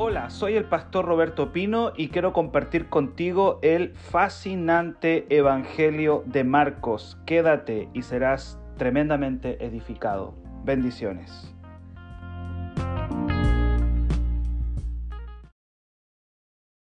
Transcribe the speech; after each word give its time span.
Hola, 0.00 0.30
soy 0.30 0.54
el 0.54 0.64
pastor 0.64 1.06
Roberto 1.06 1.52
Pino 1.52 1.92
y 1.96 2.10
quiero 2.10 2.32
compartir 2.32 2.88
contigo 2.88 3.58
el 3.62 3.94
fascinante 3.96 5.26
Evangelio 5.28 6.22
de 6.24 6.44
Marcos. 6.44 7.18
Quédate 7.26 7.88
y 7.94 8.02
serás 8.02 8.60
tremendamente 8.76 9.64
edificado. 9.64 10.36
Bendiciones. 10.64 11.52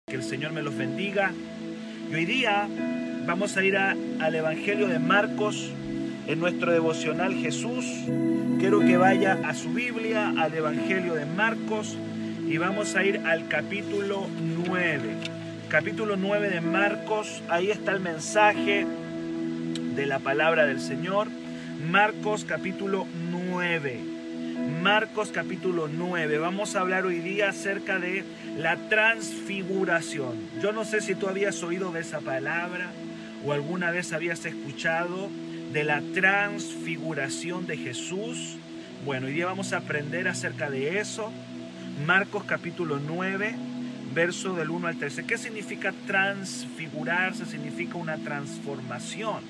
Que 0.08 0.16
el 0.16 0.24
Señor 0.24 0.54
me 0.54 0.62
los 0.62 0.78
bendiga. 0.78 1.34
Y 2.10 2.16
hoy 2.16 2.24
día 2.24 2.70
vamos 3.28 3.58
a 3.58 3.64
ir 3.66 3.76
al 3.76 4.34
Evangelio 4.34 4.88
de 4.88 5.00
Marcos 5.00 5.74
en 6.28 6.40
nuestro 6.40 6.72
devocional 6.72 7.34
Jesús. 7.34 8.06
Quiero 8.58 8.80
que 8.80 8.96
vaya 8.96 9.38
a 9.44 9.54
su 9.54 9.74
Biblia, 9.74 10.34
al 10.38 10.54
Evangelio 10.54 11.14
de 11.16 11.26
Marcos 11.26 11.98
y 12.52 12.58
vamos 12.58 12.96
a 12.98 13.06
ir 13.06 13.22
al 13.26 13.48
capítulo 13.48 14.28
9. 14.68 15.16
Capítulo 15.70 16.18
9 16.18 16.50
de 16.50 16.60
Marcos, 16.60 17.42
ahí 17.48 17.72
está 17.72 17.94
el 17.94 18.02
mensaje 18.02 18.86
de 19.96 20.06
la 20.06 20.20
palabra 20.20 20.66
del 20.66 20.82
Señor. 20.82 21.30
Marcos 21.90 22.44
capítulo 22.44 23.08
9. 23.32 24.02
Marcos 24.84 25.32
capítulo 25.32 25.88
9. 25.88 26.40
Vamos 26.40 26.76
a 26.76 26.82
hablar 26.82 27.06
hoy 27.06 27.20
día 27.20 27.52
acerca 27.52 28.00
de 28.00 28.26
la 28.58 28.76
transfiguración. 28.90 30.36
Yo 30.62 30.74
no 30.74 30.84
sé 30.84 31.00
si 31.00 31.16
tú 31.16 31.30
habías 31.30 31.64
oído 31.64 31.94
de 31.94 32.02
esa 32.02 32.20
palabra 32.20 32.92
o 33.46 33.54
alguna 33.54 33.92
vez 33.92 34.12
habías 34.12 34.46
escuchado 34.46 35.30
de 35.72 35.86
la 35.86 36.02
transfiguración 36.14 37.66
de 37.66 37.78
Jesús. 37.78 38.58
Bueno, 39.06 39.28
hoy 39.28 39.34
día 39.36 39.46
vamos 39.46 39.72
a 39.72 39.78
aprender 39.78 40.28
acerca 40.28 40.70
de 40.70 41.00
eso. 41.00 41.32
Marcos 42.06 42.46
capítulo 42.46 43.00
9, 43.00 43.56
verso 44.16 44.56
del 44.56 44.72
1 44.72 44.88
al 44.88 44.98
13. 44.98 45.26
¿Qué 45.26 45.38
significa 45.38 45.94
transfigurarse? 46.08 47.46
Significa 47.46 47.98
una 47.98 48.18
transformación. 48.18 49.44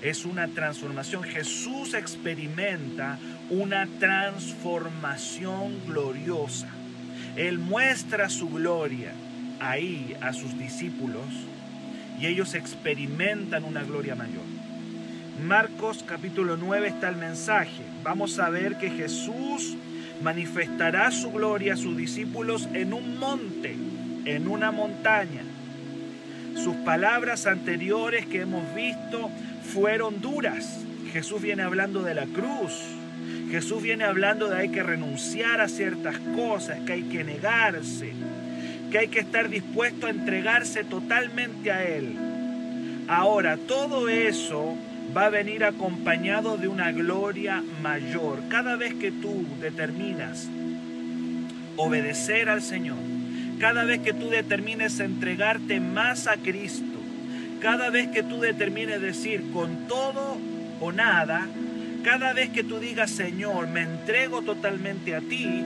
Es 0.00 0.24
una 0.24 0.48
transformación. 0.48 1.24
Jesús 1.24 1.92
experimenta 1.94 3.18
una 3.50 3.86
transformación 3.98 5.74
gloriosa. 5.86 6.68
Él 7.36 7.58
muestra 7.58 8.30
su 8.30 8.48
gloria 8.48 9.12
ahí 9.60 10.16
a 10.22 10.32
sus 10.32 10.58
discípulos 10.58 11.26
y 12.18 12.26
ellos 12.26 12.54
experimentan 12.54 13.64
una 13.64 13.82
gloria 13.82 14.14
mayor. 14.14 14.44
Marcos 15.44 16.02
capítulo 16.06 16.56
9 16.56 16.88
está 16.88 17.10
el 17.10 17.16
mensaje. 17.16 17.82
Vamos 18.02 18.38
a 18.38 18.48
ver 18.48 18.78
que 18.78 18.90
Jesús 18.90 19.76
manifestará 20.22 21.10
su 21.10 21.30
gloria 21.32 21.74
a 21.74 21.76
sus 21.76 21.96
discípulos 21.96 22.68
en 22.72 22.92
un 22.92 23.18
monte, 23.18 23.74
en 24.24 24.48
una 24.48 24.70
montaña. 24.70 25.42
Sus 26.54 26.76
palabras 26.76 27.46
anteriores 27.46 28.26
que 28.26 28.42
hemos 28.42 28.74
visto 28.74 29.30
fueron 29.72 30.20
duras. 30.20 30.80
Jesús 31.12 31.40
viene 31.40 31.62
hablando 31.62 32.02
de 32.02 32.14
la 32.14 32.26
cruz. 32.26 32.72
Jesús 33.50 33.82
viene 33.82 34.04
hablando 34.04 34.48
de 34.48 34.58
hay 34.58 34.68
que 34.68 34.82
renunciar 34.82 35.60
a 35.60 35.68
ciertas 35.68 36.18
cosas, 36.36 36.78
que 36.86 36.92
hay 36.92 37.02
que 37.04 37.24
negarse, 37.24 38.12
que 38.90 38.98
hay 38.98 39.08
que 39.08 39.20
estar 39.20 39.48
dispuesto 39.48 40.06
a 40.06 40.10
entregarse 40.10 40.84
totalmente 40.84 41.72
a 41.72 41.84
Él. 41.84 42.16
Ahora, 43.08 43.56
todo 43.56 44.08
eso 44.08 44.76
va 45.16 45.26
a 45.26 45.30
venir 45.30 45.64
acompañado 45.64 46.56
de 46.56 46.68
una 46.68 46.92
gloria 46.92 47.62
mayor. 47.82 48.40
Cada 48.48 48.76
vez 48.76 48.94
que 48.94 49.10
tú 49.10 49.44
determinas 49.60 50.48
obedecer 51.76 52.48
al 52.48 52.62
Señor, 52.62 52.98
cada 53.58 53.84
vez 53.84 54.00
que 54.00 54.12
tú 54.12 54.30
determines 54.30 55.00
entregarte 55.00 55.80
más 55.80 56.26
a 56.26 56.36
Cristo, 56.36 56.84
cada 57.60 57.90
vez 57.90 58.08
que 58.08 58.22
tú 58.22 58.40
determines 58.40 59.00
decir 59.00 59.50
con 59.52 59.88
todo 59.88 60.38
o 60.80 60.92
nada, 60.92 61.46
cada 62.04 62.32
vez 62.32 62.50
que 62.50 62.64
tú 62.64 62.78
digas 62.78 63.10
Señor, 63.10 63.66
me 63.68 63.82
entrego 63.82 64.42
totalmente 64.42 65.14
a 65.14 65.20
ti, 65.20 65.62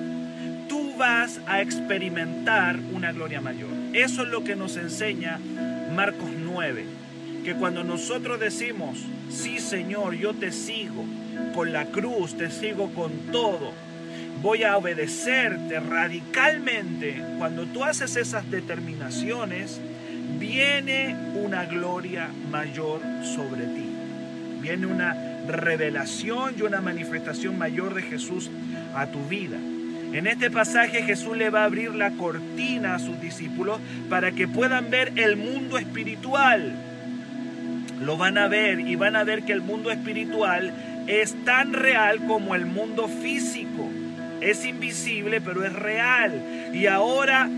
tú 0.68 0.94
vas 0.96 1.40
a 1.46 1.60
experimentar 1.60 2.78
una 2.92 3.12
gloria 3.12 3.40
mayor. 3.40 3.70
Eso 3.92 4.22
es 4.22 4.28
lo 4.28 4.42
que 4.42 4.56
nos 4.56 4.76
enseña 4.76 5.38
Marcos 5.94 6.30
9 6.36 7.03
que 7.44 7.54
cuando 7.54 7.84
nosotros 7.84 8.40
decimos, 8.40 8.98
sí 9.28 9.58
Señor, 9.58 10.14
yo 10.14 10.32
te 10.32 10.50
sigo 10.50 11.04
con 11.54 11.72
la 11.72 11.86
cruz, 11.86 12.36
te 12.36 12.50
sigo 12.50 12.90
con 12.94 13.12
todo, 13.30 13.72
voy 14.42 14.64
a 14.64 14.76
obedecerte 14.76 15.78
radicalmente, 15.78 17.22
cuando 17.38 17.66
tú 17.66 17.84
haces 17.84 18.16
esas 18.16 18.50
determinaciones, 18.50 19.80
viene 20.38 21.14
una 21.34 21.66
gloria 21.66 22.30
mayor 22.50 23.00
sobre 23.22 23.66
ti. 23.66 23.90
Viene 24.60 24.86
una 24.86 25.14
revelación 25.46 26.54
y 26.58 26.62
una 26.62 26.80
manifestación 26.80 27.58
mayor 27.58 27.92
de 27.92 28.02
Jesús 28.02 28.50
a 28.94 29.06
tu 29.06 29.22
vida. 29.26 29.58
En 30.14 30.26
este 30.26 30.50
pasaje 30.50 31.02
Jesús 31.02 31.36
le 31.36 31.50
va 31.50 31.62
a 31.62 31.64
abrir 31.64 31.94
la 31.94 32.12
cortina 32.12 32.94
a 32.94 32.98
sus 32.98 33.20
discípulos 33.20 33.78
para 34.08 34.32
que 34.32 34.48
puedan 34.48 34.88
ver 34.88 35.12
el 35.16 35.36
mundo 35.36 35.76
espiritual 35.76 36.72
lo 38.00 38.16
van 38.16 38.38
a 38.38 38.48
ver 38.48 38.80
y 38.80 38.96
van 38.96 39.16
a 39.16 39.24
ver 39.24 39.44
que 39.44 39.52
el 39.52 39.60
mundo 39.60 39.90
espiritual 39.90 40.72
es 41.06 41.34
tan 41.44 41.72
real 41.72 42.26
como 42.26 42.54
el 42.54 42.66
mundo 42.66 43.08
físico. 43.08 43.90
Es 44.40 44.64
invisible, 44.64 45.40
pero 45.40 45.64
es 45.64 45.72
real. 45.72 46.70
Y 46.72 46.86
ahora 46.86 47.48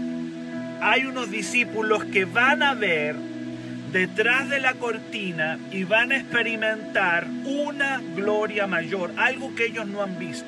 hay 0.80 1.06
unos 1.06 1.30
discípulos 1.30 2.04
que 2.04 2.24
van 2.24 2.62
a 2.62 2.74
ver 2.74 3.16
detrás 3.92 4.48
de 4.48 4.60
la 4.60 4.74
cortina 4.74 5.58
y 5.70 5.84
van 5.84 6.12
a 6.12 6.16
experimentar 6.16 7.26
una 7.44 8.00
gloria 8.14 8.66
mayor, 8.66 9.12
algo 9.16 9.54
que 9.54 9.66
ellos 9.66 9.86
no 9.86 10.02
han 10.02 10.18
visto. 10.18 10.46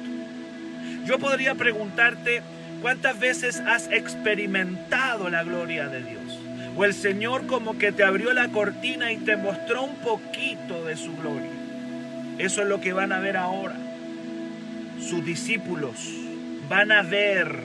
Yo 1.05 1.19
podría 1.19 1.55
preguntarte, 1.55 2.43
¿cuántas 2.83 3.19
veces 3.19 3.61
has 3.61 3.91
experimentado 3.91 5.31
la 5.31 5.43
gloria 5.45 5.89
de 5.89 6.03
Dios? 6.03 6.28
O 6.79 6.85
el 6.85 6.95
Señor 6.95 7.49
como 7.49 7.77
que 7.77 7.91
te 7.91 8.05
abrió 8.05 8.33
la 8.33 8.51
cortina 8.51 9.11
y 9.11 9.17
te 9.17 9.37
mostró 9.37 9.83
un 9.83 9.97
poquito 9.97 10.85
de 10.85 10.97
su 10.97 11.13
gloria. 11.17 11.51
Eso 12.39 12.63
es 12.63 12.69
lo 12.69 12.81
que 12.81 12.93
van 12.93 13.11
a 13.11 13.19
ver 13.19 13.37
ahora. 13.37 13.75
Sus 15.01 15.25
discípulos 15.25 15.97
van 16.69 16.93
a 16.93 17.03
ver 17.03 17.65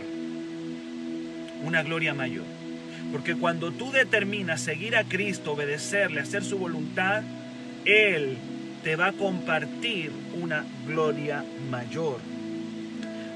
una 1.64 1.84
gloria 1.84 2.16
mayor. 2.16 2.46
Porque 3.12 3.36
cuando 3.36 3.72
tú 3.72 3.92
determinas 3.92 4.62
seguir 4.62 4.96
a 4.96 5.04
Cristo, 5.04 5.52
obedecerle, 5.52 6.20
hacer 6.20 6.44
su 6.44 6.58
voluntad, 6.58 7.22
Él 7.86 8.36
te 8.84 8.96
va 8.96 9.10
a 9.10 9.14
compartir 9.14 10.12
una 10.42 10.66
gloria 10.88 11.46
mayor. 11.70 12.18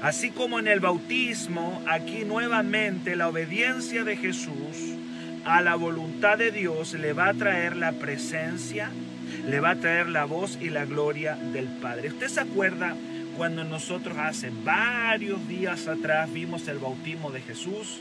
Así 0.02 0.30
como 0.30 0.58
en 0.58 0.66
el 0.66 0.80
bautismo, 0.80 1.80
aquí 1.88 2.24
nuevamente 2.24 3.14
la 3.14 3.28
obediencia 3.28 4.02
de 4.02 4.16
Jesús 4.16 4.98
a 5.44 5.60
la 5.60 5.74
voluntad 5.74 6.38
de 6.38 6.50
Dios 6.50 6.94
le 6.94 7.12
va 7.12 7.28
a 7.28 7.34
traer 7.34 7.76
la 7.76 7.92
presencia, 7.92 8.90
le 9.46 9.60
va 9.60 9.70
a 9.70 9.76
traer 9.76 10.08
la 10.08 10.24
voz 10.24 10.58
y 10.60 10.70
la 10.70 10.84
gloria 10.84 11.36
del 11.36 11.66
Padre. 11.66 12.08
¿Usted 12.08 12.28
se 12.28 12.40
acuerda 12.40 12.96
cuando 13.36 13.64
nosotros 13.64 14.16
hace 14.18 14.50
varios 14.64 15.46
días 15.48 15.88
atrás 15.88 16.32
vimos 16.32 16.68
el 16.68 16.78
bautismo 16.78 17.30
de 17.30 17.40
Jesús? 17.40 18.00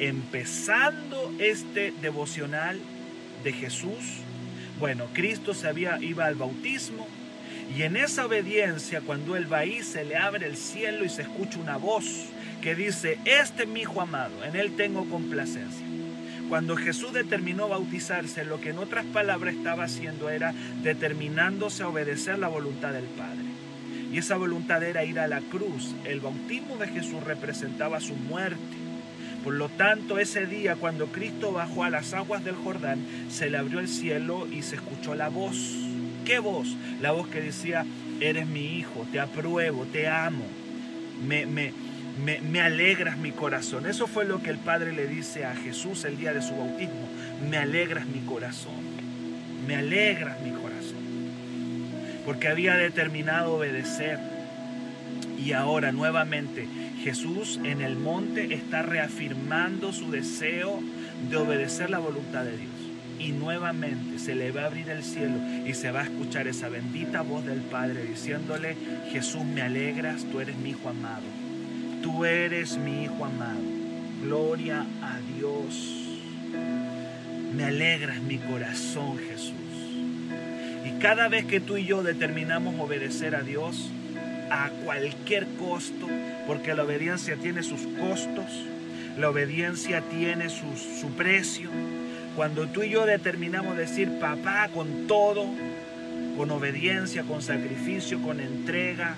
Empezando 0.00 1.32
este 1.38 1.92
devocional 2.00 2.78
de 3.44 3.52
Jesús. 3.52 4.20
Bueno, 4.78 5.06
Cristo 5.12 5.54
se 5.54 5.68
había, 5.68 6.02
iba 6.02 6.26
al 6.26 6.34
bautismo 6.34 7.06
y 7.76 7.82
en 7.82 7.96
esa 7.96 8.26
obediencia, 8.26 9.00
cuando 9.00 9.36
Él 9.36 9.50
va 9.50 9.58
ahí, 9.58 9.82
se 9.82 10.04
le 10.04 10.16
abre 10.16 10.46
el 10.46 10.56
cielo 10.56 11.04
y 11.04 11.08
se 11.08 11.22
escucha 11.22 11.58
una 11.58 11.76
voz 11.76 12.26
que 12.60 12.74
dice, 12.74 13.18
este 13.24 13.62
es 13.62 13.68
mi 13.68 13.80
Hijo 13.80 14.00
amado, 14.00 14.44
en 14.44 14.56
Él 14.56 14.76
tengo 14.76 15.08
complacencia. 15.08 15.91
Cuando 16.48 16.76
Jesús 16.76 17.12
determinó 17.12 17.68
bautizarse, 17.68 18.44
lo 18.44 18.60
que 18.60 18.70
en 18.70 18.78
otras 18.78 19.04
palabras 19.06 19.54
estaba 19.54 19.84
haciendo 19.84 20.28
era 20.28 20.54
determinándose 20.82 21.82
a 21.82 21.88
obedecer 21.88 22.38
la 22.38 22.48
voluntad 22.48 22.92
del 22.92 23.04
Padre. 23.04 23.46
Y 24.12 24.18
esa 24.18 24.36
voluntad 24.36 24.82
era 24.82 25.04
ir 25.04 25.18
a 25.18 25.26
la 25.26 25.40
cruz. 25.40 25.94
El 26.04 26.20
bautismo 26.20 26.76
de 26.76 26.88
Jesús 26.88 27.24
representaba 27.24 28.00
su 28.00 28.14
muerte. 28.14 28.76
Por 29.42 29.54
lo 29.54 29.70
tanto, 29.70 30.18
ese 30.18 30.46
día 30.46 30.76
cuando 30.76 31.06
Cristo 31.06 31.52
bajó 31.52 31.84
a 31.84 31.90
las 31.90 32.12
aguas 32.12 32.44
del 32.44 32.54
Jordán, 32.54 33.00
se 33.30 33.48
le 33.48 33.56
abrió 33.56 33.80
el 33.80 33.88
cielo 33.88 34.46
y 34.46 34.62
se 34.62 34.76
escuchó 34.76 35.14
la 35.14 35.30
voz. 35.30 35.56
¿Qué 36.24 36.38
voz? 36.38 36.76
La 37.00 37.12
voz 37.12 37.26
que 37.28 37.40
decía, 37.40 37.84
eres 38.20 38.46
mi 38.46 38.76
hijo, 38.78 39.06
te 39.10 39.18
apruebo, 39.18 39.84
te 39.86 40.08
amo. 40.08 40.44
Me, 41.26 41.46
me, 41.46 41.72
me, 42.18 42.60
alegras 42.60 43.16
mi 43.16 43.32
corazón. 43.32 43.86
Eso 43.86 44.06
fue 44.06 44.24
lo 44.24 44.42
que 44.42 44.50
el 44.50 44.58
Padre 44.58 44.92
le 44.92 45.06
dice 45.06 45.44
a 45.44 45.54
Jesús 45.54 46.04
el 46.04 46.16
día 46.18 46.32
de 46.32 46.42
su 46.42 46.54
bautismo. 46.54 47.08
Me 47.48 47.56
alegras 47.56 48.06
mi 48.06 48.20
corazón. 48.20 48.74
Me 49.66 49.76
alegras 49.76 50.40
mi 50.40 50.50
corazón. 50.50 51.02
Porque 52.24 52.48
había 52.48 52.76
determinado 52.76 53.54
obedecer. 53.54 54.18
Y 55.38 55.52
ahora 55.52 55.90
nuevamente 55.90 56.68
Jesús 57.02 57.58
en 57.64 57.80
el 57.80 57.96
monte 57.96 58.54
está 58.54 58.82
reafirmando 58.82 59.92
su 59.92 60.10
deseo 60.10 60.80
de 61.28 61.36
obedecer 61.36 61.90
la 61.90 61.98
voluntad 61.98 62.44
de 62.44 62.56
Dios. 62.56 62.70
Y 63.18 63.32
nuevamente 63.32 64.18
se 64.18 64.34
le 64.34 64.52
va 64.52 64.62
a 64.62 64.66
abrir 64.66 64.88
el 64.88 65.02
cielo 65.02 65.36
y 65.66 65.74
se 65.74 65.90
va 65.90 66.00
a 66.00 66.04
escuchar 66.04 66.48
esa 66.48 66.68
bendita 66.68 67.22
voz 67.22 67.44
del 67.44 67.60
Padre 67.60 68.04
diciéndole, 68.04 68.76
Jesús 69.10 69.44
me 69.44 69.62
alegras, 69.62 70.24
tú 70.30 70.40
eres 70.40 70.56
mi 70.56 70.70
hijo 70.70 70.88
amado. 70.88 71.41
Tú 72.02 72.24
eres 72.24 72.76
mi 72.76 73.04
hijo 73.04 73.24
amado. 73.24 73.60
Gloria 74.22 74.84
a 75.02 75.18
Dios. 75.36 76.02
Me 77.54 77.64
alegras 77.64 78.20
mi 78.20 78.38
corazón, 78.38 79.18
Jesús. 79.18 79.54
Y 80.84 80.98
cada 81.00 81.28
vez 81.28 81.44
que 81.44 81.60
tú 81.60 81.76
y 81.76 81.84
yo 81.84 82.02
determinamos 82.02 82.74
obedecer 82.80 83.36
a 83.36 83.42
Dios, 83.42 83.90
a 84.50 84.70
cualquier 84.84 85.46
costo, 85.58 86.08
porque 86.46 86.74
la 86.74 86.82
obediencia 86.82 87.36
tiene 87.36 87.62
sus 87.62 87.82
costos, 87.98 88.46
la 89.16 89.30
obediencia 89.30 90.00
tiene 90.02 90.48
su, 90.48 90.76
su 90.76 91.10
precio. 91.10 91.70
Cuando 92.34 92.66
tú 92.66 92.82
y 92.82 92.90
yo 92.90 93.06
determinamos 93.06 93.76
decir 93.76 94.18
papá 94.18 94.68
con 94.74 95.06
todo, 95.06 95.46
con 96.36 96.50
obediencia, 96.50 97.22
con 97.22 97.42
sacrificio, 97.42 98.20
con 98.22 98.40
entrega, 98.40 99.16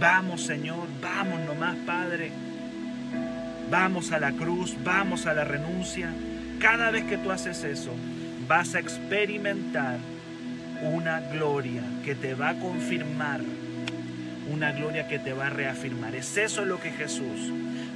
vamos 0.00 0.42
Señor, 0.42 0.86
vamos 1.00 1.40
nomás 1.40 1.76
Padre, 1.86 2.30
vamos 3.70 4.12
a 4.12 4.20
la 4.20 4.32
cruz, 4.32 4.76
vamos 4.84 5.26
a 5.26 5.34
la 5.34 5.44
renuncia. 5.44 6.12
Cada 6.58 6.90
vez 6.90 7.04
que 7.04 7.18
tú 7.18 7.30
haces 7.30 7.64
eso, 7.64 7.92
vas 8.48 8.74
a 8.74 8.80
experimentar 8.80 9.98
una 10.82 11.20
gloria 11.20 11.82
que 12.04 12.14
te 12.14 12.34
va 12.34 12.50
a 12.50 12.58
confirmar, 12.58 13.40
una 14.52 14.72
gloria 14.72 15.08
que 15.08 15.18
te 15.18 15.32
va 15.32 15.46
a 15.46 15.50
reafirmar. 15.50 16.14
Es 16.14 16.36
eso 16.36 16.64
lo 16.64 16.80
que 16.80 16.92
Jesús 16.92 17.52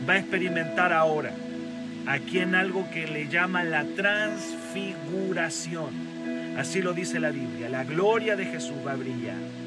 va 0.08 0.14
a 0.14 0.18
experimentar 0.18 0.92
ahora, 0.92 1.32
aquí 2.06 2.40
en 2.40 2.54
algo 2.54 2.88
que 2.90 3.06
le 3.06 3.28
llama 3.28 3.64
la 3.64 3.84
transfiguración. 3.84 6.10
Así 6.58 6.82
lo 6.82 6.92
dice 6.92 7.20
la 7.20 7.30
Biblia, 7.30 7.68
la 7.68 7.84
gloria 7.84 8.34
de 8.36 8.46
Jesús 8.46 8.76
va 8.86 8.92
a 8.92 8.96
brillar. 8.96 9.59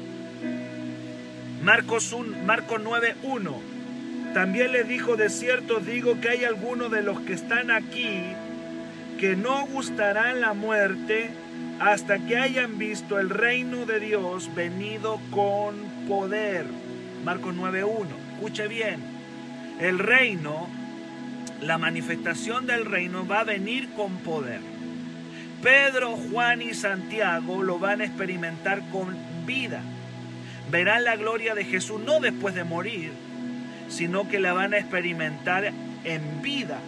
Marcos, 1.64 2.12
1, 2.12 2.44
Marcos 2.44 2.78
9:1. 2.82 4.34
También 4.34 4.70
le 4.72 4.84
dijo, 4.84 5.16
de 5.16 5.30
cierto 5.30 5.80
digo 5.80 6.20
que 6.20 6.28
hay 6.28 6.44
algunos 6.44 6.90
de 6.90 7.02
los 7.02 7.20
que 7.20 7.32
están 7.32 7.70
aquí 7.70 8.20
que 9.18 9.34
no 9.34 9.64
gustarán 9.68 10.42
la 10.42 10.52
muerte 10.52 11.30
hasta 11.80 12.18
que 12.18 12.36
hayan 12.36 12.76
visto 12.76 13.18
el 13.18 13.30
reino 13.30 13.86
de 13.86 13.98
Dios 13.98 14.54
venido 14.54 15.18
con 15.30 15.76
poder. 16.06 16.66
Marcos 17.24 17.54
9.1. 17.54 18.08
Escuche 18.34 18.68
bien. 18.68 19.00
El 19.80 19.98
reino, 19.98 20.68
la 21.62 21.78
manifestación 21.78 22.66
del 22.66 22.84
reino 22.84 23.26
va 23.26 23.40
a 23.40 23.44
venir 23.44 23.88
con 23.94 24.18
poder. 24.18 24.60
Pedro, 25.62 26.14
Juan 26.14 26.60
y 26.60 26.74
Santiago 26.74 27.62
lo 27.62 27.78
van 27.78 28.02
a 28.02 28.04
experimentar 28.04 28.82
con 28.90 29.16
vida. 29.46 29.80
Verán 30.74 31.04
la 31.04 31.14
gloria 31.14 31.54
de 31.54 31.64
Jesús 31.64 32.00
no 32.00 32.18
después 32.18 32.52
de 32.56 32.64
morir, 32.64 33.12
sino 33.88 34.28
que 34.28 34.40
la 34.40 34.54
van 34.54 34.74
a 34.74 34.78
experimentar 34.78 35.72
en 36.02 36.42
vida. 36.42 36.80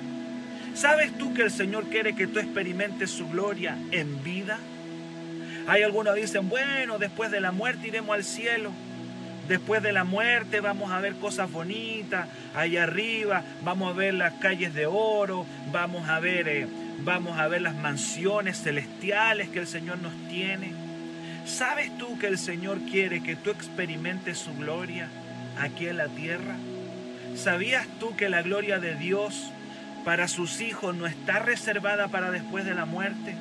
¿Sabes 0.75 1.17
tú 1.17 1.33
que 1.35 1.43
el 1.43 1.53
Señor 1.53 1.85
quiere 1.85 2.17
que 2.17 2.27
tú 2.27 2.41
experimentes 2.41 3.12
su 3.12 3.29
gloria 3.29 3.79
en 3.93 4.25
vida? 4.25 4.59
Hay 5.69 5.85
algunos 5.85 6.17
que 6.17 6.23
dicen, 6.23 6.49
bueno, 6.49 6.99
después 6.99 7.31
de 7.31 7.38
la 7.38 7.53
muerte 7.53 7.87
iremos 7.87 8.12
al 8.12 8.25
cielo. 8.25 8.73
Después 9.47 9.85
de 9.85 9.93
la 9.93 10.03
muerte 10.03 10.59
vamos 10.59 10.91
a 10.91 10.99
ver 10.99 11.15
cosas 11.15 11.49
bonitas 11.53 12.27
allá 12.56 12.82
arriba, 12.82 13.44
vamos 13.62 13.94
a 13.94 13.97
ver 13.97 14.15
las 14.15 14.32
calles 14.32 14.75
de 14.75 14.87
oro, 14.87 15.47
vamos 15.71 16.09
a 16.09 16.19
ver, 16.19 16.49
eh, 16.49 16.67
vamos 17.05 17.39
a 17.39 17.47
ver 17.47 17.62
las 17.62 17.77
mansiones 17.77 18.61
celestiales 18.61 19.49
que 19.49 19.61
el 19.61 19.69
Señor 19.69 19.99
nos 19.99 20.12
tiene. 20.29 20.86
¿Sabes 21.46 21.96
tú 21.96 22.19
que 22.19 22.26
el 22.26 22.38
Señor 22.38 22.81
quiere 22.90 23.22
que 23.22 23.37
tú 23.37 23.50
experimentes 23.50 24.37
su 24.37 24.52
gloria 24.56 25.08
aquí 25.60 25.87
en 25.87 25.96
la 25.96 26.08
tierra? 26.08 26.56
¿Sabías 27.37 27.87
tú 28.00 28.16
que 28.16 28.28
la 28.28 28.43
gloria 28.43 28.81
de 28.81 28.96
Dios 28.96 29.52
para 30.04 30.26
sus 30.26 30.60
hijos 30.60 30.96
no 30.96 31.06
está 31.06 31.38
reservada 31.38 32.08
para 32.08 32.32
después 32.32 32.64
de 32.64 32.75
la 32.75 32.84
muerte? 32.84 33.37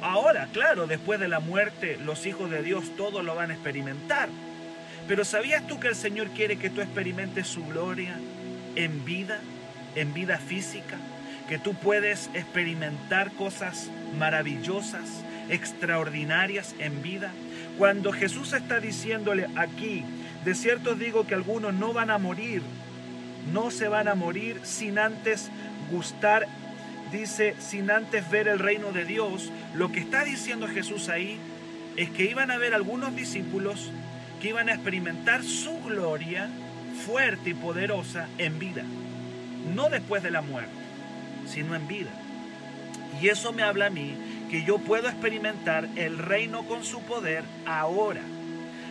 Ahora, 0.00 0.48
claro, 0.52 0.86
después 0.86 1.18
de 1.18 1.26
la 1.26 1.40
muerte, 1.40 1.98
los 2.04 2.24
hijos 2.24 2.50
de 2.50 2.62
Dios 2.62 2.94
todos 2.96 3.24
lo 3.24 3.34
van 3.34 3.50
a 3.50 3.54
experimentar. 3.54 4.28
Pero 5.08 5.24
¿sabías 5.24 5.66
tú 5.66 5.80
que 5.80 5.88
el 5.88 5.96
Señor 5.96 6.28
quiere 6.28 6.56
que 6.56 6.70
tú 6.70 6.82
experimentes 6.82 7.48
su 7.48 7.66
gloria 7.66 8.14
en 8.76 9.04
vida, 9.04 9.40
en 9.96 10.14
vida 10.14 10.38
física? 10.38 10.98
Que 11.48 11.58
tú 11.58 11.74
puedes 11.74 12.30
experimentar 12.32 13.32
cosas 13.32 13.90
maravillosas, 14.16 15.24
extraordinarias 15.48 16.74
en 16.78 17.02
vida. 17.02 17.32
Cuando 17.78 18.12
Jesús 18.12 18.52
está 18.52 18.80
diciéndole 18.80 19.46
aquí, 19.56 20.04
de 20.44 20.54
cierto 20.54 20.94
digo 20.94 21.26
que 21.26 21.34
algunos 21.34 21.74
no 21.74 21.92
van 21.92 22.10
a 22.10 22.18
morir, 22.18 22.62
no 23.52 23.70
se 23.70 23.88
van 23.88 24.08
a 24.08 24.14
morir 24.14 24.60
sin 24.62 24.98
antes 24.98 25.50
gustar 25.90 26.46
dice, 27.12 27.54
sin 27.58 27.90
antes 27.90 28.28
ver 28.30 28.48
el 28.48 28.58
reino 28.58 28.92
de 28.92 29.04
Dios, 29.04 29.50
lo 29.74 29.92
que 29.92 30.00
está 30.00 30.24
diciendo 30.24 30.66
Jesús 30.66 31.08
ahí 31.08 31.38
es 31.96 32.10
que 32.10 32.24
iban 32.24 32.50
a 32.50 32.58
ver 32.58 32.74
algunos 32.74 33.14
discípulos 33.14 33.90
que 34.40 34.48
iban 34.48 34.68
a 34.68 34.74
experimentar 34.74 35.42
su 35.44 35.80
gloria 35.82 36.48
fuerte 37.06 37.50
y 37.50 37.54
poderosa 37.54 38.28
en 38.38 38.58
vida. 38.58 38.82
No 39.74 39.88
después 39.90 40.22
de 40.22 40.30
la 40.30 40.42
muerte, 40.42 40.72
sino 41.46 41.74
en 41.74 41.86
vida. 41.86 42.10
Y 43.22 43.28
eso 43.28 43.52
me 43.52 43.62
habla 43.62 43.86
a 43.86 43.90
mí 43.90 44.14
que 44.54 44.62
yo 44.62 44.78
puedo 44.78 45.08
experimentar 45.08 45.88
el 45.96 46.16
reino 46.16 46.62
con 46.68 46.84
su 46.84 47.02
poder 47.02 47.42
ahora. 47.66 48.20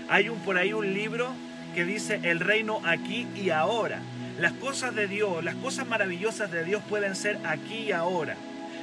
Hay 0.09 0.27
un, 0.27 0.37
por 0.39 0.57
ahí 0.57 0.73
un 0.73 0.93
libro 0.93 1.29
que 1.73 1.85
dice 1.85 2.19
el 2.23 2.41
reino 2.41 2.81
aquí 2.83 3.27
y 3.33 3.49
ahora. 3.49 4.01
Las 4.41 4.51
cosas 4.51 4.93
de 4.93 5.07
Dios, 5.07 5.41
las 5.41 5.55
cosas 5.55 5.87
maravillosas 5.87 6.51
de 6.51 6.65
Dios 6.65 6.83
pueden 6.89 7.15
ser 7.15 7.39
aquí 7.45 7.75
y 7.75 7.91
ahora. 7.93 8.35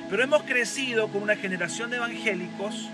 Pero 0.09 0.23
hemos 0.23 0.45
crecido 0.45 1.09
con 1.09 1.23
una 1.23 1.37
generación 1.37 1.91
de 1.91 1.99
evangélicos 1.99 2.89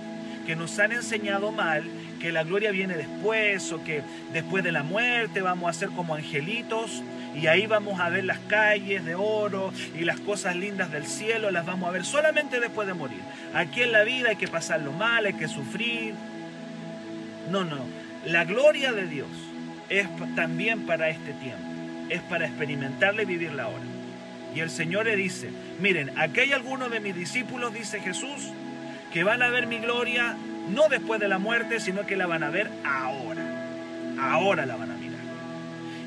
que 0.46 0.56
nos 0.56 0.76
han 0.80 0.90
enseñado 0.90 1.52
mal 1.52 1.84
que 2.18 2.32
la 2.32 2.44
gloria 2.44 2.70
viene 2.70 2.96
después 2.96 3.72
o 3.72 3.82
que 3.84 4.02
después 4.32 4.64
de 4.64 4.72
la 4.72 4.82
muerte 4.82 5.40
vamos 5.40 5.70
a 5.70 5.72
ser 5.72 5.90
como 5.90 6.14
angelitos 6.14 7.02
y 7.34 7.46
ahí 7.48 7.66
vamos 7.66 8.00
a 8.00 8.08
ver 8.08 8.24
las 8.24 8.38
calles 8.40 9.04
de 9.04 9.14
oro 9.14 9.72
y 9.98 10.04
las 10.04 10.20
cosas 10.20 10.56
lindas 10.56 10.90
del 10.90 11.06
cielo, 11.06 11.50
las 11.50 11.66
vamos 11.66 11.88
a 11.88 11.92
ver 11.92 12.04
solamente 12.04 12.60
después 12.60 12.88
de 12.88 12.94
morir. 12.94 13.20
Aquí 13.54 13.82
en 13.82 13.92
la 13.92 14.04
vida 14.04 14.30
hay 14.30 14.36
que 14.36 14.48
pasarlo 14.48 14.92
mal, 14.92 15.26
hay 15.26 15.34
que 15.34 15.48
sufrir. 15.48 16.14
No, 17.50 17.64
no, 17.64 17.84
la 18.24 18.44
gloria 18.44 18.92
de 18.92 19.06
Dios 19.06 19.28
es 19.88 20.06
también 20.34 20.86
para 20.86 21.08
este 21.08 21.32
tiempo 21.34 21.76
es 22.08 22.20
para 22.22 22.46
experimentarla 22.46 23.22
y 23.22 23.26
vivirla 23.26 23.64
ahora. 23.64 23.84
Y 24.54 24.60
el 24.60 24.70
Señor 24.70 25.06
le 25.06 25.16
dice, 25.16 25.50
miren, 25.80 26.18
aquí 26.18 26.40
hay 26.40 26.52
algunos 26.52 26.90
de 26.90 27.00
mis 27.00 27.14
discípulos, 27.14 27.74
dice 27.74 28.00
Jesús, 28.00 28.50
que 29.12 29.24
van 29.24 29.42
a 29.42 29.50
ver 29.50 29.66
mi 29.66 29.78
gloria 29.78 30.36
no 30.68 30.88
después 30.88 31.20
de 31.20 31.28
la 31.28 31.38
muerte, 31.38 31.80
sino 31.80 32.06
que 32.06 32.16
la 32.16 32.26
van 32.26 32.42
a 32.42 32.50
ver 32.50 32.70
ahora. 32.84 33.42
Ahora 34.18 34.66
la 34.66 34.76
van 34.76 34.90
a 34.90 34.94
mirar. 34.94 35.20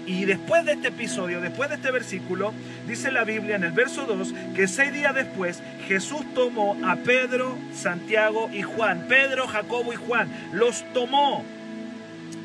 Y 0.06 0.26
después 0.26 0.66
de 0.66 0.74
este 0.74 0.88
episodio, 0.88 1.40
después 1.42 1.70
de 1.70 1.76
este 1.76 1.92
versículo, 1.92 2.54
dice 2.88 3.12
la 3.12 3.24
Biblia 3.24 3.56
en 3.56 3.64
el 3.64 3.72
verso 3.72 4.06
2 4.06 4.34
que 4.56 4.68
seis 4.68 4.92
días 4.92 5.14
después 5.14 5.62
Jesús 5.88 6.26
tomó 6.34 6.76
a 6.84 6.96
Pedro, 6.96 7.58
Santiago 7.74 8.50
y 8.52 8.64
Juan. 8.64 9.06
Pedro, 9.08 9.48
Jacobo 9.48 9.94
y 9.94 9.98
Juan 9.98 10.30
los 10.52 10.84
tomó. 10.94 11.44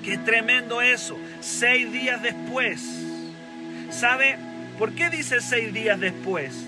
Qué 0.04 0.18
tremendo 0.18 0.83
eso. 0.83 1.16
Seis 1.40 1.90
días 1.90 2.23
después 2.23 3.04
¿Sabe 3.94 4.37
por 4.76 4.92
qué 4.92 5.09
dice 5.09 5.40
seis 5.40 5.73
días 5.73 6.00
después? 6.00 6.66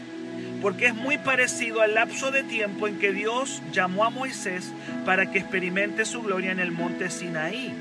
Porque 0.61 0.87
es 0.87 0.95
muy 0.95 1.19
parecido 1.19 1.81
al 1.81 1.95
lapso 1.95 2.31
de 2.31 2.43
tiempo 2.43 2.89
en 2.89 2.99
que 2.99 3.13
Dios 3.13 3.63
llamó 3.73 4.05
a 4.05 4.11
Moisés 4.11 4.73
para 5.05 5.31
que 5.31 5.39
experimente 5.39 6.05
su 6.05 6.23
gloria 6.23 6.51
en 6.51 6.61
el 6.61 6.73
monte 6.73 7.11
Sinaí. 7.11 7.73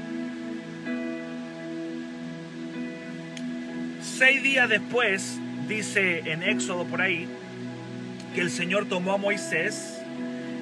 Seis 4.01 4.43
días 4.43 4.69
después, 4.69 5.39
dice 5.67 6.31
en 6.31 6.43
Éxodo 6.43 6.85
por 6.85 7.01
ahí, 7.01 7.27
que 8.33 8.41
el 8.41 8.51
Señor 8.51 8.85
tomó 8.87 9.13
a 9.13 9.17
Moisés 9.17 9.99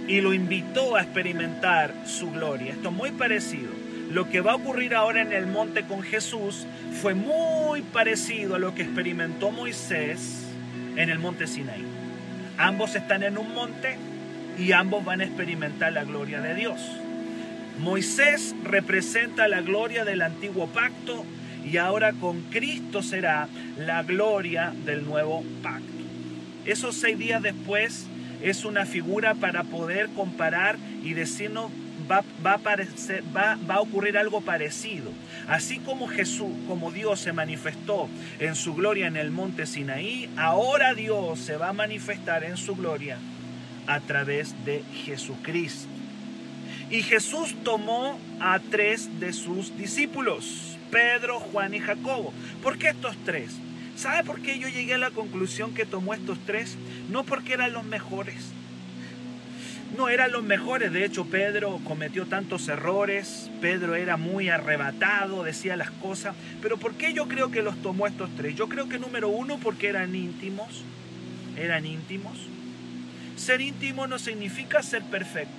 y 0.08 0.22
lo 0.22 0.34
invitó 0.34 0.96
a 0.96 1.02
experimentar 1.02 1.94
su 2.06 2.32
gloria. 2.32 2.74
Esto 2.74 2.90
es 2.90 2.96
muy 2.96 3.12
parecido. 3.12 3.72
Lo 4.12 4.30
que 4.30 4.42
va 4.42 4.54
a 4.54 4.56
ocurrir 4.56 4.96
ahora 4.96 5.22
en 5.22 5.34
el 5.34 5.48
monte 5.48 5.84
con 5.84 6.04
Jesús 6.04 6.66
fue 7.02 7.14
muy 7.14 7.82
parecido 7.82 8.56
a 8.56 8.60
lo 8.60 8.76
que 8.76 8.84
experimentó 8.84 9.52
Moisés 9.52 10.44
en 10.96 11.10
el 11.10 11.20
monte 11.20 11.48
Sinaí. 11.48 11.93
Ambos 12.58 12.96
están 12.96 13.24
en 13.24 13.38
un 13.38 13.54
monte 13.54 13.98
y 14.58 14.72
ambos 14.72 15.04
van 15.04 15.22
a 15.22 15.26
experimentar 15.26 15.94
la 15.94 16.04
gloria 16.04 16.42
de 16.42 16.56
Dios. 16.56 16.80
Moisés 17.80 18.56
representa 18.64 19.48
la 19.48 19.62
gloria 19.62 20.06
del 20.06 20.22
antiguo 20.22 20.68
pacto 20.68 21.26
y 21.66 21.78
ahora 21.78 22.14
con 22.14 22.42
Cristo 22.44 23.02
será 23.02 23.48
la 23.78 24.04
gloria 24.04 24.74
del 24.86 25.06
nuevo 25.06 25.44
pacto. 25.64 25.88
Esos 26.66 26.96
seis 26.96 27.18
días 27.18 27.42
después 27.42 28.06
es 28.42 28.66
una 28.66 28.86
figura 28.86 29.34
para 29.34 29.64
poder 29.64 30.10
comparar 30.10 30.78
y 31.04 31.14
decirnos 31.14 31.72
va, 32.10 32.24
va, 32.46 32.56
a 32.56 33.74
a 33.74 33.82
ocurrir 33.82 34.18
algo 34.18 34.42
parecido. 34.42 35.12
Así 35.48 35.80
como 35.80 36.08
Jesús, 36.08 36.52
como 36.68 36.92
Dios 36.92 37.20
se 37.20 37.34
manifestó 37.34 38.10
en 38.40 38.56
su 38.56 38.74
gloria 38.74 39.08
en 39.08 39.18
el 39.18 39.32
monte 39.32 39.66
Sinaí, 39.66 40.30
ahora 40.38 40.94
Dios 40.94 41.40
se 41.40 41.58
va 41.58 41.70
a 41.70 41.74
manifestar 41.74 42.44
en 42.44 42.58
su 42.58 42.76
gloria 42.76 43.18
a 43.88 44.00
través 44.00 44.54
de 44.66 44.84
Jesucristo. 45.06 45.90
Y 46.90 47.02
Jesús 47.02 47.56
tomó 47.64 48.20
a 48.40 48.60
tres 48.60 49.20
de 49.20 49.34
sus 49.34 49.76
discípulos, 49.78 50.78
Pedro, 50.92 51.40
Juan 51.40 51.74
y 51.74 51.80
Jacobo. 51.80 52.34
¿Por 52.62 52.78
qué 52.78 52.90
estos 52.90 53.16
tres? 53.26 53.52
¿Sabe 53.96 54.24
por 54.24 54.42
qué 54.42 54.60
yo 54.60 54.68
llegué 54.68 54.96
a 54.96 55.00
la 55.00 55.12
conclusión 55.12 55.74
que 55.74 55.86
tomó 55.86 56.14
estos 56.14 56.38
tres? 56.46 56.78
No 57.10 57.24
porque 57.24 57.54
eran 57.54 57.74
los 57.74 57.84
mejores. 57.84 58.54
No 59.98 60.10
eran 60.10 60.32
los 60.32 60.44
mejores. 60.44 60.92
De 60.92 61.06
hecho, 61.06 61.26
Pedro 61.26 61.80
cometió 61.84 62.26
tantos 62.26 62.68
errores. 62.68 63.50
Pedro 63.62 63.96
era 63.96 64.18
muy 64.18 64.50
arrebatado, 64.50 65.44
decía 65.44 65.76
las 65.76 65.92
cosas. 65.92 66.36
Pero 66.62 66.78
¿por 66.78 66.94
qué 66.96 67.14
yo 67.14 67.28
creo 67.28 67.52
que 67.52 67.62
los 67.62 67.82
tomó 67.82 68.08
estos 68.08 68.30
tres? 68.36 68.56
Yo 68.56 68.68
creo 68.68 68.90
que 68.90 69.00
número 69.00 69.30
uno, 69.30 69.60
porque 69.62 69.88
eran 69.88 70.16
íntimos. 70.16 70.84
Eran 71.58 71.86
íntimos. 71.86 72.38
Ser 73.36 73.62
íntimo 73.62 74.08
no 74.08 74.18
significa 74.20 74.82
ser 74.82 75.04
perfecto. 75.04 75.52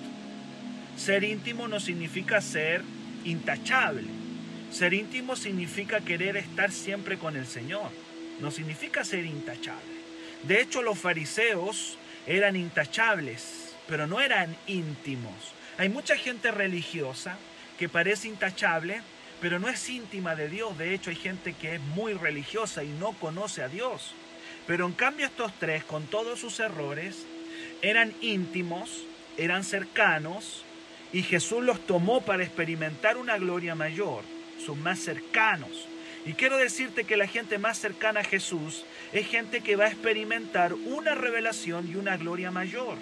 Ser 0.97 1.25
íntimo 1.25 1.69
no 1.69 1.81
significa 1.81 2.41
ser 2.41 2.83
intachable. 3.25 4.09
Ser 4.71 4.95
íntimo 4.95 5.37
significa 5.37 6.01
querer 6.01 6.37
estar 6.37 6.73
siempre 6.73 7.19
con 7.19 7.37
el 7.37 7.47
Señor 7.47 7.91
no 8.41 8.51
significa 8.51 9.05
ser 9.05 9.25
intachable. 9.25 9.83
De 10.43 10.61
hecho, 10.61 10.83
los 10.83 10.99
fariseos 10.99 11.99
eran 12.27 12.57
intachables, 12.57 13.64
pero 13.89 14.07
no 14.07 14.21
eran 14.21 14.57
íntimos. 14.67 15.35
Hay 15.79 15.89
mucha 15.89 16.17
gente 16.17 16.51
religiosa 16.51 17.37
que 17.79 17.89
parece 17.89 18.29
intachable, 18.29 19.03
pero 19.41 19.59
no 19.59 19.69
es 19.69 19.89
íntima 19.89 20.35
de 20.35 20.49
Dios. 20.49 20.79
De 20.79 20.95
hecho, 20.95 21.11
hay 21.11 21.17
gente 21.17 21.53
que 21.55 21.75
es 21.75 21.81
muy 21.81 22.15
religiosa 22.15 22.85
y 22.85 22.89
no 22.89 23.13
conoce 23.13 23.63
a 23.63 23.69
Dios. 23.69 24.15
Pero 24.67 24.87
en 24.87 24.93
cambio 24.93 25.27
estos 25.27 25.53
tres, 25.59 25.85
con 25.85 26.07
todos 26.07 26.41
sus 26.41 26.61
errores, 26.61 27.27
eran 27.83 28.15
íntimos, 28.21 29.05
eran 29.37 29.65
cercanos, 29.65 30.65
y 31.13 31.23
Jesús 31.23 31.63
los 31.63 31.87
tomó 31.87 32.23
para 32.23 32.43
experimentar 32.43 33.17
una 33.17 33.39
gloria 33.39 33.75
mayor, 33.75 34.23
sus 34.65 34.77
más 34.77 34.99
cercanos. 34.99 35.87
Y 36.27 36.33
quiero 36.33 36.57
decirte 36.57 37.05
que 37.05 37.17
la 37.17 37.27
gente 37.27 37.59
más 37.59 37.79
cercana 37.79 38.21
a 38.21 38.25
Jesús 38.25 38.85
es 39.13 39.27
gente 39.27 39.61
que 39.61 39.77
va 39.77 39.85
a 39.85 39.91
experimentar 39.91 40.73
una 40.73 41.15
revelación 41.15 41.89
y 41.89 41.97
una 41.97 42.17
gloria 42.17 42.51
mayor. 42.51 42.97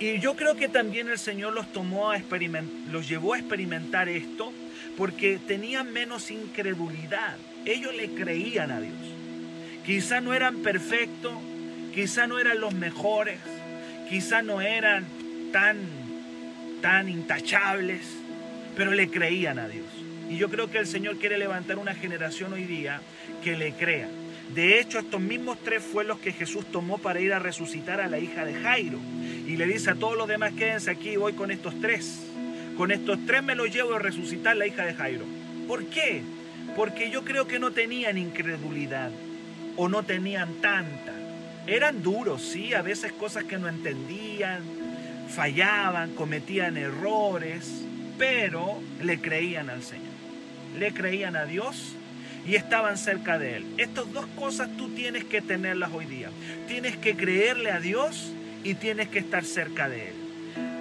Y 0.00 0.18
yo 0.18 0.34
creo 0.34 0.56
que 0.56 0.68
también 0.68 1.10
el 1.10 1.18
Señor 1.18 1.52
los 1.52 1.70
tomó 1.72 2.10
a 2.10 2.18
los 2.90 3.06
llevó 3.06 3.34
a 3.34 3.38
experimentar 3.38 4.08
esto 4.08 4.50
porque 4.96 5.38
tenían 5.46 5.92
menos 5.92 6.30
incredulidad. 6.30 7.36
Ellos 7.66 7.94
le 7.94 8.08
creían 8.14 8.70
a 8.70 8.80
Dios. 8.80 8.96
Quizá 9.84 10.22
no 10.22 10.32
eran 10.32 10.62
perfectos, 10.62 11.34
quizá 11.94 12.26
no 12.26 12.38
eran 12.38 12.60
los 12.60 12.72
mejores, 12.72 13.40
quizá 14.08 14.40
no 14.40 14.62
eran 14.62 15.04
tan 15.52 15.76
tan 16.80 17.10
intachables, 17.10 18.00
pero 18.74 18.92
le 18.92 19.10
creían 19.10 19.58
a 19.58 19.68
Dios. 19.68 19.84
Y 20.30 20.38
yo 20.38 20.48
creo 20.48 20.70
que 20.70 20.78
el 20.78 20.86
Señor 20.86 21.18
quiere 21.18 21.36
levantar 21.36 21.76
una 21.76 21.94
generación 21.94 22.54
hoy 22.54 22.64
día 22.64 23.02
que 23.44 23.54
le 23.54 23.72
crea. 23.72 24.08
De 24.54 24.80
hecho, 24.80 24.98
estos 24.98 25.20
mismos 25.20 25.58
tres 25.62 25.82
fue 25.82 26.04
los 26.04 26.18
que 26.18 26.32
Jesús 26.32 26.66
tomó 26.70 26.98
para 26.98 27.20
ir 27.20 27.32
a 27.32 27.38
resucitar 27.38 28.00
a 28.00 28.08
la 28.08 28.18
hija 28.18 28.44
de 28.44 28.54
Jairo. 28.54 28.98
Y 29.46 29.56
le 29.56 29.66
dice 29.66 29.90
a 29.90 29.94
todos 29.94 30.16
los 30.16 30.28
demás, 30.28 30.52
quédense 30.54 30.90
aquí 30.90 31.16
voy 31.16 31.34
con 31.34 31.50
estos 31.50 31.80
tres. 31.80 32.20
Con 32.76 32.90
estos 32.90 33.18
tres 33.26 33.42
me 33.42 33.54
los 33.54 33.72
llevo 33.72 33.94
a 33.94 33.98
resucitar 33.98 34.56
la 34.56 34.66
hija 34.66 34.84
de 34.84 34.94
Jairo. 34.94 35.24
¿Por 35.68 35.86
qué? 35.86 36.22
Porque 36.76 37.10
yo 37.10 37.24
creo 37.24 37.46
que 37.46 37.58
no 37.58 37.70
tenían 37.70 38.18
incredulidad 38.18 39.10
o 39.76 39.88
no 39.88 40.02
tenían 40.02 40.54
tanta. 40.60 41.14
Eran 41.66 42.02
duros, 42.02 42.42
sí, 42.42 42.74
a 42.74 42.82
veces 42.82 43.12
cosas 43.12 43.44
que 43.44 43.58
no 43.58 43.68
entendían, 43.68 44.62
fallaban, 45.28 46.14
cometían 46.14 46.76
errores, 46.76 47.84
pero 48.18 48.80
le 49.02 49.20
creían 49.20 49.70
al 49.70 49.82
Señor 49.82 50.20
le 50.78 50.92
creían 50.92 51.36
a 51.36 51.44
Dios 51.44 51.94
y 52.46 52.54
estaban 52.54 52.96
cerca 52.96 53.38
de 53.38 53.56
Él. 53.56 53.66
Estas 53.78 54.12
dos 54.12 54.26
cosas 54.38 54.68
tú 54.76 54.88
tienes 54.90 55.24
que 55.24 55.40
tenerlas 55.40 55.90
hoy 55.92 56.06
día. 56.06 56.30
Tienes 56.68 56.96
que 56.96 57.16
creerle 57.16 57.70
a 57.70 57.80
Dios 57.80 58.32
y 58.64 58.74
tienes 58.74 59.08
que 59.08 59.18
estar 59.18 59.44
cerca 59.44 59.88
de 59.88 60.08
Él. 60.08 60.14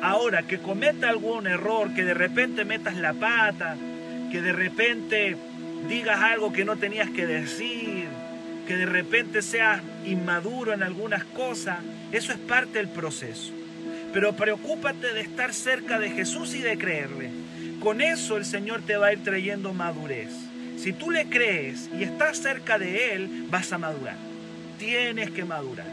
Ahora, 0.01 0.43
que 0.43 0.59
cometa 0.59 1.09
algún 1.09 1.47
error, 1.47 1.93
que 1.93 2.03
de 2.03 2.13
repente 2.13 2.63
metas 2.63 2.95
la 2.95 3.13
pata, 3.13 3.75
que 4.31 4.41
de 4.41 4.53
repente 4.53 5.35
digas 5.89 6.19
algo 6.21 6.53
que 6.53 6.65
no 6.65 6.77
tenías 6.77 7.09
que 7.09 7.25
decir, 7.25 8.07
que 8.67 8.77
de 8.77 8.85
repente 8.85 9.41
seas 9.41 9.81
inmaduro 10.05 10.73
en 10.73 10.83
algunas 10.83 11.23
cosas, 11.23 11.79
eso 12.11 12.31
es 12.31 12.37
parte 12.37 12.79
del 12.79 12.87
proceso. 12.87 13.51
Pero 14.13 14.33
preocúpate 14.35 15.13
de 15.13 15.21
estar 15.21 15.53
cerca 15.53 15.99
de 15.99 16.09
Jesús 16.11 16.55
y 16.55 16.61
de 16.61 16.77
creerle. 16.77 17.29
Con 17.81 18.01
eso 18.01 18.37
el 18.37 18.45
Señor 18.45 18.81
te 18.81 18.97
va 18.97 19.07
a 19.07 19.13
ir 19.13 19.23
trayendo 19.23 19.73
madurez. 19.73 20.48
Si 20.81 20.93
tú 20.93 21.11
le 21.11 21.25
crees 21.25 21.89
y 21.93 22.03
estás 22.03 22.37
cerca 22.37 22.79
de 22.79 23.13
Él, 23.13 23.47
vas 23.49 23.73
a 23.73 23.77
madurar. 23.77 24.15
Tienes 24.77 25.29
que 25.31 25.43
madurar. 25.43 25.87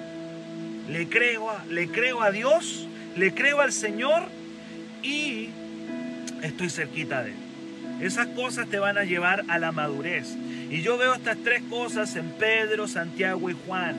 Le 0.88 1.09
creo 1.09 1.50
a, 1.50 1.64
le 1.69 1.88
creo 1.88 2.23
a 2.23 2.31
Dios, 2.31 2.87
le 3.16 3.35
creo 3.35 3.61
al 3.61 3.73
Señor 3.73 4.28
y 5.02 5.49
estoy 6.43 6.71
cerquita 6.71 7.25
de 7.25 7.31
Él. 7.31 7.37
Esas 8.00 8.28
cosas 8.28 8.69
te 8.69 8.78
van 8.78 8.97
a 8.97 9.02
llevar 9.02 9.43
a 9.49 9.59
la 9.59 9.73
madurez. 9.73 10.37
Y 10.71 10.83
yo 10.83 10.97
veo 10.99 11.14
estas 11.14 11.38
tres 11.43 11.62
cosas 11.69 12.14
en 12.14 12.31
Pedro, 12.31 12.87
Santiago 12.87 13.50
y 13.50 13.57
Juan, 13.66 13.97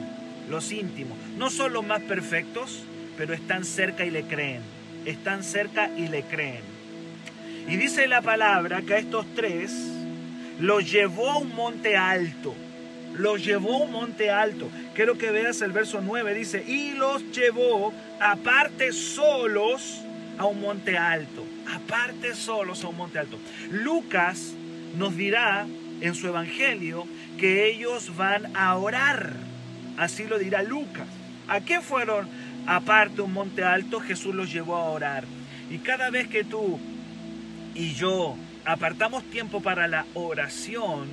los 0.49 0.71
íntimos. 0.71 1.17
No 1.37 1.49
son 1.49 1.73
los 1.73 1.85
más 1.85 2.01
perfectos, 2.03 2.83
pero 3.17 3.33
están 3.33 3.65
cerca 3.65 4.05
y 4.05 4.11
le 4.11 4.23
creen. 4.23 4.61
Están 5.05 5.43
cerca 5.43 5.89
y 5.97 6.07
le 6.07 6.21
creen. 6.23 6.61
Y 7.67 7.75
dice 7.75 8.07
la 8.07 8.21
palabra 8.21 8.81
que 8.83 8.93
a 8.93 8.97
estos 8.99 9.25
tres 9.35 9.96
los 10.59 10.89
llevó 10.89 11.31
a 11.31 11.37
un 11.37 11.53
monte 11.55 11.95
alto. 11.95 12.55
Los 13.15 13.43
llevó 13.43 13.75
a 13.75 13.85
un 13.85 13.91
monte 13.91 14.29
alto. 14.29 14.69
Quiero 14.93 15.17
que 15.17 15.31
veas 15.31 15.61
el 15.61 15.71
verso 15.71 16.01
9. 16.01 16.33
Dice, 16.33 16.63
y 16.67 16.91
los 16.91 17.31
llevó 17.31 17.93
aparte 18.19 18.91
solos 18.91 20.01
a 20.37 20.45
un 20.45 20.61
monte 20.61 20.97
alto. 20.97 21.43
Aparte 21.73 22.35
solos 22.35 22.83
a 22.83 22.87
un 22.87 22.97
monte 22.97 23.19
alto. 23.19 23.37
Lucas 23.71 24.53
nos 24.97 25.15
dirá 25.15 25.65
en 26.01 26.15
su 26.15 26.27
evangelio 26.27 27.05
que 27.37 27.67
ellos 27.67 28.15
van 28.15 28.55
a 28.55 28.75
orar. 28.75 29.33
Así 29.97 30.25
lo 30.25 30.37
dirá 30.37 30.61
Lucas. 30.63 31.07
¿A 31.47 31.61
qué 31.61 31.81
fueron 31.81 32.27
aparte 32.65 33.21
un 33.21 33.33
monte 33.33 33.63
alto? 33.63 33.99
Jesús 33.99 34.35
los 34.35 34.51
llevó 34.51 34.75
a 34.75 34.89
orar. 34.89 35.23
Y 35.69 35.79
cada 35.79 36.09
vez 36.09 36.27
que 36.27 36.43
tú 36.43 36.79
y 37.73 37.93
yo 37.93 38.35
apartamos 38.67 39.23
tiempo 39.23 39.61
para 39.61 39.87
la 39.87 40.05
oración 40.13 41.07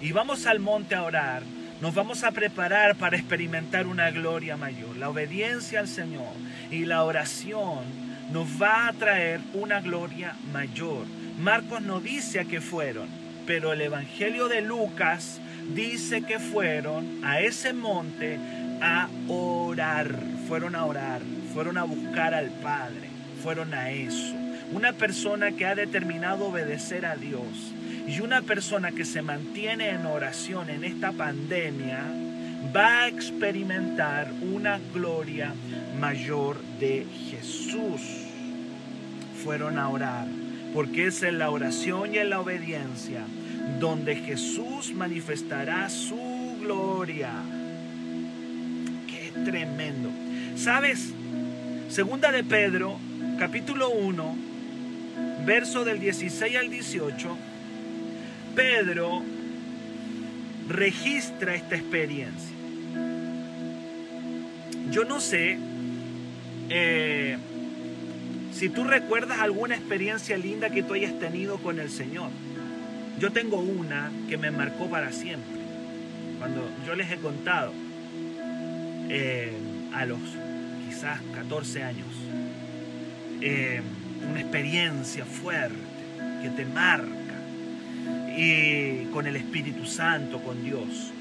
y 0.00 0.10
vamos 0.10 0.46
al 0.46 0.58
monte 0.58 0.96
a 0.96 1.04
orar, 1.04 1.42
nos 1.80 1.94
vamos 1.94 2.24
a 2.24 2.32
preparar 2.32 2.96
para 2.96 3.16
experimentar 3.16 3.86
una 3.86 4.10
gloria 4.10 4.56
mayor. 4.56 4.96
La 4.96 5.08
obediencia 5.08 5.78
al 5.80 5.88
Señor 5.88 6.32
y 6.70 6.84
la 6.84 7.04
oración 7.04 7.84
nos 8.32 8.60
va 8.60 8.88
a 8.88 8.92
traer 8.92 9.40
una 9.54 9.80
gloria 9.80 10.34
mayor. 10.52 11.06
Marcos 11.38 11.80
no 11.80 12.00
dice 12.00 12.40
a 12.40 12.44
qué 12.44 12.60
fueron, 12.60 13.08
pero 13.46 13.72
el 13.72 13.82
Evangelio 13.82 14.48
de 14.48 14.62
Lucas 14.62 15.40
dice 15.74 16.22
que 16.22 16.40
fueron 16.40 17.24
a 17.24 17.40
ese 17.40 17.72
monte 17.72 18.38
a 18.82 19.08
orar. 19.28 20.08
Fueron 20.48 20.74
a 20.74 20.84
orar, 20.84 21.20
fueron 21.54 21.78
a 21.78 21.84
buscar 21.84 22.34
al 22.34 22.50
Padre, 22.50 23.08
fueron 23.42 23.74
a 23.74 23.90
eso. 23.90 24.45
Una 24.72 24.92
persona 24.92 25.52
que 25.52 25.66
ha 25.66 25.74
determinado 25.74 26.46
obedecer 26.46 27.06
a 27.06 27.16
Dios 27.16 27.72
y 28.06 28.20
una 28.20 28.42
persona 28.42 28.92
que 28.92 29.04
se 29.04 29.22
mantiene 29.22 29.90
en 29.90 30.06
oración 30.06 30.70
en 30.70 30.84
esta 30.84 31.12
pandemia 31.12 32.02
va 32.74 33.02
a 33.02 33.08
experimentar 33.08 34.32
una 34.52 34.80
gloria 34.92 35.52
mayor 35.98 36.60
de 36.80 37.06
Jesús. 37.30 38.00
Fueron 39.42 39.78
a 39.78 39.88
orar, 39.88 40.26
porque 40.74 41.06
es 41.06 41.22
en 41.22 41.38
la 41.38 41.50
oración 41.50 42.14
y 42.14 42.18
en 42.18 42.30
la 42.30 42.40
obediencia 42.40 43.22
donde 43.80 44.16
Jesús 44.16 44.92
manifestará 44.94 45.88
su 45.88 46.56
gloria. 46.60 47.30
Qué 49.06 49.32
tremendo. 49.44 50.10
¿Sabes? 50.56 51.12
Segunda 51.88 52.32
de 52.32 52.44
Pedro, 52.44 52.98
capítulo 53.38 53.90
1, 53.90 54.36
verso 55.46 55.84
del 55.84 56.00
16 56.00 56.56
al 56.56 56.68
18, 56.68 57.38
Pedro 58.56 59.22
registra 60.68 61.54
esta 61.54 61.76
experiencia. 61.76 62.54
Yo 64.90 65.04
no 65.04 65.20
sé 65.20 65.58
eh, 66.68 67.38
si 68.52 68.68
tú 68.68 68.84
recuerdas 68.84 69.38
alguna 69.38 69.76
experiencia 69.76 70.36
linda 70.36 70.70
que 70.70 70.82
tú 70.82 70.94
hayas 70.94 71.16
tenido 71.20 71.58
con 71.58 71.78
el 71.78 71.90
Señor. 71.90 72.30
Yo 73.20 73.30
tengo 73.32 73.58
una 73.58 74.10
que 74.28 74.36
me 74.36 74.50
marcó 74.50 74.90
para 74.90 75.12
siempre. 75.12 75.60
Cuando 76.38 76.68
yo 76.86 76.94
les 76.96 77.10
he 77.10 77.16
contado 77.16 77.72
eh, 79.08 79.52
a 79.94 80.04
los 80.06 80.18
quizás 80.88 81.20
14 81.34 81.82
años, 81.82 82.08
eh, 83.40 83.80
una 84.30 84.40
experiencia 84.40 85.24
fuerte 85.24 85.76
que 86.42 86.48
te 86.50 86.64
marca 86.64 87.06
y 88.36 89.06
con 89.12 89.26
el 89.26 89.36
Espíritu 89.36 89.86
Santo, 89.86 90.40
con 90.40 90.62
Dios. 90.62 91.12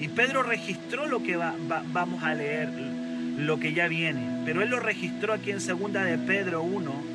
Y 0.00 0.08
Pedro 0.08 0.42
registró 0.42 1.06
lo 1.06 1.22
que 1.22 1.36
vamos 1.36 2.22
a 2.22 2.34
leer, 2.34 2.68
lo 3.38 3.58
que 3.60 3.72
ya 3.72 3.88
viene, 3.88 4.42
pero 4.44 4.62
él 4.62 4.70
lo 4.70 4.80
registró 4.80 5.32
aquí 5.32 5.50
en 5.50 5.60
segunda 5.60 6.04
de 6.04 6.18
Pedro 6.18 6.62
1 6.62 7.14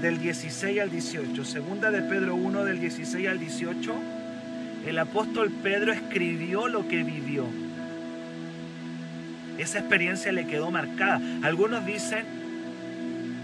del 0.00 0.20
16 0.20 0.80
al 0.80 0.90
18. 0.90 1.44
Segunda 1.44 1.90
de 1.90 2.02
Pedro 2.02 2.36
1 2.36 2.64
del 2.64 2.80
16 2.80 3.28
al 3.28 3.38
18. 3.38 3.94
El 4.86 4.98
apóstol 4.98 5.50
Pedro 5.62 5.92
escribió 5.92 6.68
lo 6.68 6.86
que 6.88 7.02
vivió. 7.02 7.44
Esa 9.58 9.80
experiencia 9.80 10.30
le 10.30 10.46
quedó 10.46 10.70
marcada. 10.70 11.20
Algunos 11.42 11.84
dicen 11.84 12.24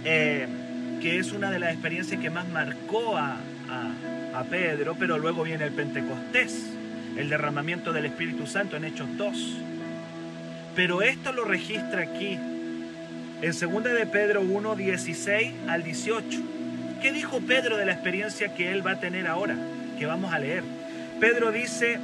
eh, 0.04 0.47
que 1.04 1.18
es 1.18 1.32
una 1.32 1.50
de 1.50 1.58
las 1.58 1.70
experiencias 1.70 2.18
que 2.18 2.30
más 2.30 2.49
marcó 2.49 3.18
a, 3.18 3.37
Pedro, 4.49 4.96
pero 4.99 5.18
luego 5.18 5.42
viene 5.42 5.64
el 5.64 5.73
Pentecostés, 5.73 6.70
el 7.16 7.28
derramamiento 7.28 7.92
del 7.92 8.06
Espíritu 8.06 8.46
Santo 8.46 8.76
en 8.76 8.87
Hechos 8.87 9.06
2. 9.18 9.56
Pero 10.75 11.02
esto 11.02 11.32
lo 11.32 11.44
registra 11.44 12.02
aquí 12.02 12.38
en 13.42 13.52
2 13.52 13.61
de 13.84 14.06
Pedro 14.06 14.40
1, 14.40 14.76
16 14.76 15.52
al 15.68 15.82
18. 15.82 16.40
¿Qué 17.02 17.12
dijo 17.12 17.40
Pedro 17.40 17.76
de 17.76 17.84
la 17.84 17.92
experiencia 17.92 18.54
que 18.54 18.73
él 18.73 18.84
va 18.84 18.92
a 18.92 19.00
tener 19.00 19.26
ahora? 19.26 19.56
Que 19.99 20.06
vamos 20.06 20.32
a 20.32 20.38
leer. 20.38 20.62
Pedro 21.20 21.52
dice, 21.52 21.99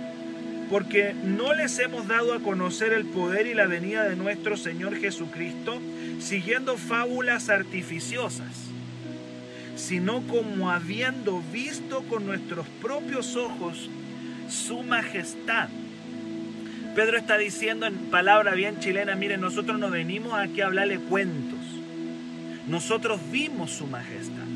porque 0.68 1.14
no 1.14 1.54
les 1.54 1.78
hemos 1.78 2.06
dado 2.06 2.34
a 2.34 2.40
conocer 2.40 2.92
el 2.92 3.06
poder 3.06 3.46
y 3.46 3.54
la 3.54 3.66
venida 3.66 4.04
de 4.04 4.16
nuestro 4.16 4.58
Señor 4.58 4.96
Jesucristo 4.96 5.80
siguiendo 6.20 6.76
fábulas 6.76 7.48
artificiosas, 7.48 8.69
sino 9.80 10.22
como 10.26 10.70
habiendo 10.70 11.42
visto 11.52 12.02
con 12.02 12.26
nuestros 12.26 12.66
propios 12.80 13.36
ojos 13.36 13.88
su 14.48 14.82
majestad 14.82 15.68
Pedro 16.94 17.18
está 17.18 17.38
diciendo 17.38 17.86
en 17.86 17.94
palabra 18.10 18.52
bien 18.54 18.80
chilena, 18.80 19.14
miren, 19.14 19.40
nosotros 19.40 19.78
no 19.78 19.90
venimos 19.90 20.34
aquí 20.34 20.60
a 20.60 20.66
hablarle 20.66 20.98
cuentos. 20.98 21.60
Nosotros 22.66 23.20
vimos 23.30 23.70
su 23.70 23.86
majestad. 23.86 24.46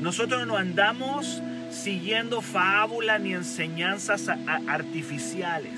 Nosotros 0.00 0.46
no 0.46 0.56
andamos 0.56 1.42
siguiendo 1.72 2.40
fábulas 2.40 3.20
ni 3.20 3.34
enseñanzas 3.34 4.28
artificiales. 4.68 5.72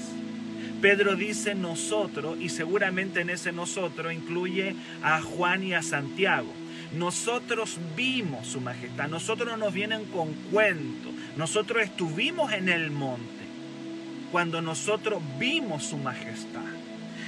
Pedro 0.83 1.17
dice 1.17 1.55
nosotros, 1.55 2.37
y 2.39 2.51
seguramente 2.51 3.21
en 3.21 3.31
ese 3.31 3.51
nosotros 3.51 4.13
incluye 4.13 4.77
a 5.03 5.23
Juan 5.23 5.63
y 5.63 5.73
a 5.73 5.83
Santiago. 5.83 6.53
Nosotros 6.97 7.79
vimos 7.97 8.47
su 8.47 8.61
majestad, 8.61 9.09
nosotros 9.09 9.49
no 9.49 9.57
nos 9.57 9.73
vienen 9.73 10.05
con 10.07 10.33
cuentos, 10.51 11.13
nosotros 11.37 11.83
estuvimos 11.83 12.53
en 12.53 12.69
el 12.69 12.91
monte 12.91 13.43
cuando 14.31 14.61
nosotros 14.63 15.23
vimos 15.39 15.85
su 15.85 15.99
majestad. 15.99 16.61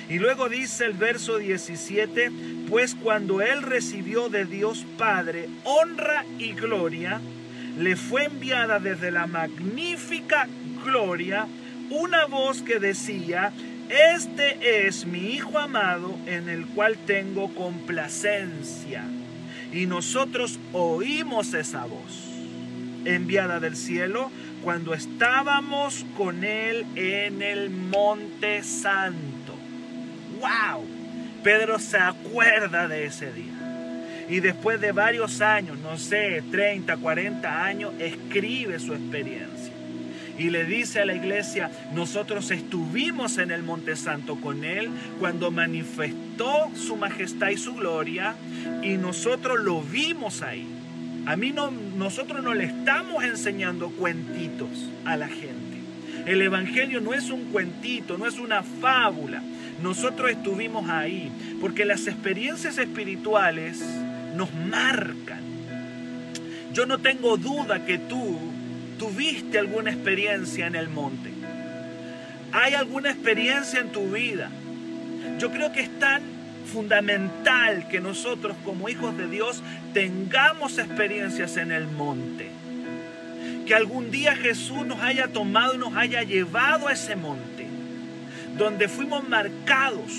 Y 0.08 0.19
luego 0.19 0.49
dice 0.49 0.84
el 0.84 0.93
verso 0.93 1.38
17, 1.38 2.30
pues 2.69 2.95
cuando 2.95 3.41
él 3.41 3.62
recibió 3.62 4.28
de 4.28 4.45
Dios 4.45 4.84
Padre 4.99 5.49
honra 5.65 6.25
y 6.38 6.52
gloria, 6.52 7.21
le 7.78 7.97
fue 7.97 8.25
enviada 8.25 8.78
desde 8.78 9.10
la 9.10 9.26
magnífica 9.26 10.47
gloria 10.84 11.47
una 11.91 12.26
voz 12.26 12.62
que 12.62 12.78
decía, 12.78 13.52
este 13.88 14.86
es 14.86 15.06
mi 15.06 15.34
Hijo 15.34 15.58
amado 15.58 16.17
en 16.26 16.49
el 16.49 16.67
cual 16.67 16.97
tengo 17.06 17.54
complacencia. 17.54 19.04
Y 19.75 19.87
nosotros 19.87 20.60
oímos 20.73 21.52
esa 21.52 21.84
voz 21.84 22.30
enviada 23.04 23.58
del 23.58 23.75
cielo 23.75 24.30
cuando 24.63 24.95
estábamos 24.95 26.06
con 26.17 26.45
Él 26.45 26.87
en 26.95 27.43
el 27.43 27.71
Monte 27.71 28.63
Santo. 28.63 29.52
¡Wow! 30.41 30.87
Pedro 31.43 31.80
se 31.80 31.99
acuerda 31.99 32.87
de 32.87 33.06
ese 33.06 33.32
día. 33.32 34.26
Y 34.30 34.39
después 34.39 34.80
de 34.80 34.93
varios 34.93 35.41
años, 35.41 35.76
no 35.80 35.99
sé, 35.99 36.43
30, 36.52 36.97
40 36.97 37.65
años, 37.65 37.93
escribe 37.99 38.78
su 38.78 38.95
experiencia. 38.95 39.74
Y 40.38 40.50
le 40.50 40.64
dice 40.64 41.00
a 41.00 41.04
la 41.04 41.14
iglesia, 41.14 41.70
nosotros 41.94 42.50
estuvimos 42.50 43.38
en 43.38 43.50
el 43.50 43.62
Monte 43.62 43.94
Santo 43.94 44.36
con 44.36 44.64
Él 44.64 44.90
cuando 45.20 45.50
manifestó 45.50 46.70
su 46.75 46.97
majestad 46.97 47.50
y 47.50 47.56
su 47.56 47.75
gloria 47.75 48.34
y 48.82 48.97
nosotros 48.97 49.60
lo 49.60 49.80
vimos 49.80 50.42
ahí. 50.42 50.66
A 51.26 51.36
mí 51.36 51.52
no, 51.52 51.70
nosotros 51.70 52.42
no 52.42 52.52
le 52.52 52.64
estamos 52.64 53.25
enseñando 53.25 53.90
cuentitos 53.90 54.90
a 55.04 55.16
la 55.16 55.28
gente. 55.28 55.64
El 56.26 56.42
Evangelio 56.42 57.00
no 57.00 57.14
es 57.14 57.30
un 57.30 57.44
cuentito, 57.47 58.18
no 58.18 58.26
es 58.26 58.38
una 58.38 58.62
fábula. 58.62 59.42
Nosotros 59.82 60.30
estuvimos 60.30 60.88
ahí 60.88 61.30
porque 61.60 61.84
las 61.84 62.06
experiencias 62.06 62.78
espirituales 62.78 63.82
nos 64.34 64.52
marcan. 64.52 65.42
Yo 66.73 66.86
no 66.86 66.99
tengo 66.99 67.36
duda 67.36 67.84
que 67.84 67.99
tú 67.99 68.38
tuviste 68.99 69.59
alguna 69.59 69.91
experiencia 69.91 70.67
en 70.67 70.75
el 70.75 70.89
monte. 70.89 71.30
Hay 72.52 72.75
alguna 72.75 73.11
experiencia 73.11 73.80
en 73.80 73.91
tu 73.91 74.11
vida. 74.13 74.50
Yo 75.39 75.50
creo 75.50 75.73
que 75.73 75.80
están 75.80 76.23
fundamental 76.73 77.89
que 77.89 78.00
nosotros 78.00 78.57
como 78.65 78.89
hijos 78.89 79.17
de 79.17 79.28
Dios 79.28 79.63
tengamos 79.93 80.78
experiencias 80.78 81.57
en 81.57 81.73
el 81.73 81.87
monte. 81.87 82.49
Que 83.67 83.75
algún 83.75 84.11
día 84.11 84.37
Jesús 84.37 84.87
nos 84.87 85.00
haya 85.00 85.28
tomado 85.28 85.75
y 85.75 85.78
nos 85.78 85.97
haya 85.97 86.23
llevado 86.23 86.89
a 86.89 86.93
ese 86.93 87.17
monte, 87.17 87.67
donde 88.59 88.89
fuimos 88.89 89.26
marcados, 89.28 90.13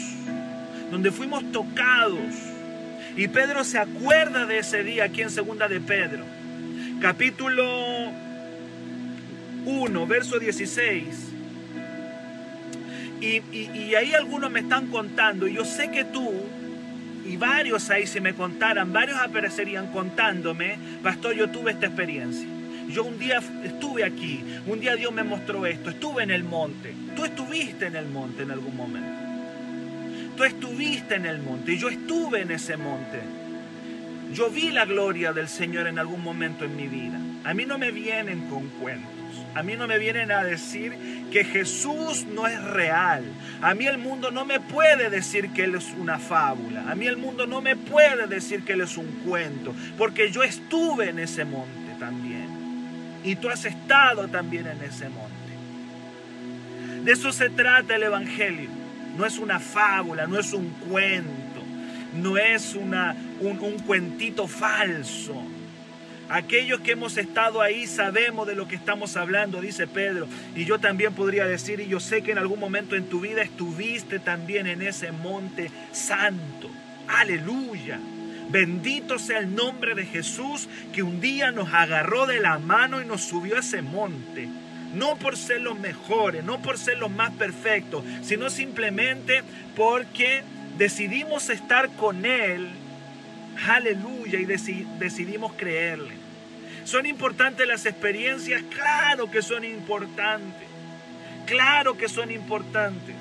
donde 0.91 1.11
fuimos 1.11 1.51
tocados. 1.51 2.33
Y 3.15 3.27
Pedro 3.27 3.63
se 3.63 3.77
acuerda 3.77 4.45
de 4.45 4.59
ese 4.59 4.83
día 4.83 5.05
aquí 5.05 5.21
en 5.21 5.29
Segunda 5.29 5.67
de 5.67 5.79
Pedro, 5.79 6.25
capítulo 7.01 8.24
1, 9.65 10.07
verso 10.07 10.39
16 10.39 11.35
y, 13.25 13.95
ahí 13.95 14.13
algunos 14.13 14.51
me 14.51 14.59
están 14.59 14.87
contando, 14.87 15.47
y 15.47 15.53
yo 15.53 15.65
sé 15.65 15.89
que 15.89 16.05
tú, 16.05 16.31
y 17.25 17.37
varios 17.37 17.89
ahí 17.89 18.05
si 18.05 18.19
me 18.19 18.33
contaran, 18.33 18.93
varios 18.93 19.17
aparecerían 19.17 19.91
contándome, 19.91 20.77
pastor, 21.01 21.35
yo 21.35 21.49
tuve 21.49 21.71
esta 21.71 21.87
experiencia. 21.87 22.47
Yo 22.87 23.03
un 23.03 23.17
día 23.17 23.41
estuve 23.63 24.03
aquí, 24.03 24.43
un 24.67 24.79
día 24.79 24.95
Dios 24.95 25.11
me 25.11 25.23
mostró 25.23 25.65
esto, 25.65 25.89
estuve 25.89 26.21
en 26.21 26.29
el 26.29 26.43
monte. 26.43 26.93
Tú 27.15 27.25
estuviste 27.25 27.87
en 27.87 27.95
el 27.95 28.05
monte 28.05 28.43
en 28.43 28.51
algún 28.51 28.75
momento. 28.75 29.09
Tú 30.37 30.43
estuviste 30.43 31.15
en 31.15 31.25
el 31.25 31.41
monte 31.41 31.73
y 31.73 31.77
yo 31.79 31.89
estuve 31.89 32.41
en 32.41 32.51
ese 32.51 32.77
monte. 32.77 33.21
Yo 34.33 34.51
vi 34.51 34.69
la 34.69 34.85
gloria 34.85 35.33
del 35.33 35.47
Señor 35.47 35.87
en 35.87 35.97
algún 35.97 36.21
momento 36.21 36.63
en 36.63 36.75
mi 36.75 36.87
vida. 36.87 37.19
A 37.43 37.55
mí 37.55 37.65
no 37.65 37.79
me 37.79 37.91
vienen 37.91 38.47
con 38.49 38.67
cuentos. 38.69 39.14
A 39.53 39.63
mí 39.63 39.75
no 39.75 39.87
me 39.87 39.97
vienen 39.97 40.31
a 40.31 40.43
decir 40.43 40.97
que 41.31 41.43
Jesús 41.43 42.25
no 42.25 42.47
es 42.47 42.61
real. 42.61 43.23
A 43.61 43.73
mí 43.73 43.85
el 43.87 43.97
mundo 43.97 44.31
no 44.31 44.45
me 44.45 44.59
puede 44.59 45.09
decir 45.09 45.51
que 45.51 45.63
Él 45.63 45.75
es 45.75 45.93
una 45.97 46.19
fábula. 46.19 46.89
A 46.89 46.95
mí 46.95 47.07
el 47.07 47.17
mundo 47.17 47.47
no 47.47 47.61
me 47.61 47.75
puede 47.75 48.27
decir 48.27 48.63
que 48.63 48.73
Él 48.73 48.81
es 48.81 48.97
un 48.97 49.07
cuento. 49.25 49.73
Porque 49.97 50.31
yo 50.31 50.43
estuve 50.43 51.09
en 51.09 51.19
ese 51.19 51.45
monte 51.45 51.93
también. 51.99 52.49
Y 53.23 53.35
tú 53.37 53.49
has 53.49 53.65
estado 53.65 54.27
también 54.27 54.67
en 54.67 54.81
ese 54.81 55.09
monte. 55.09 55.33
De 57.03 57.11
eso 57.11 57.31
se 57.31 57.49
trata 57.49 57.95
el 57.95 58.03
Evangelio. 58.03 58.69
No 59.17 59.25
es 59.25 59.37
una 59.37 59.59
fábula, 59.59 60.27
no 60.27 60.37
es 60.37 60.51
un 60.51 60.69
cuento, 60.89 61.63
no 62.15 62.37
es 62.37 62.75
una, 62.75 63.15
un, 63.39 63.57
un 63.59 63.79
cuentito 63.79 64.45
falso 64.45 65.41
Aquellos 66.27 66.79
que 66.79 66.93
hemos 66.93 67.17
estado 67.17 67.61
ahí 67.61 67.85
sabemos 67.85 68.47
de 68.47 68.55
lo 68.55 68.67
que 68.67 68.75
estamos 68.75 69.15
hablando, 69.15 69.61
dice 69.61 69.85
Pedro. 69.85 70.27
Y 70.55 70.65
yo 70.65 70.79
también 70.79 71.13
podría 71.13 71.45
decir, 71.45 71.79
y 71.79 71.87
yo 71.87 71.99
sé 71.99 72.23
que 72.23 72.31
en 72.31 72.39
algún 72.39 72.59
momento 72.59 72.95
en 72.95 73.07
tu 73.07 73.21
vida 73.21 73.43
estuviste 73.43 74.19
también 74.19 74.65
en 74.65 74.81
ese 74.81 75.11
monte 75.11 75.69
santo. 75.91 76.69
Aleluya. 77.07 77.99
Bendito 78.49 79.19
sea 79.19 79.39
el 79.39 79.53
nombre 79.53 79.95
de 79.95 80.05
Jesús 80.05 80.67
que 80.93 81.03
un 81.03 81.21
día 81.21 81.51
nos 81.51 81.73
agarró 81.73 82.25
de 82.25 82.39
la 82.39 82.57
mano 82.59 83.01
y 83.01 83.05
nos 83.05 83.21
subió 83.21 83.57
a 83.57 83.59
ese 83.59 83.81
monte. 83.81 84.47
no 84.95 85.17
por 85.17 85.35
ser 85.35 85.61
los 85.61 85.77
mejores, 85.77 86.43
no 86.43 86.61
por 86.61 86.77
ser 86.77 86.97
los 86.97 87.11
más 87.11 87.31
perfectos, 87.31 88.03
sino 88.23 88.49
simplemente 88.49 89.43
porque 89.75 90.41
decidimos 90.77 91.49
estar 91.49 91.89
con 91.97 92.25
Él, 92.25 92.69
aleluya, 93.67 94.39
y 94.39 94.45
decidimos 94.45 95.53
creerle. 95.53 96.13
¿Son 96.83 97.05
importantes 97.05 97.67
las 97.67 97.85
experiencias? 97.85 98.61
Claro 98.69 99.31
que 99.31 99.41
son 99.41 99.63
importantes, 99.63 100.67
claro 101.45 101.97
que 101.97 102.07
son 102.07 102.31
importantes. 102.31 103.15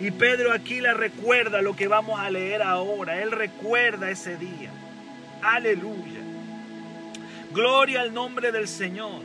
Y 0.00 0.10
Pedro 0.12 0.52
aquí 0.52 0.80
la 0.80 0.94
recuerda 0.94 1.60
lo 1.60 1.76
que 1.76 1.88
vamos 1.88 2.18
a 2.18 2.30
leer 2.30 2.62
ahora, 2.62 3.22
él 3.22 3.32
recuerda 3.32 4.10
ese 4.10 4.36
día. 4.36 4.70
Aleluya. 5.42 6.20
Gloria 7.52 8.00
al 8.00 8.14
nombre 8.14 8.50
del 8.50 8.66
Señor. 8.66 9.22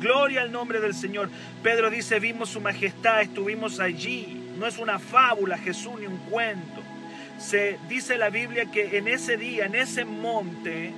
Gloria 0.00 0.42
al 0.42 0.52
nombre 0.52 0.80
del 0.80 0.94
Señor. 0.94 1.30
Pedro 1.62 1.90
dice, 1.90 2.20
vimos 2.20 2.50
su 2.50 2.60
majestad, 2.60 3.22
estuvimos 3.22 3.80
allí. 3.80 4.42
No 4.58 4.66
es 4.66 4.78
una 4.78 4.98
fábula, 4.98 5.56
Jesús, 5.56 5.98
ni 5.98 6.06
un 6.06 6.18
cuento. 6.18 6.82
Se 7.38 7.78
dice 7.88 8.16
la 8.16 8.30
Biblia 8.30 8.66
que 8.66 8.96
en 8.96 9.08
ese 9.08 9.36
día, 9.36 9.66
en 9.66 9.74
ese 9.74 10.04
monte, 10.04 10.92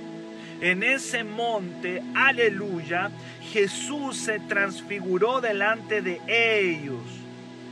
en 0.61 0.83
ese 0.83 1.23
monte, 1.23 2.01
aleluya, 2.15 3.11
Jesús 3.51 4.17
se 4.17 4.39
transfiguró 4.39 5.41
delante 5.41 6.01
de 6.01 6.19
ellos. 6.27 7.01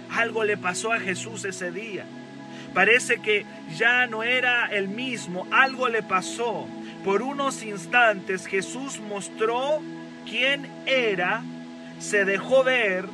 Algo 0.10 0.44
le 0.44 0.58
pasó 0.58 0.94
a 0.94 1.00
Jesús 1.00 1.46
ese 1.46 1.72
día. 1.72 2.06
Parece 2.74 3.20
que 3.20 3.46
ya 3.76 4.08
no 4.08 4.24
era 4.24 4.68
el 4.68 4.88
mismo, 4.88 5.48
algo 5.52 5.88
le 5.90 6.04
pasó. 6.04 6.68
Por 7.04 7.22
unos 7.22 7.64
instantes 7.64 8.46
Jesús 8.46 9.00
mostró 9.00 9.82
quién 10.30 10.68
era, 10.86 11.44
se 12.00 12.26
dejó 12.26 12.64
ver, 12.64 13.06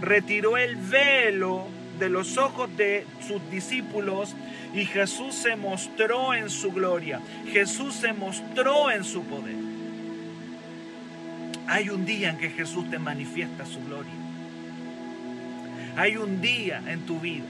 retiró 0.00 0.56
el 0.56 0.76
velo 0.76 1.66
de 2.02 2.08
los 2.08 2.36
ojos 2.36 2.76
de 2.76 3.06
sus 3.24 3.48
discípulos 3.48 4.34
y 4.74 4.86
Jesús 4.86 5.36
se 5.36 5.54
mostró 5.54 6.34
en 6.34 6.50
su 6.50 6.72
gloria. 6.72 7.20
Jesús 7.52 7.94
se 7.94 8.12
mostró 8.12 8.90
en 8.90 9.04
su 9.04 9.22
poder. 9.22 9.54
Hay 11.68 11.90
un 11.90 12.04
día 12.04 12.30
en 12.30 12.38
que 12.38 12.50
Jesús 12.50 12.90
te 12.90 12.98
manifiesta 12.98 13.64
su 13.66 13.80
gloria. 13.84 14.10
Hay 15.96 16.16
un 16.16 16.40
día 16.40 16.82
en 16.88 17.02
tu 17.06 17.20
vida 17.20 17.44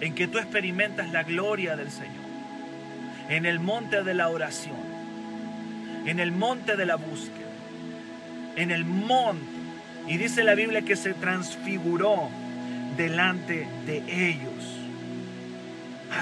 en 0.00 0.16
que 0.16 0.26
tú 0.26 0.38
experimentas 0.38 1.12
la 1.12 1.22
gloria 1.22 1.76
del 1.76 1.92
Señor. 1.92 2.24
En 3.28 3.46
el 3.46 3.60
monte 3.60 4.02
de 4.02 4.14
la 4.14 4.30
oración. 4.30 4.74
En 6.06 6.18
el 6.18 6.32
monte 6.32 6.74
de 6.74 6.86
la 6.86 6.96
búsqueda. 6.96 7.52
En 8.56 8.72
el 8.72 8.84
monte. 8.84 9.44
Y 10.08 10.16
dice 10.16 10.42
la 10.42 10.56
Biblia 10.56 10.82
que 10.82 10.96
se 10.96 11.14
transfiguró 11.14 12.30
delante 13.00 13.66
de 13.86 14.28
ellos. 14.28 14.76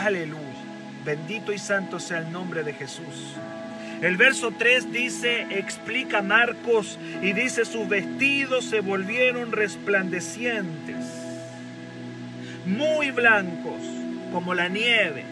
Aleluya. 0.04 0.42
Bendito 1.04 1.52
y 1.52 1.58
santo 1.58 1.98
sea 1.98 2.18
el 2.18 2.30
nombre 2.30 2.62
de 2.62 2.72
Jesús. 2.72 3.34
El 4.00 4.16
verso 4.16 4.52
3 4.56 4.92
dice, 4.92 5.46
explica 5.50 6.22
Marcos 6.22 6.96
y 7.20 7.32
dice, 7.32 7.64
sus 7.64 7.88
vestidos 7.88 8.64
se 8.66 8.78
volvieron 8.78 9.50
resplandecientes, 9.50 11.04
muy 12.64 13.10
blancos, 13.10 13.82
como 14.32 14.54
la 14.54 14.68
nieve, 14.68 15.24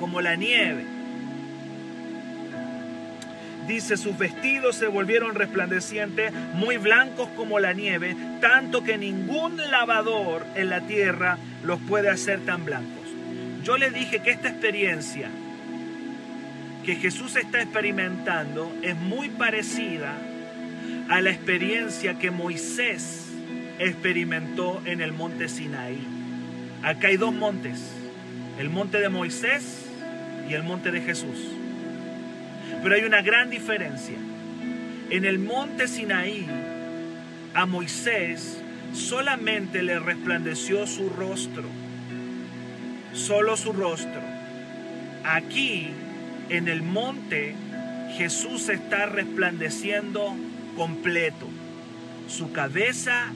como 0.00 0.20
la 0.20 0.34
nieve. 0.34 0.93
Dice, 3.66 3.96
sus 3.96 4.18
vestidos 4.18 4.76
se 4.76 4.86
volvieron 4.86 5.34
resplandecientes, 5.34 6.32
muy 6.54 6.76
blancos 6.76 7.28
como 7.36 7.58
la 7.60 7.72
nieve, 7.72 8.14
tanto 8.40 8.84
que 8.84 8.98
ningún 8.98 9.56
lavador 9.56 10.44
en 10.54 10.68
la 10.68 10.82
tierra 10.82 11.38
los 11.62 11.80
puede 11.80 12.10
hacer 12.10 12.40
tan 12.40 12.64
blancos. 12.64 13.08
Yo 13.62 13.78
le 13.78 13.90
dije 13.90 14.20
que 14.20 14.30
esta 14.30 14.48
experiencia 14.48 15.30
que 16.84 16.96
Jesús 16.96 17.36
está 17.36 17.62
experimentando 17.62 18.70
es 18.82 18.94
muy 18.94 19.30
parecida 19.30 20.14
a 21.08 21.20
la 21.22 21.30
experiencia 21.30 22.18
que 22.18 22.30
Moisés 22.30 23.28
experimentó 23.78 24.82
en 24.84 25.00
el 25.00 25.12
monte 25.12 25.48
Sinaí. 25.48 25.98
Acá 26.82 27.08
hay 27.08 27.16
dos 27.16 27.32
montes, 27.32 27.80
el 28.58 28.68
monte 28.68 29.00
de 29.00 29.08
Moisés 29.08 29.86
y 30.48 30.52
el 30.52 30.62
monte 30.62 30.90
de 30.90 31.00
Jesús. 31.00 31.38
Pero 32.82 32.94
hay 32.94 33.02
una 33.02 33.22
gran 33.22 33.50
diferencia. 33.50 34.16
En 35.10 35.24
el 35.24 35.38
monte 35.38 35.88
Sinaí, 35.88 36.46
a 37.54 37.66
Moisés 37.66 38.58
solamente 38.92 39.82
le 39.82 39.98
resplandeció 39.98 40.86
su 40.86 41.08
rostro, 41.08 41.64
solo 43.12 43.56
su 43.56 43.72
rostro. 43.72 44.20
Aquí, 45.24 45.88
en 46.48 46.68
el 46.68 46.82
monte, 46.82 47.54
Jesús 48.16 48.68
está 48.68 49.06
resplandeciendo 49.06 50.34
completo, 50.76 51.48
su 52.28 52.52
cabeza 52.52 53.32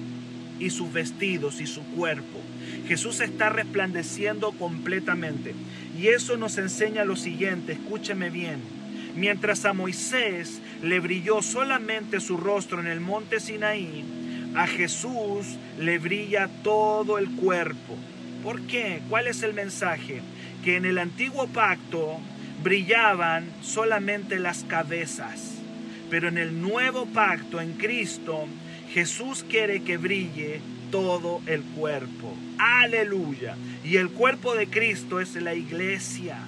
y 0.59 0.71
sus 0.71 0.93
vestidos 0.93 1.61
y 1.61 1.67
su 1.67 1.83
cuerpo. 1.83 2.41
Jesús 2.87 3.21
está 3.21 3.51
resplandeciendo 3.51 4.53
completamente. 4.53 5.55
Y 5.99 6.09
eso 6.09 6.37
nos 6.37 6.59
enseña 6.59 7.05
lo 7.05 7.17
siguiente, 7.17 7.73
escúcheme 7.73 8.31
bien. 8.31 8.78
Mientras 9.19 9.65
a 9.65 9.73
Moisés 9.73 10.61
le 10.81 11.01
brilló 11.01 11.43
solamente 11.43 12.21
su 12.21 12.37
rostro 12.37 12.79
en 12.79 12.87
el 12.87 13.01
monte 13.01 13.41
Sinaí, 13.41 14.05
a 14.55 14.69
Jesús 14.69 15.59
le 15.77 15.99
brilla 15.99 16.49
todo 16.63 17.19
el 17.19 17.29
cuerpo. 17.33 17.97
¿Por 18.45 18.61
qué? 18.63 19.01
¿Cuál 19.09 19.27
es 19.27 19.43
el 19.43 19.55
mensaje? 19.55 20.21
Que 20.63 20.77
en 20.77 20.85
el 20.85 20.99
antiguo 20.99 21.49
pacto 21.49 22.21
brillaban 22.63 23.51
solamente 23.61 24.39
las 24.39 24.63
cabezas, 24.63 25.55
pero 26.11 26.29
en 26.29 26.39
el 26.39 26.63
nuevo 26.63 27.07
pacto 27.07 27.61
en 27.61 27.73
Cristo, 27.73 28.47
Jesús 28.93 29.45
quiere 29.49 29.83
que 29.83 29.97
brille 29.97 30.61
todo 30.93 31.43
el 31.47 31.63
cuerpo. 31.63 32.37
Aleluya. 32.59 33.57
Y 33.85 33.97
el 33.97 34.11
cuerpo 34.11 34.55
de 34.55 34.69
Cristo 34.69 35.19
es 35.19 35.35
la 35.35 35.55
iglesia. 35.55 36.39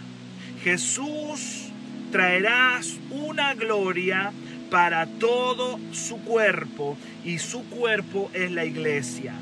Jesús 0.63 1.70
traerás 2.11 2.99
una 3.11 3.55
gloria 3.55 4.33
para 4.70 5.07
todo 5.07 5.79
su 5.92 6.23
cuerpo 6.23 6.96
y 7.25 7.38
su 7.38 7.68
cuerpo 7.68 8.31
es 8.33 8.51
la 8.51 8.64
iglesia. 8.64 9.35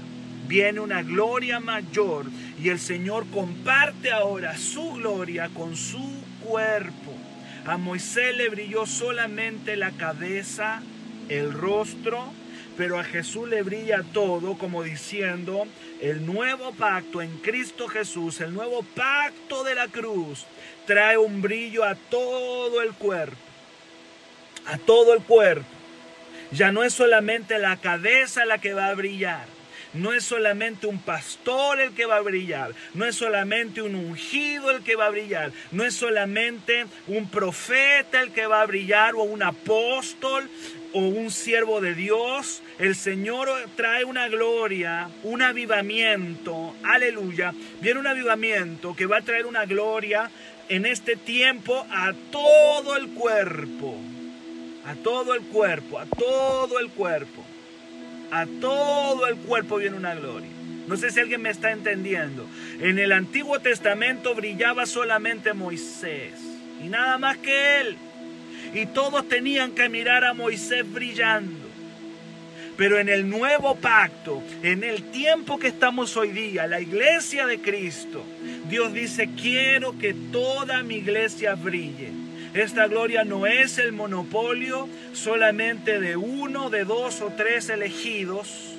Viene 0.47 0.81
una 0.81 1.03
gloria 1.03 1.61
mayor 1.61 2.27
y 2.63 2.71
el 2.71 2.79
Señor 2.79 3.27
comparte 3.31 4.11
ahora 4.11 4.57
su 4.57 4.93
gloria 4.93 5.51
con 5.53 5.77
su 5.77 6.03
cuerpo. 6.43 7.15
A 7.67 7.77
Moisés 7.77 8.35
le 8.37 8.49
brilló 8.49 8.87
solamente 8.87 9.77
la 9.77 9.91
cabeza, 9.91 10.81
el 11.29 11.53
rostro, 11.53 12.33
pero 12.79 12.99
a 12.99 13.05
Jesús 13.05 13.49
le 13.49 13.63
brilla 13.63 14.03
todo 14.15 14.57
como 14.57 14.83
diciendo, 14.83 15.67
el 16.01 16.25
nuevo 16.25 16.73
pacto 16.73 17.21
en 17.21 17.37
Cristo 17.39 17.89
Jesús, 17.89 18.41
el 18.41 18.55
nuevo 18.55 18.83
pacto 18.95 19.65
de 19.65 19.75
la 19.75 19.89
cruz, 19.89 20.47
trae 20.89 21.19
un 21.19 21.43
brillo 21.43 21.85
a 21.85 21.95
todo 21.95 22.81
el 22.81 22.95
cuerpo, 22.95 23.37
a 24.67 24.79
todo 24.79 25.13
el 25.13 25.23
cuerpo. 25.23 25.67
Ya 26.51 26.73
no 26.73 26.83
es 26.83 26.95
solamente 26.95 27.59
la 27.59 27.77
cabeza 27.77 28.47
la 28.47 28.57
que 28.57 28.73
va 28.73 28.87
a 28.87 28.95
brillar, 28.95 29.45
no 29.93 30.15
es 30.15 30.25
solamente 30.25 30.87
un 30.87 30.99
pastor 30.99 31.79
el 31.79 31.93
que 31.93 32.07
va 32.07 32.17
a 32.17 32.23
brillar, 32.23 32.73
no 32.95 33.05
es 33.05 33.17
solamente 33.17 33.83
un 33.83 33.97
ungido 33.97 34.71
el 34.71 34.83
que 34.83 34.97
va 34.97 35.07
a 35.07 35.11
brillar, 35.11 35.53
no 35.73 35.85
es 35.85 35.93
solamente 35.93 36.87
un 37.07 37.29
profeta 37.29 38.23
el 38.23 38.33
que 38.33 38.47
va 38.47 38.63
a 38.63 38.67
brillar 38.67 39.15
o 39.15 39.25
un 39.25 39.43
apóstol 39.43 40.49
o 40.95 41.01
un 41.01 41.31
siervo 41.31 41.83
de 41.83 41.95
Dios. 41.95 42.63
El 42.79 42.97
Señor 42.97 43.51
trae 43.77 44.05
una 44.05 44.29
gloria, 44.29 45.11
un 45.23 45.43
avivamiento, 45.43 46.75
aleluya. 46.83 47.53
Viene 47.83 48.01
un 48.01 48.07
avivamiento 48.07 48.97
que 48.97 49.05
va 49.05 49.19
a 49.19 49.23
traer 49.23 49.45
una 49.45 49.67
gloria 49.67 50.31
en 50.69 50.87
este 50.87 51.17
tiempo 51.17 51.87
a 51.91 52.13
todo 52.31 52.97
el 52.97 53.09
cuerpo, 53.09 53.97
a 54.85 54.95
todo 54.95 55.35
el 55.35 55.43
cuerpo, 55.43 55.99
a 55.99 56.07
todo 56.07 56.79
el 56.79 56.91
cuerpo, 56.91 57.45
a 58.31 58.47
todo 58.61 59.27
el 59.27 59.37
cuerpo 59.37 59.77
viene 59.77 59.97
una 59.97 60.15
gloria. 60.15 60.51
No 60.87 60.97
sé 60.97 61.11
si 61.11 61.21
alguien 61.21 61.43
me 61.43 61.51
está 61.51 61.71
entendiendo. 61.71 62.47
En 62.81 62.99
el 62.99 63.13
Antiguo 63.13 63.61
Testamento 63.61 64.35
brillaba 64.35 64.87
solamente 64.87 65.53
Moisés 65.53 66.33
y 66.83 66.89
nada 66.89 67.19
más 67.19 67.37
que 67.39 67.81
él. 67.81 67.97
Y 68.75 68.87
todos 68.87 69.29
tenían 69.29 69.73
que 69.73 69.89
mirar 69.89 70.25
a 70.25 70.35
Moisés 70.35 70.91
brillando. 70.91 71.69
Pero 72.77 72.99
en 73.01 73.09
el 73.09 73.29
nuevo 73.29 73.75
pacto, 73.75 74.43
en 74.63 74.85
el 74.85 75.03
tiempo 75.11 75.59
que 75.59 75.67
estamos 75.67 76.17
hoy 76.17 76.31
día, 76.31 76.67
la 76.67 76.81
iglesia 76.81 77.45
de 77.45 77.59
Cristo, 77.59 78.25
Dios 78.69 78.93
dice, 78.93 79.31
quiero 79.41 79.99
que 79.99 80.15
toda 80.15 80.83
mi 80.83 80.97
iglesia 80.97 81.55
brille. 81.55 82.13
Esta 82.55 82.87
gloria 82.87 83.25
no 83.25 83.47
es 83.47 83.79
el 83.79 83.93
monopolio 83.93 84.89
solamente 85.13 86.01
de 86.01 86.17
uno, 86.17 86.71
de 86.71 86.85
dos 86.85 87.21
o 87.21 87.31
tres 87.37 87.69
elegidos. 87.69 88.75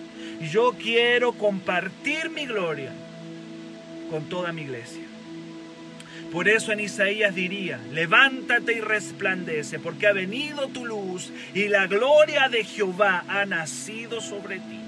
Yo 0.51 0.73
quiero 0.73 1.33
compartir 1.33 2.29
mi 2.29 2.45
gloria 2.45 2.91
con 4.09 4.27
toda 4.29 4.51
mi 4.51 4.63
iglesia. 4.63 5.03
Por 6.31 6.47
eso 6.47 6.71
en 6.71 6.79
Isaías 6.79 7.33
diría, 7.33 7.79
levántate 7.91 8.73
y 8.73 8.81
resplandece, 8.81 9.79
porque 9.79 10.07
ha 10.07 10.13
venido 10.13 10.67
tu 10.67 10.85
luz 10.85 11.31
y 11.55 11.67
la 11.67 11.87
gloria 11.87 12.49
de 12.49 12.63
Jehová 12.63 13.23
ha 13.27 13.45
nacido 13.45 14.21
sobre 14.21 14.59
ti. 14.59 14.78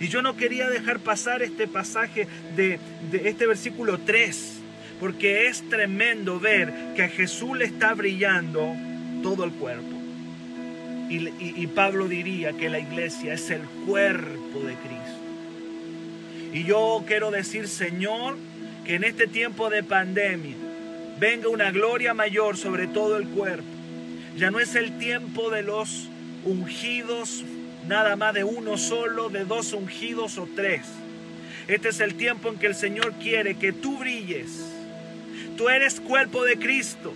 Y 0.00 0.08
yo 0.08 0.22
no 0.22 0.36
quería 0.36 0.68
dejar 0.70 1.00
pasar 1.00 1.42
este 1.42 1.66
pasaje 1.66 2.28
de, 2.56 2.78
este 3.24 3.46
versículo 3.46 3.98
3, 3.98 4.60
porque 5.00 5.48
es 5.48 5.68
tremendo 5.68 6.38
ver 6.38 6.72
que 6.94 7.02
a 7.02 7.08
Jesús 7.08 7.56
le 7.56 7.64
está 7.64 7.94
brillando 7.94 8.74
todo 9.22 9.44
el 9.44 9.52
cuerpo. 9.52 9.96
y 11.10 11.66
Pablo 11.68 12.06
diría 12.06 12.52
que 12.52 12.68
la 12.68 12.78
iglesia 12.78 13.32
es 13.34 13.50
el 13.50 13.62
cuerpo 13.86 14.60
de 14.60 14.74
Cristo. 14.74 15.18
Y 16.52 16.64
yo 16.64 17.04
quiero 17.06 17.30
decir, 17.30 17.68
Señor, 17.68 18.36
que 18.84 18.94
en 18.94 19.04
este 19.04 19.26
tiempo 19.26 19.68
de 19.68 19.82
pandemia 19.82 20.56
venga 21.18 21.48
una 21.48 21.70
gloria 21.70 22.14
mayor 22.14 22.56
sobre 22.56 22.86
todo 22.86 23.16
el 23.16 23.28
cuerpo. 23.28 23.66
Ya 24.36 24.50
no 24.50 24.60
es 24.60 24.74
el 24.74 24.98
tiempo 24.98 25.50
de 25.50 25.62
los 25.62 26.08
ungidos, 26.44 27.44
nada 27.88 28.16
más 28.16 28.34
de 28.34 28.44
uno 28.44 28.76
solo, 28.76 29.30
de 29.30 29.44
dos 29.44 29.72
ungidos 29.72 30.38
o 30.38 30.46
tres. 30.54 30.82
Este 31.66 31.88
es 31.88 32.00
el 32.00 32.14
tiempo 32.14 32.50
en 32.50 32.58
que 32.58 32.66
el 32.66 32.74
Señor 32.74 33.14
quiere 33.14 33.56
que 33.56 33.72
tú 33.72 33.98
brilles. 33.98 34.72
Tú 35.56 35.68
eres 35.68 36.00
cuerpo 36.00 36.44
de 36.44 36.58
Cristo. 36.58 37.14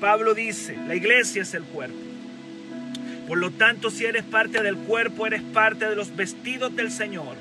Pablo 0.00 0.34
dice, 0.34 0.76
la 0.86 0.94
iglesia 0.94 1.42
es 1.42 1.54
el 1.54 1.64
cuerpo. 1.64 1.96
Por 3.26 3.38
lo 3.38 3.50
tanto, 3.50 3.90
si 3.90 4.04
eres 4.04 4.22
parte 4.22 4.62
del 4.62 4.76
cuerpo, 4.76 5.26
eres 5.26 5.42
parte 5.42 5.88
de 5.88 5.96
los 5.96 6.14
vestidos 6.14 6.74
del 6.76 6.92
Señor. 6.92 7.36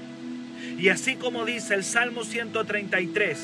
Y 0.79 0.89
así 0.89 1.15
como 1.15 1.45
dice 1.45 1.75
el 1.75 1.83
Salmo 1.83 2.23
133, 2.23 3.37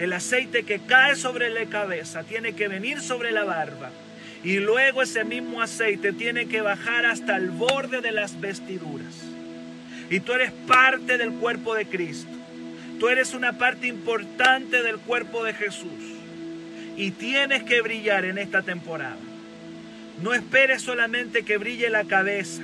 el 0.00 0.12
aceite 0.12 0.64
que 0.64 0.80
cae 0.80 1.14
sobre 1.14 1.50
la 1.50 1.66
cabeza 1.66 2.24
tiene 2.24 2.54
que 2.54 2.68
venir 2.68 3.00
sobre 3.00 3.30
la 3.30 3.44
barba. 3.44 3.90
Y 4.44 4.58
luego 4.58 5.02
ese 5.02 5.24
mismo 5.24 5.62
aceite 5.62 6.12
tiene 6.12 6.46
que 6.46 6.60
bajar 6.60 7.06
hasta 7.06 7.36
el 7.36 7.50
borde 7.50 8.00
de 8.00 8.12
las 8.12 8.40
vestiduras. 8.40 9.14
Y 10.10 10.20
tú 10.20 10.32
eres 10.32 10.52
parte 10.66 11.16
del 11.16 11.32
cuerpo 11.32 11.74
de 11.74 11.86
Cristo. 11.86 12.30
Tú 13.00 13.08
eres 13.08 13.34
una 13.34 13.54
parte 13.54 13.86
importante 13.86 14.82
del 14.82 14.98
cuerpo 14.98 15.42
de 15.44 15.54
Jesús. 15.54 15.88
Y 16.96 17.10
tienes 17.12 17.62
que 17.62 17.80
brillar 17.80 18.24
en 18.24 18.38
esta 18.38 18.62
temporada. 18.62 19.16
No 20.22 20.34
esperes 20.34 20.82
solamente 20.82 21.44
que 21.44 21.56
brille 21.56 21.90
la 21.90 22.04
cabeza, 22.04 22.62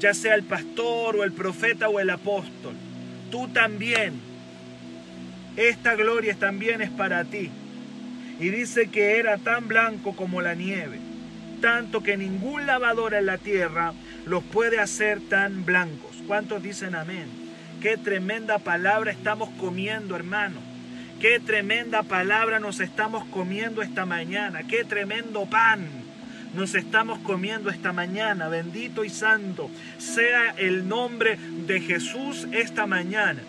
ya 0.00 0.14
sea 0.14 0.34
el 0.34 0.42
pastor 0.42 1.16
o 1.16 1.24
el 1.24 1.32
profeta 1.32 1.88
o 1.88 2.00
el 2.00 2.10
apóstol 2.10 2.74
tú 3.32 3.48
también. 3.48 4.12
Esta 5.56 5.96
gloria 5.96 6.36
también 6.36 6.82
es 6.82 6.90
para 6.90 7.24
ti. 7.24 7.50
Y 8.40 8.48
dice 8.48 8.88
que 8.88 9.18
era 9.18 9.38
tan 9.38 9.68
blanco 9.68 10.16
como 10.16 10.42
la 10.42 10.54
nieve, 10.54 10.98
tanto 11.60 12.02
que 12.02 12.16
ningún 12.16 12.66
lavador 12.66 13.14
en 13.14 13.26
la 13.26 13.38
tierra 13.38 13.92
los 14.26 14.42
puede 14.42 14.78
hacer 14.78 15.20
tan 15.20 15.64
blancos. 15.64 16.16
¿Cuántos 16.26 16.62
dicen 16.62 16.94
amén? 16.94 17.26
Qué 17.80 17.96
tremenda 17.96 18.58
palabra 18.58 19.10
estamos 19.10 19.48
comiendo, 19.60 20.16
hermano. 20.16 20.56
Qué 21.20 21.38
tremenda 21.38 22.02
palabra 22.02 22.58
nos 22.58 22.80
estamos 22.80 23.24
comiendo 23.26 23.82
esta 23.82 24.06
mañana. 24.06 24.62
Qué 24.66 24.84
tremendo 24.84 25.46
pan 25.46 25.86
nos 26.54 26.74
estamos 26.74 27.18
comiendo 27.20 27.70
esta 27.70 27.92
mañana. 27.92 28.48
Bendito 28.48 29.04
y 29.04 29.08
santo 29.10 29.70
sea 29.98 30.50
el 30.58 30.88
nombre 30.88 31.38
de 31.66 31.80
Jesús 31.80 32.46
esta 32.52 32.86
mañana. 32.86 33.40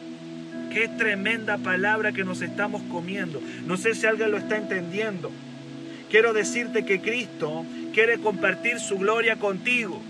Qué 0.73 0.87
tremenda 0.87 1.59
palabra 1.59 2.11
que 2.11 2.23
nos 2.23 2.41
estamos 2.41 2.81
comiendo. 2.91 3.39
No 3.67 3.77
sé 3.77 3.93
si 3.93 4.07
alguien 4.07 4.31
lo 4.31 4.37
está 4.37 4.57
entendiendo. 4.57 5.31
Quiero 6.09 6.33
decirte 6.33 6.83
que 6.83 6.99
Cristo 6.99 7.63
quiere 7.93 8.17
compartir 8.17 8.79
su 8.79 8.97
gloria 8.97 9.35
contigo. 9.35 10.01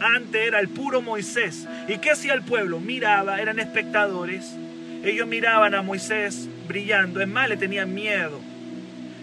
Antes 0.00 0.46
era 0.46 0.58
el 0.60 0.68
puro 0.68 1.02
Moisés. 1.02 1.68
¿Y 1.86 1.98
qué 1.98 2.12
hacía 2.12 2.32
el 2.32 2.42
pueblo? 2.42 2.80
Miraba, 2.80 3.40
eran 3.40 3.58
espectadores. 3.58 4.56
Ellos 5.04 5.26
miraban 5.26 5.74
a 5.74 5.82
Moisés 5.82 6.48
brillando. 6.66 7.20
Es 7.20 7.28
más, 7.28 7.48
le 7.48 7.58
tenían 7.58 7.94
miedo. 7.94 8.40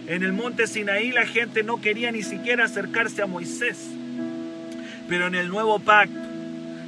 En 0.06 0.22
el 0.22 0.32
monte 0.32 0.66
Sinaí 0.66 1.10
la 1.10 1.26
gente 1.26 1.62
no 1.62 1.80
quería 1.80 2.12
ni 2.12 2.22
siquiera 2.22 2.66
acercarse 2.66 3.20
a 3.20 3.26
Moisés. 3.26 3.90
Pero 5.08 5.26
en 5.26 5.34
el 5.34 5.48
nuevo 5.48 5.80
pacto, 5.80 6.20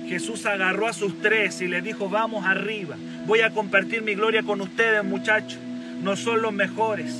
Jesús 0.08 0.46
agarró 0.46 0.86
a 0.86 0.92
sus 0.92 1.20
tres 1.20 1.60
y 1.60 1.66
les 1.66 1.82
dijo, 1.82 2.08
vamos 2.08 2.46
arriba, 2.46 2.96
voy 3.26 3.40
a 3.40 3.50
compartir 3.50 4.02
mi 4.02 4.14
gloria 4.14 4.42
con 4.42 4.60
ustedes 4.60 5.04
muchachos. 5.04 5.58
No 6.02 6.16
son 6.16 6.42
los 6.42 6.52
mejores, 6.52 7.14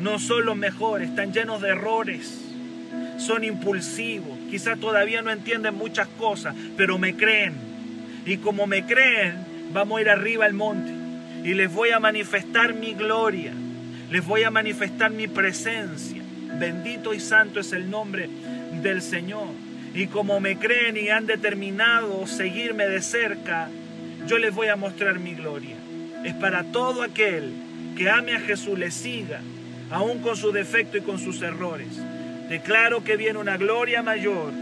no 0.00 0.18
son 0.18 0.44
los 0.44 0.56
mejores, 0.56 1.10
están 1.10 1.32
llenos 1.32 1.62
de 1.62 1.70
errores, 1.70 2.40
son 3.18 3.44
impulsivos, 3.44 4.38
quizás 4.50 4.78
todavía 4.78 5.22
no 5.22 5.30
entienden 5.30 5.74
muchas 5.74 6.08
cosas, 6.18 6.54
pero 6.76 6.98
me 6.98 7.16
creen. 7.16 7.54
Y 8.26 8.38
como 8.38 8.66
me 8.66 8.84
creen, 8.84 9.36
vamos 9.72 9.98
a 9.98 10.02
ir 10.02 10.10
arriba 10.10 10.44
al 10.44 10.54
monte 10.54 10.92
y 11.42 11.54
les 11.54 11.72
voy 11.72 11.90
a 11.90 12.00
manifestar 12.00 12.74
mi 12.74 12.94
gloria 12.94 13.52
les 14.14 14.24
voy 14.24 14.44
a 14.44 14.50
manifestar 14.52 15.10
mi 15.10 15.26
presencia. 15.26 16.22
Bendito 16.58 17.14
y 17.14 17.18
santo 17.18 17.58
es 17.58 17.72
el 17.72 17.90
nombre 17.90 18.28
del 18.80 19.02
Señor. 19.02 19.48
Y 19.92 20.06
como 20.06 20.38
me 20.38 20.56
creen 20.56 20.96
y 20.96 21.08
han 21.08 21.26
determinado 21.26 22.24
seguirme 22.28 22.86
de 22.86 23.02
cerca, 23.02 23.68
yo 24.26 24.38
les 24.38 24.54
voy 24.54 24.68
a 24.68 24.76
mostrar 24.76 25.18
mi 25.18 25.34
gloria. 25.34 25.76
Es 26.24 26.34
para 26.34 26.64
todo 26.64 27.02
aquel 27.02 27.52
que 27.96 28.08
ame 28.10 28.32
a 28.32 28.40
Jesús, 28.40 28.78
le 28.78 28.90
siga, 28.90 29.40
aún 29.90 30.20
con 30.20 30.36
su 30.36 30.52
defecto 30.52 30.96
y 30.96 31.02
con 31.02 31.18
sus 31.18 31.42
errores. 31.42 31.88
Declaro 32.48 33.04
que 33.04 33.16
viene 33.16 33.38
una 33.38 33.56
gloria 33.56 34.02
mayor, 34.02 34.52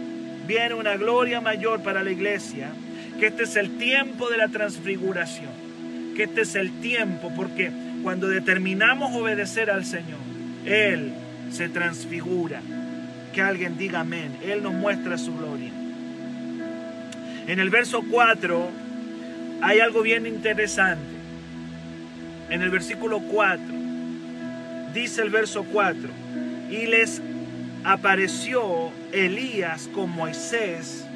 viene 0.47 0.75
una 0.75 0.97
gloria 0.97 1.41
mayor 1.41 1.83
para 1.83 2.03
la 2.03 2.11
iglesia, 2.11 2.71
que 3.19 3.27
este 3.27 3.45
es 3.45 3.57
el 3.57 3.79
tiempo 3.79 4.29
de 4.31 4.37
la 4.37 4.49
transfiguración, 4.49 5.51
que 6.17 6.25
este 6.25 6.43
es 6.43 6.55
el 6.55 6.81
tiempo, 6.81 7.33
porque 7.35 7.71
cuando 8.03 8.29
determinamos 8.29 9.15
obedecer 9.15 9.71
al 9.71 9.85
Señor, 9.85 10.19
Él 10.67 11.13
se 11.51 11.69
transfigura. 11.69 12.61
Que 13.33 13.41
alguien 13.41 13.79
diga 13.79 14.01
amén. 14.01 14.37
Él 14.43 14.63
nos 14.63 14.75
muestra 14.75 15.17
su 15.17 15.35
gloria. 15.35 15.71
En 17.47 17.59
el 17.59 17.71
verso 17.71 18.05
4 18.11 18.69
hay 19.63 19.79
algo 19.79 20.03
bien 20.03 20.27
interesante. 20.27 21.15
En 22.51 22.61
el 22.63 22.71
versículo 22.71 23.21
4 23.21 23.63
dice 24.93 25.23
el 25.23 25.31
verso 25.31 25.65
4, 25.65 26.11
y 26.71 26.87
les 26.87 27.23
apareció 27.85 28.91
Elías 29.13 29.89
con 29.95 30.11
Moisés 30.11 31.07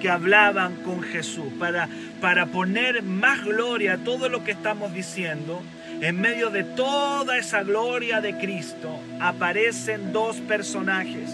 que 0.00 0.08
hablaban 0.08 0.76
con 0.76 1.02
Jesús. 1.02 1.52
Para, 1.58 1.88
para 2.20 2.46
poner 2.46 3.02
más 3.02 3.44
gloria 3.44 3.94
a 3.94 3.98
todo 3.98 4.28
lo 4.28 4.44
que 4.44 4.52
estamos 4.52 4.94
diciendo, 4.94 5.60
en 6.00 6.20
medio 6.20 6.48
de 6.48 6.64
toda 6.64 7.36
esa 7.36 7.62
gloria 7.62 8.20
de 8.20 8.38
Cristo 8.38 9.00
aparecen 9.20 10.12
dos 10.12 10.36
personajes. 10.36 11.30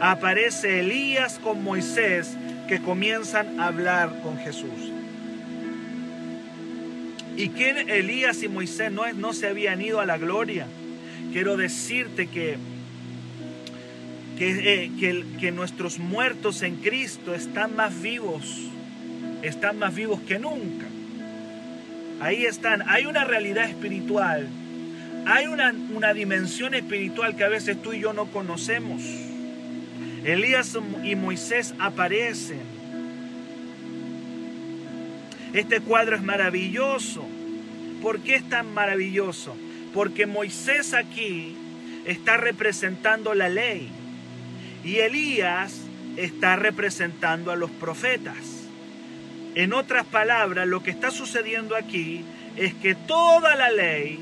Aparece 0.00 0.80
Elías 0.80 1.38
con 1.38 1.62
Moisés 1.62 2.36
que 2.66 2.80
comienzan 2.82 3.58
a 3.58 3.68
hablar 3.68 4.20
con 4.22 4.36
Jesús. 4.38 4.97
¿Y 7.38 7.50
quién 7.50 7.88
Elías 7.88 8.42
y 8.42 8.48
Moisés 8.48 8.90
no, 8.90 9.10
no 9.12 9.32
se 9.32 9.46
habían 9.46 9.80
ido 9.80 10.00
a 10.00 10.06
la 10.06 10.18
gloria? 10.18 10.66
Quiero 11.32 11.56
decirte 11.56 12.26
que, 12.26 12.56
que, 14.36 14.84
eh, 14.84 15.22
que, 15.38 15.52
nuestros 15.52 16.00
muertos 16.00 16.62
en 16.62 16.74
Cristo 16.78 17.36
están 17.36 17.76
más 17.76 18.02
vivos, 18.02 18.42
están 19.42 19.78
más 19.78 19.94
vivos 19.94 20.20
que 20.22 20.40
nunca. 20.40 20.86
Ahí 22.20 22.44
están. 22.44 22.82
Hay 22.88 23.06
una 23.06 23.22
realidad 23.22 23.68
espiritual. 23.68 24.48
Hay 25.24 25.46
una, 25.46 25.72
una 25.94 26.14
dimensión 26.14 26.74
espiritual 26.74 27.36
que 27.36 27.44
a 27.44 27.48
veces 27.48 27.80
tú 27.80 27.92
y 27.92 28.00
yo 28.00 28.12
no 28.14 28.32
conocemos. 28.32 29.00
Elías 30.24 30.76
y 31.04 31.14
Moisés 31.14 31.72
aparecen. 31.78 32.77
Este 35.52 35.80
cuadro 35.80 36.16
es 36.16 36.22
maravilloso. 36.22 37.26
¿Por 38.02 38.20
qué 38.20 38.36
es 38.36 38.48
tan 38.48 38.72
maravilloso? 38.74 39.56
Porque 39.94 40.26
Moisés 40.26 40.94
aquí 40.94 41.56
está 42.04 42.36
representando 42.36 43.34
la 43.34 43.48
ley 43.48 43.88
y 44.84 44.96
Elías 44.96 45.82
está 46.16 46.56
representando 46.56 47.50
a 47.50 47.56
los 47.56 47.70
profetas. 47.70 48.36
En 49.54 49.72
otras 49.72 50.06
palabras, 50.06 50.68
lo 50.68 50.82
que 50.82 50.90
está 50.90 51.10
sucediendo 51.10 51.74
aquí 51.76 52.24
es 52.56 52.74
que 52.74 52.94
toda 52.94 53.56
la 53.56 53.70
ley 53.70 54.20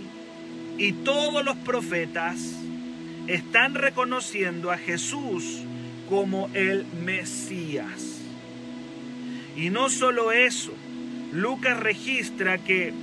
y 0.78 0.92
todos 0.92 1.44
los 1.44 1.56
profetas 1.56 2.54
están 3.26 3.74
reconociendo 3.74 4.70
a 4.70 4.78
Jesús 4.78 5.62
como 6.08 6.48
el 6.54 6.86
Mesías. 7.04 8.20
Y 9.56 9.70
no 9.70 9.88
solo 9.88 10.32
eso, 10.32 10.72
Lucas 11.36 11.78
registra 11.78 12.56
que 12.56 12.94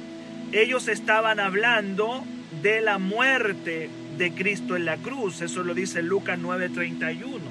ellos 0.51 0.87
estaban 0.87 1.39
hablando 1.39 2.23
de 2.63 2.81
la 2.81 2.97
muerte 2.97 3.89
de 4.17 4.31
Cristo 4.31 4.75
en 4.75 4.85
la 4.85 4.97
cruz. 4.97 5.41
Eso 5.41 5.63
lo 5.63 5.75
dice 5.75 6.01
Lucas 6.01 6.39
9:31. 6.39 7.41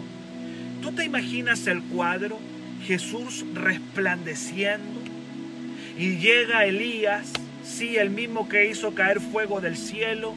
¿Tú 0.80 0.92
te 0.92 1.04
imaginas 1.04 1.66
el 1.68 1.82
cuadro? 1.82 2.38
Jesús 2.84 3.44
resplandeciendo 3.54 5.00
y 5.96 6.16
llega 6.16 6.64
Elías, 6.64 7.32
sí, 7.64 7.96
el 7.96 8.10
mismo 8.10 8.48
que 8.48 8.68
hizo 8.68 8.92
caer 8.92 9.20
fuego 9.20 9.60
del 9.60 9.76
cielo, 9.76 10.34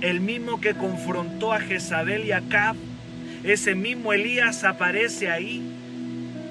el 0.00 0.20
mismo 0.20 0.58
que 0.58 0.72
confrontó 0.72 1.52
a 1.52 1.60
Jezabel 1.60 2.24
y 2.24 2.32
a 2.32 2.38
Acab, 2.38 2.76
ese 3.44 3.74
mismo 3.74 4.14
Elías 4.14 4.64
aparece 4.64 5.30
ahí. 5.30 5.62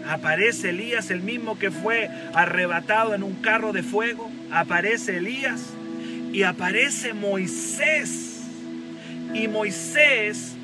Aparece 0.08 0.70
Elías, 0.70 1.12
el 1.12 1.22
mismo 1.22 1.58
que 1.58 1.72
fue 1.72 2.10
arrebatado 2.34 3.14
en 3.14 3.24
un 3.24 3.36
carro 3.36 3.74
de 3.74 3.84
fuego. 3.84 4.32
Aparece 4.52 5.18
Elías 5.18 5.74
y 6.34 6.44
aparece 6.44 7.14
Moisés. 7.14 8.42
Y 9.34 9.48
Moisés 9.48 10.56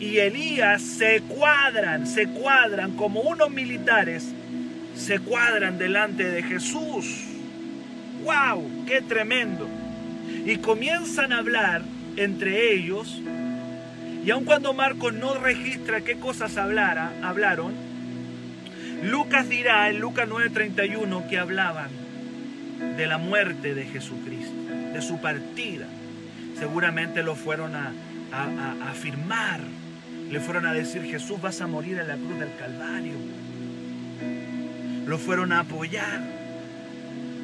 y 0.00 0.18
Elías 0.18 0.82
se 0.82 1.20
cuadran, 1.22 2.06
se 2.06 2.26
cuadran 2.26 2.96
como 2.96 3.20
unos 3.20 3.50
militares, 3.50 4.32
se 4.96 5.20
cuadran 5.20 5.78
delante 5.78 6.24
de 6.24 6.42
Jesús. 6.42 7.24
¡Wow! 8.24 8.84
¡Qué 8.86 9.00
tremendo! 9.00 9.68
Y 10.44 10.56
comienzan 10.56 11.32
a 11.32 11.38
hablar 11.38 11.82
entre 12.16 12.74
ellos. 12.74 13.20
Y 14.24 14.30
aun 14.30 14.44
cuando 14.44 14.72
Marcos 14.74 15.14
no 15.14 15.34
registra 15.34 16.00
qué 16.02 16.16
cosas 16.16 16.56
hablara, 16.56 17.12
hablaron, 17.22 17.72
Lucas 19.02 19.48
dirá 19.48 19.90
en 19.90 20.00
Lucas 20.00 20.28
9:31 20.28 21.28
que 21.28 21.38
hablaban 21.38 21.90
de 22.96 23.06
la 23.06 23.18
muerte 23.18 23.74
de 23.74 23.84
Jesucristo, 23.84 24.54
de 24.92 25.02
su 25.02 25.20
partida. 25.20 25.86
Seguramente 26.58 27.22
lo 27.22 27.34
fueron 27.34 27.74
a, 27.74 27.92
a 28.32 28.90
afirmar 28.90 29.60
le 30.32 30.40
fueron 30.40 30.64
a 30.64 30.72
decir, 30.72 31.02
Jesús 31.04 31.38
vas 31.42 31.60
a 31.60 31.66
morir 31.66 31.98
en 31.98 32.08
la 32.08 32.16
cruz 32.16 32.38
del 32.38 32.48
Calvario. 32.58 33.12
Lo 35.06 35.18
fueron 35.18 35.52
a 35.52 35.60
apoyar. 35.60 36.22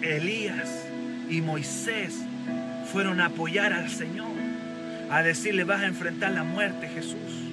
Elías 0.00 0.86
y 1.28 1.42
Moisés 1.42 2.14
fueron 2.90 3.20
a 3.20 3.26
apoyar 3.26 3.74
al 3.74 3.90
Señor. 3.90 4.30
A 5.10 5.22
decirle, 5.22 5.64
vas 5.64 5.82
a 5.82 5.86
enfrentar 5.86 6.32
la 6.32 6.44
muerte, 6.44 6.88
Jesús. 6.88 7.52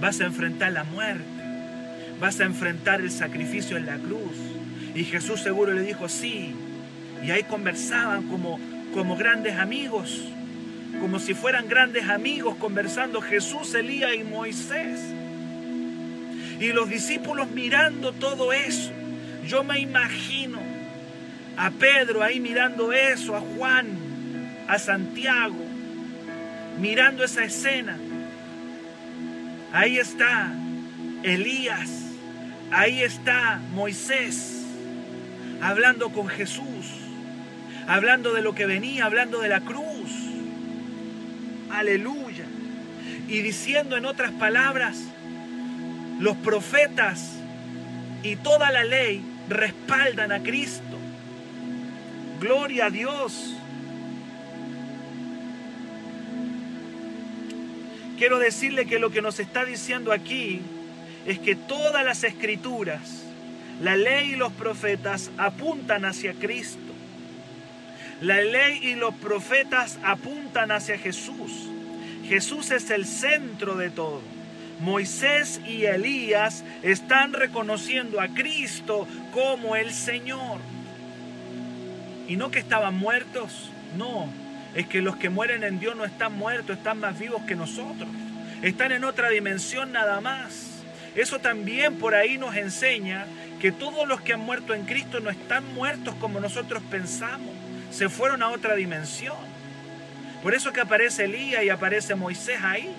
Vas 0.00 0.18
a 0.22 0.24
enfrentar 0.24 0.72
la 0.72 0.84
muerte. 0.84 1.35
Vas 2.20 2.40
a 2.40 2.44
enfrentar 2.44 3.00
el 3.00 3.10
sacrificio 3.10 3.76
en 3.76 3.86
la 3.86 3.96
cruz. 3.96 4.36
Y 4.94 5.04
Jesús 5.04 5.40
seguro 5.40 5.72
le 5.72 5.82
dijo, 5.82 6.08
sí. 6.08 6.54
Y 7.24 7.30
ahí 7.30 7.42
conversaban 7.44 8.28
como, 8.28 8.58
como 8.94 9.16
grandes 9.16 9.56
amigos 9.58 10.32
como 11.00 11.18
si 11.18 11.34
fueran 11.34 11.68
grandes 11.68 12.08
amigos 12.08 12.56
conversando 12.56 13.20
Jesús, 13.20 13.74
Elías 13.74 14.14
y 14.14 14.24
Moisés. 14.24 15.00
Y 16.60 16.72
los 16.72 16.88
discípulos 16.88 17.50
mirando 17.50 18.12
todo 18.12 18.52
eso. 18.52 18.92
Yo 19.46 19.62
me 19.62 19.78
imagino 19.78 20.58
a 21.56 21.70
Pedro 21.70 22.22
ahí 22.22 22.40
mirando 22.40 22.92
eso, 22.92 23.36
a 23.36 23.40
Juan, 23.40 23.86
a 24.68 24.78
Santiago, 24.78 25.64
mirando 26.80 27.24
esa 27.24 27.44
escena. 27.44 27.96
Ahí 29.72 29.98
está 29.98 30.52
Elías, 31.22 32.05
ahí 32.70 33.02
está 33.02 33.60
Moisés, 33.72 34.64
hablando 35.60 36.10
con 36.10 36.28
Jesús, 36.28 36.86
hablando 37.86 38.32
de 38.32 38.42
lo 38.42 38.54
que 38.54 38.66
venía, 38.66 39.04
hablando 39.04 39.40
de 39.40 39.48
la 39.48 39.60
cruz 39.60 40.26
aleluya. 41.70 42.44
Y 43.28 43.40
diciendo 43.42 43.96
en 43.96 44.06
otras 44.06 44.32
palabras, 44.32 44.98
los 46.20 46.36
profetas 46.38 47.32
y 48.22 48.36
toda 48.36 48.70
la 48.70 48.84
ley 48.84 49.22
respaldan 49.48 50.32
a 50.32 50.42
Cristo. 50.42 50.82
Gloria 52.40 52.86
a 52.86 52.90
Dios. 52.90 53.54
Quiero 58.18 58.38
decirle 58.38 58.86
que 58.86 58.98
lo 58.98 59.10
que 59.10 59.20
nos 59.20 59.40
está 59.40 59.64
diciendo 59.64 60.12
aquí 60.12 60.62
es 61.26 61.38
que 61.38 61.56
todas 61.56 62.04
las 62.04 62.24
escrituras, 62.24 63.24
la 63.80 63.96
ley 63.96 64.32
y 64.32 64.36
los 64.36 64.52
profetas 64.52 65.30
apuntan 65.36 66.04
hacia 66.04 66.32
Cristo. 66.34 66.80
La 68.20 68.40
ley 68.40 68.78
y 68.82 68.94
los 68.94 69.14
profetas 69.14 69.98
apuntan 70.02 70.70
hacia 70.70 70.98
Jesús. 70.98 71.68
Jesús 72.26 72.70
es 72.70 72.90
el 72.90 73.04
centro 73.04 73.76
de 73.76 73.90
todo. 73.90 74.22
Moisés 74.80 75.60
y 75.66 75.84
Elías 75.84 76.64
están 76.82 77.32
reconociendo 77.32 78.20
a 78.20 78.28
Cristo 78.28 79.06
como 79.32 79.76
el 79.76 79.92
Señor. 79.92 80.60
Y 82.28 82.36
no 82.36 82.50
que 82.50 82.58
estaban 82.58 82.96
muertos, 82.96 83.70
no. 83.96 84.28
Es 84.74 84.86
que 84.86 85.00
los 85.00 85.16
que 85.16 85.30
mueren 85.30 85.64
en 85.64 85.78
Dios 85.78 85.96
no 85.96 86.04
están 86.04 86.34
muertos, 86.34 86.76
están 86.76 87.00
más 87.00 87.18
vivos 87.18 87.42
que 87.46 87.54
nosotros. 87.54 88.08
Están 88.62 88.92
en 88.92 89.04
otra 89.04 89.28
dimensión 89.30 89.92
nada 89.92 90.20
más. 90.20 90.65
Eso 91.16 91.40
también 91.40 91.96
por 91.96 92.14
ahí 92.14 92.38
nos 92.38 92.54
enseña 92.54 93.26
que 93.60 93.72
todos 93.72 94.06
los 94.06 94.20
que 94.20 94.34
han 94.34 94.40
muerto 94.40 94.74
en 94.74 94.84
Cristo 94.84 95.18
no 95.18 95.30
están 95.30 95.74
muertos 95.74 96.14
como 96.16 96.38
nosotros 96.40 96.82
pensamos 96.90 97.56
se 97.90 98.08
fueron 98.08 98.42
a 98.42 98.50
otra 98.50 98.74
dimensión. 98.74 99.36
Por 100.42 100.54
eso 100.54 100.72
que 100.72 100.80
aparece 100.80 101.24
Elías 101.24 101.64
y 101.64 101.70
aparece 101.70 102.14
Moisés 102.14 102.58
ahí. 102.62 102.94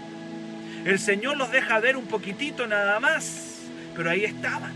El 0.86 1.00
Señor 1.00 1.38
los 1.38 1.52
deja 1.52 1.80
ver 1.80 1.98
un 1.98 2.08
poquitito 2.08 2.66
nada 2.66 3.00
más, 3.00 3.60
pero 3.96 4.10
ahí 4.10 4.24
estaban. 4.26 4.74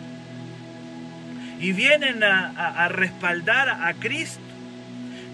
Y 1.60 1.71
vienen 1.73 2.23
a, 2.23 2.88
respaldar 2.89 3.69
a 3.69 3.93
Cristo. 3.93 4.41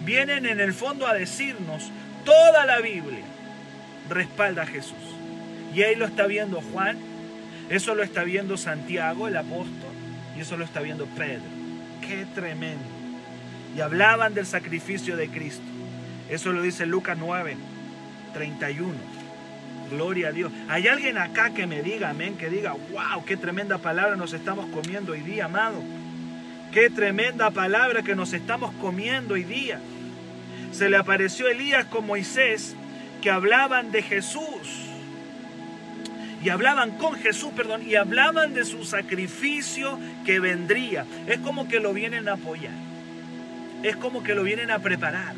Vienen 0.03 0.45
en 0.45 0.59
el 0.59 0.73
fondo 0.73 1.05
a 1.05 1.13
decirnos, 1.13 1.91
toda 2.23 2.65
la 2.65 2.79
Biblia 2.79 3.25
respalda 4.09 4.63
a 4.63 4.67
Jesús. 4.67 4.95
Y 5.73 5.83
ahí 5.83 5.95
lo 5.95 6.05
está 6.05 6.27
viendo 6.27 6.61
Juan, 6.61 6.97
eso 7.69 7.95
lo 7.95 8.03
está 8.03 8.23
viendo 8.23 8.57
Santiago, 8.57 9.27
el 9.27 9.37
apóstol, 9.37 9.91
y 10.37 10.41
eso 10.41 10.57
lo 10.57 10.65
está 10.65 10.81
viendo 10.81 11.05
Pedro. 11.05 11.43
Qué 12.01 12.25
tremendo 12.33 12.97
y 13.77 13.81
hablaban 13.81 14.33
del 14.33 14.47
sacrificio 14.47 15.15
de 15.15 15.29
Cristo. 15.29 15.61
Eso 16.29 16.51
lo 16.51 16.63
dice 16.63 16.87
Lucas 16.87 17.15
9, 17.15 17.55
31. 18.33 18.91
Gloria 19.91 20.29
a 20.29 20.31
Dios. 20.31 20.51
¿Hay 20.67 20.87
alguien 20.87 21.19
acá 21.19 21.51
que 21.51 21.67
me 21.67 21.83
diga, 21.83 22.09
amén, 22.09 22.37
que 22.37 22.49
diga, 22.49 22.71
wow, 22.71 23.23
qué 23.23 23.37
tremenda 23.37 23.77
palabra 23.77 24.15
nos 24.15 24.33
estamos 24.33 24.65
comiendo 24.71 25.11
hoy 25.11 25.21
día, 25.21 25.45
amado? 25.45 25.83
Qué 26.73 26.89
tremenda 26.89 27.51
palabra 27.51 28.01
que 28.01 28.15
nos 28.15 28.33
estamos 28.33 28.73
comiendo 28.81 29.35
hoy 29.35 29.43
día. 29.43 29.79
Se 30.71 30.89
le 30.89 30.97
apareció 30.97 31.47
Elías 31.47 31.85
con 31.85 32.07
Moisés 32.07 32.75
que 33.21 33.29
hablaban 33.29 33.91
de 33.91 34.01
Jesús. 34.01 34.86
Y 36.47 36.49
hablaban 36.49 36.91
con 36.91 37.15
Jesús, 37.15 37.51
perdón, 37.53 37.83
y 37.85 37.95
hablaban 37.95 38.53
de 38.53 38.63
su 38.63 38.85
sacrificio 38.85 39.99
que 40.25 40.39
vendría. 40.39 41.05
Es 41.27 41.39
como 41.39 41.67
que 41.67 41.81
lo 41.81 41.91
vienen 41.91 42.29
a 42.29 42.35
apoyar 42.35 42.87
es 43.83 43.95
como 43.95 44.23
que 44.23 44.33
lo 44.33 44.43
vienen 44.43 44.71
a 44.71 44.79
preparar, 44.79 45.33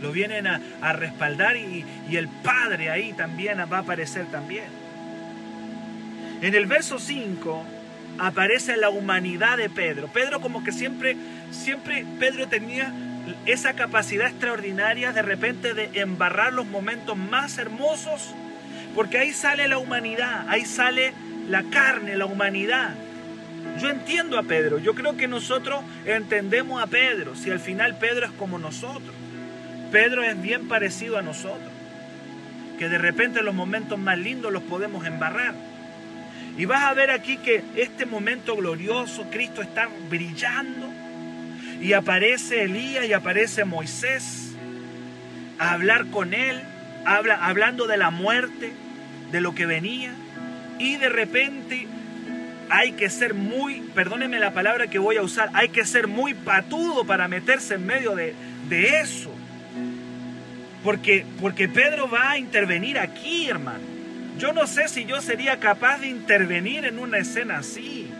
lo 0.00 0.12
vienen 0.12 0.46
a, 0.46 0.92
respaldar 0.92 1.56
y, 1.56 1.84
y 2.08 2.16
el 2.16 2.28
Padre 2.28 2.90
ahí 2.90 3.12
también 3.12 3.58
va 3.58 3.78
a 3.78 3.80
aparecer 3.80 4.26
también. 4.26 4.66
En 6.40 6.54
el 6.54 6.66
verso 6.66 6.98
5 6.98 7.64
aparece 8.18 8.76
la 8.76 8.90
humanidad 8.90 9.56
de 9.56 9.70
Pedro. 9.70 10.08
Pedro 10.08 10.40
como 10.40 10.64
que 10.64 10.72
siempre, 10.72 11.16
siempre 11.50 12.04
Pedro 12.18 12.48
tenía 12.48 12.92
esa 13.46 13.74
capacidad 13.74 14.26
extraordinaria 14.26 15.12
de 15.12 15.22
repente 15.22 15.74
de 15.74 16.00
embarrar 16.00 16.52
los 16.52 16.66
momentos 16.66 17.16
más 17.16 17.58
hermosos, 17.58 18.34
porque 18.94 19.18
ahí 19.18 19.32
sale 19.32 19.68
la 19.68 19.78
humanidad, 19.78 20.46
ahí 20.48 20.64
sale 20.64 21.12
la 21.48 21.64
carne, 21.64 22.16
la 22.16 22.26
humanidad. 22.26 22.94
Yo 23.80 23.88
entiendo 23.88 24.38
a 24.38 24.42
Pedro, 24.42 24.78
yo 24.78 24.94
creo 24.94 25.16
que 25.16 25.28
nosotros 25.28 25.82
entendemos 26.04 26.82
a 26.82 26.86
Pedro, 26.86 27.34
si 27.34 27.50
al 27.50 27.60
final 27.60 27.96
Pedro 27.98 28.26
es 28.26 28.32
como 28.32 28.58
nosotros. 28.58 29.14
Pedro 29.90 30.22
es 30.22 30.40
bien 30.40 30.68
parecido 30.68 31.18
a 31.18 31.22
nosotros, 31.22 31.70
que 32.78 32.88
de 32.88 32.98
repente 32.98 33.42
los 33.42 33.54
momentos 33.54 33.98
más 33.98 34.18
lindos 34.18 34.52
los 34.52 34.62
podemos 34.62 35.06
embarrar. 35.06 35.54
Y 36.58 36.64
vas 36.66 36.82
a 36.82 36.94
ver 36.94 37.10
aquí 37.10 37.38
que 37.38 37.62
este 37.76 38.04
momento 38.04 38.56
glorioso, 38.56 39.26
Cristo 39.30 39.62
está 39.62 39.88
brillando 40.10 40.88
y 41.80 41.94
aparece 41.94 42.64
Elías 42.64 43.06
y 43.06 43.12
aparece 43.12 43.64
Moisés 43.64 44.52
a 45.58 45.72
hablar 45.72 46.06
con 46.06 46.34
él 46.34 46.62
habla, 47.04 47.46
hablando 47.46 47.86
de 47.86 47.96
la 47.96 48.10
muerte, 48.10 48.72
de 49.30 49.40
lo 49.40 49.54
que 49.54 49.66
venía, 49.66 50.14
y 50.78 50.96
de 50.96 51.08
repente 51.08 51.86
hay 52.68 52.92
que 52.92 53.10
ser 53.10 53.34
muy, 53.34 53.80
perdónenme 53.94 54.38
la 54.38 54.52
palabra 54.52 54.86
que 54.86 54.98
voy 54.98 55.16
a 55.16 55.22
usar, 55.22 55.50
hay 55.54 55.68
que 55.68 55.84
ser 55.84 56.08
muy 56.08 56.34
patudo 56.34 57.04
para 57.04 57.28
meterse 57.28 57.74
en 57.74 57.86
medio 57.86 58.14
de, 58.14 58.34
de 58.68 59.00
eso. 59.00 59.30
Porque, 60.82 61.24
porque 61.40 61.68
Pedro 61.68 62.08
va 62.08 62.30
a 62.30 62.38
intervenir 62.38 62.98
aquí, 62.98 63.48
hermano. 63.48 63.84
Yo 64.38 64.52
no 64.52 64.66
sé 64.66 64.88
si 64.88 65.04
yo 65.04 65.20
sería 65.20 65.60
capaz 65.60 65.98
de 65.98 66.08
intervenir 66.08 66.84
en 66.84 66.98
una 66.98 67.18
escena 67.18 67.58
así. 67.58 68.10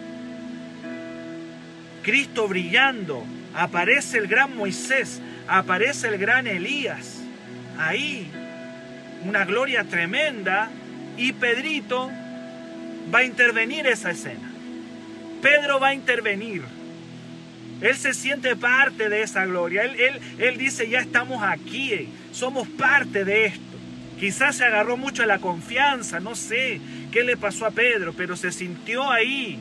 Cristo 2.02 2.46
brillando, 2.46 3.24
aparece 3.54 4.18
el 4.18 4.26
gran 4.28 4.56
Moisés, 4.56 5.20
aparece 5.48 6.08
el 6.08 6.18
gran 6.18 6.46
Elías. 6.46 7.22
Ahí, 7.78 8.30
una 9.24 9.44
gloria 9.44 9.84
tremenda 9.84 10.70
y 11.16 11.32
Pedrito 11.32 12.10
va 13.12 13.20
a 13.20 13.24
intervenir 13.24 13.86
esa 13.86 14.10
escena. 14.10 14.50
Pedro 15.40 15.80
va 15.80 15.88
a 15.88 15.94
intervenir. 15.94 16.62
Él 17.80 17.96
se 17.96 18.14
siente 18.14 18.54
parte 18.54 19.08
de 19.08 19.22
esa 19.22 19.44
gloria. 19.44 19.82
Él, 19.82 19.96
él, 19.98 20.20
él 20.38 20.56
dice, 20.56 20.88
ya 20.88 21.00
estamos 21.00 21.42
aquí, 21.42 22.08
somos 22.32 22.68
parte 22.68 23.24
de 23.24 23.46
esto. 23.46 23.72
Quizás 24.20 24.56
se 24.56 24.64
agarró 24.64 24.96
mucho 24.96 25.24
a 25.24 25.26
la 25.26 25.40
confianza, 25.40 26.20
no 26.20 26.36
sé 26.36 26.80
qué 27.10 27.24
le 27.24 27.36
pasó 27.36 27.66
a 27.66 27.72
Pedro, 27.72 28.12
pero 28.16 28.36
se 28.36 28.52
sintió 28.52 29.10
ahí. 29.10 29.58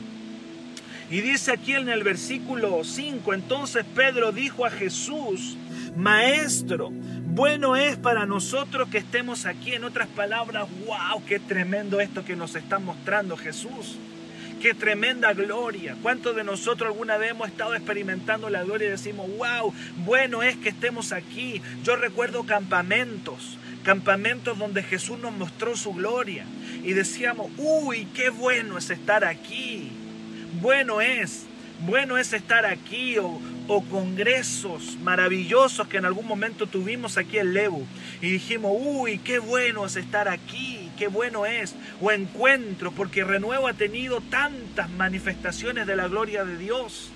Y 1.10 1.20
dice 1.20 1.50
aquí 1.50 1.74
en 1.74 1.88
el 1.88 2.04
versículo 2.04 2.84
5, 2.84 3.34
entonces 3.34 3.84
Pedro 3.94 4.30
dijo 4.30 4.64
a 4.64 4.70
Jesús, 4.70 5.56
Maestro, 5.96 6.92
bueno 7.34 7.76
es 7.76 7.96
para 7.96 8.26
nosotros 8.26 8.88
que 8.88 8.98
estemos 8.98 9.46
aquí. 9.46 9.72
En 9.72 9.84
otras 9.84 10.08
palabras, 10.08 10.68
wow, 10.86 11.24
qué 11.26 11.38
tremendo 11.38 12.00
esto 12.00 12.24
que 12.24 12.36
nos 12.36 12.54
está 12.54 12.78
mostrando 12.78 13.36
Jesús. 13.36 13.96
Qué 14.60 14.74
tremenda 14.74 15.32
gloria. 15.32 15.96
¿Cuántos 16.02 16.36
de 16.36 16.44
nosotros 16.44 16.88
alguna 16.88 17.16
vez 17.16 17.30
hemos 17.30 17.48
estado 17.48 17.74
experimentando 17.74 18.48
la 18.48 18.62
gloria 18.62 18.88
y 18.88 18.90
decimos, 18.92 19.26
wow, 19.36 19.72
bueno 20.04 20.42
es 20.42 20.56
que 20.56 20.68
estemos 20.68 21.12
aquí? 21.12 21.60
Yo 21.82 21.96
recuerdo 21.96 22.44
campamentos, 22.44 23.58
campamentos 23.82 24.58
donde 24.58 24.82
Jesús 24.82 25.18
nos 25.18 25.32
mostró 25.32 25.76
su 25.76 25.94
gloria 25.94 26.44
y 26.84 26.92
decíamos, 26.92 27.50
uy, 27.56 28.06
qué 28.14 28.30
bueno 28.30 28.78
es 28.78 28.90
estar 28.90 29.24
aquí. 29.24 29.90
Bueno 30.60 31.00
es, 31.00 31.46
bueno 31.86 32.18
es 32.18 32.32
estar 32.32 32.66
aquí 32.66 33.18
o, 33.18 33.40
o 33.68 33.82
congresos 33.84 34.96
maravillosos 35.02 35.88
que 35.88 35.98
en 35.98 36.04
algún 36.04 36.26
momento 36.26 36.66
tuvimos 36.66 37.16
aquí 37.18 37.38
en 37.38 37.54
Lebu 37.54 37.84
y 38.20 38.30
dijimos, 38.30 38.72
uy, 38.78 39.18
qué 39.18 39.38
bueno 39.38 39.86
es 39.86 39.96
estar 39.96 40.28
aquí 40.28 40.82
qué 41.02 41.08
bueno 41.08 41.46
es, 41.46 41.74
o 42.00 42.12
encuentro, 42.12 42.92
porque 42.92 43.24
Renuevo 43.24 43.66
ha 43.66 43.72
tenido 43.72 44.20
tantas 44.20 44.88
manifestaciones 44.90 45.86
de 45.86 45.96
la 45.96 46.06
gloria 46.06 46.44
de 46.44 46.56
Dios. 46.56 47.10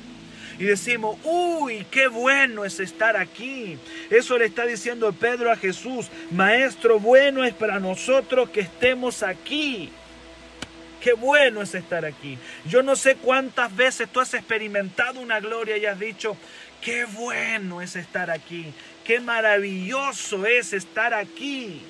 Y 0.58 0.64
decimos, 0.64 1.18
uy, 1.22 1.86
qué 1.90 2.08
bueno 2.08 2.64
es 2.64 2.80
estar 2.80 3.16
aquí. 3.16 3.78
Eso 4.10 4.38
le 4.38 4.46
está 4.46 4.66
diciendo 4.66 5.12
Pedro 5.12 5.52
a 5.52 5.56
Jesús, 5.56 6.08
Maestro, 6.32 6.98
bueno 6.98 7.44
es 7.44 7.54
para 7.54 7.78
nosotros 7.78 8.48
que 8.50 8.62
estemos 8.62 9.22
aquí. 9.22 9.92
Qué 11.06 11.12
bueno 11.12 11.62
es 11.62 11.72
estar 11.76 12.04
aquí. 12.04 12.36
Yo 12.68 12.82
no 12.82 12.96
sé 12.96 13.14
cuántas 13.14 13.76
veces 13.76 14.08
tú 14.08 14.18
has 14.18 14.34
experimentado 14.34 15.20
una 15.20 15.38
gloria 15.38 15.76
y 15.76 15.86
has 15.86 16.00
dicho, 16.00 16.36
qué 16.82 17.04
bueno 17.04 17.80
es 17.80 17.94
estar 17.94 18.28
aquí. 18.28 18.74
Qué 19.04 19.20
maravilloso 19.20 20.44
es 20.46 20.72
estar 20.72 21.14
aquí. 21.14 21.80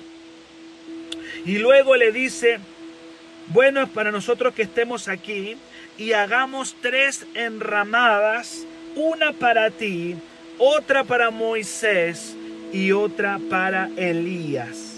Y 1.45 1.57
luego 1.57 1.95
le 1.95 2.11
dice, 2.11 2.59
bueno 3.47 3.81
es 3.81 3.89
para 3.89 4.11
nosotros 4.11 4.53
que 4.53 4.61
estemos 4.61 5.07
aquí 5.07 5.57
y 5.97 6.13
hagamos 6.13 6.75
tres 6.79 7.25
enramadas, 7.33 8.67
una 8.95 9.33
para 9.33 9.71
ti, 9.71 10.15
otra 10.59 11.03
para 11.05 11.31
Moisés 11.31 12.35
y 12.71 12.91
otra 12.91 13.39
para 13.49 13.89
Elías. 13.97 14.93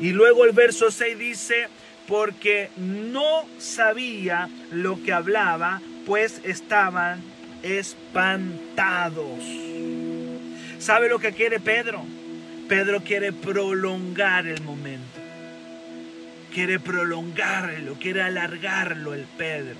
Y 0.00 0.12
luego 0.12 0.44
el 0.44 0.52
verso 0.52 0.92
6 0.92 1.18
dice, 1.18 1.66
porque 2.08 2.70
no 2.76 3.44
sabía 3.58 4.48
lo 4.72 5.00
que 5.02 5.12
hablaba, 5.12 5.80
pues 6.06 6.40
estaban 6.42 7.22
espantados. 7.62 9.38
¿Sabe 10.80 11.08
lo 11.08 11.18
que 11.18 11.32
quiere 11.32 11.60
Pedro? 11.60 12.04
Pedro 12.68 13.02
quiere 13.02 13.32
prolongar 13.32 14.46
el 14.46 14.62
momento 14.62 15.28
quiere 16.52 16.80
prolongarlo, 16.80 17.94
quiere 17.94 18.22
alargarlo 18.22 19.14
el 19.14 19.26
Pedro. 19.36 19.76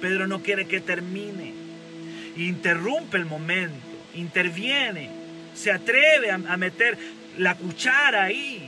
Pedro 0.00 0.26
no 0.26 0.40
quiere 0.40 0.66
que 0.66 0.80
termine. 0.80 1.52
Interrumpe 2.36 3.18
el 3.18 3.26
momento, 3.26 3.74
interviene, 4.14 5.10
se 5.54 5.70
atreve 5.70 6.30
a, 6.30 6.56
meter 6.56 6.96
la 7.36 7.54
cuchara 7.54 8.24
ahí. 8.24 8.66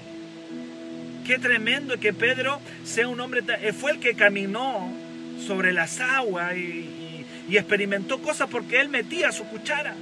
Qué 1.27 1.39
tremendo 1.39 1.99
que 1.99 2.13
Pedro 2.13 2.61
sea 2.85 3.09
un 3.09 3.21
hombre, 3.21 3.43
eh, 3.61 3.73
fue 3.73 3.93
el 3.93 4.01
que 4.01 4.15
caminó 4.15 4.93
sobre 5.47 5.73
las 5.73 6.01
aguas 6.01 6.57
y, 6.57 6.89
experimentó 7.51 8.23
cosas 8.23 8.49
porque 8.49 8.81
él 8.81 8.89
metía 8.89 9.31
su 9.31 9.45
cuchara. 9.45 9.95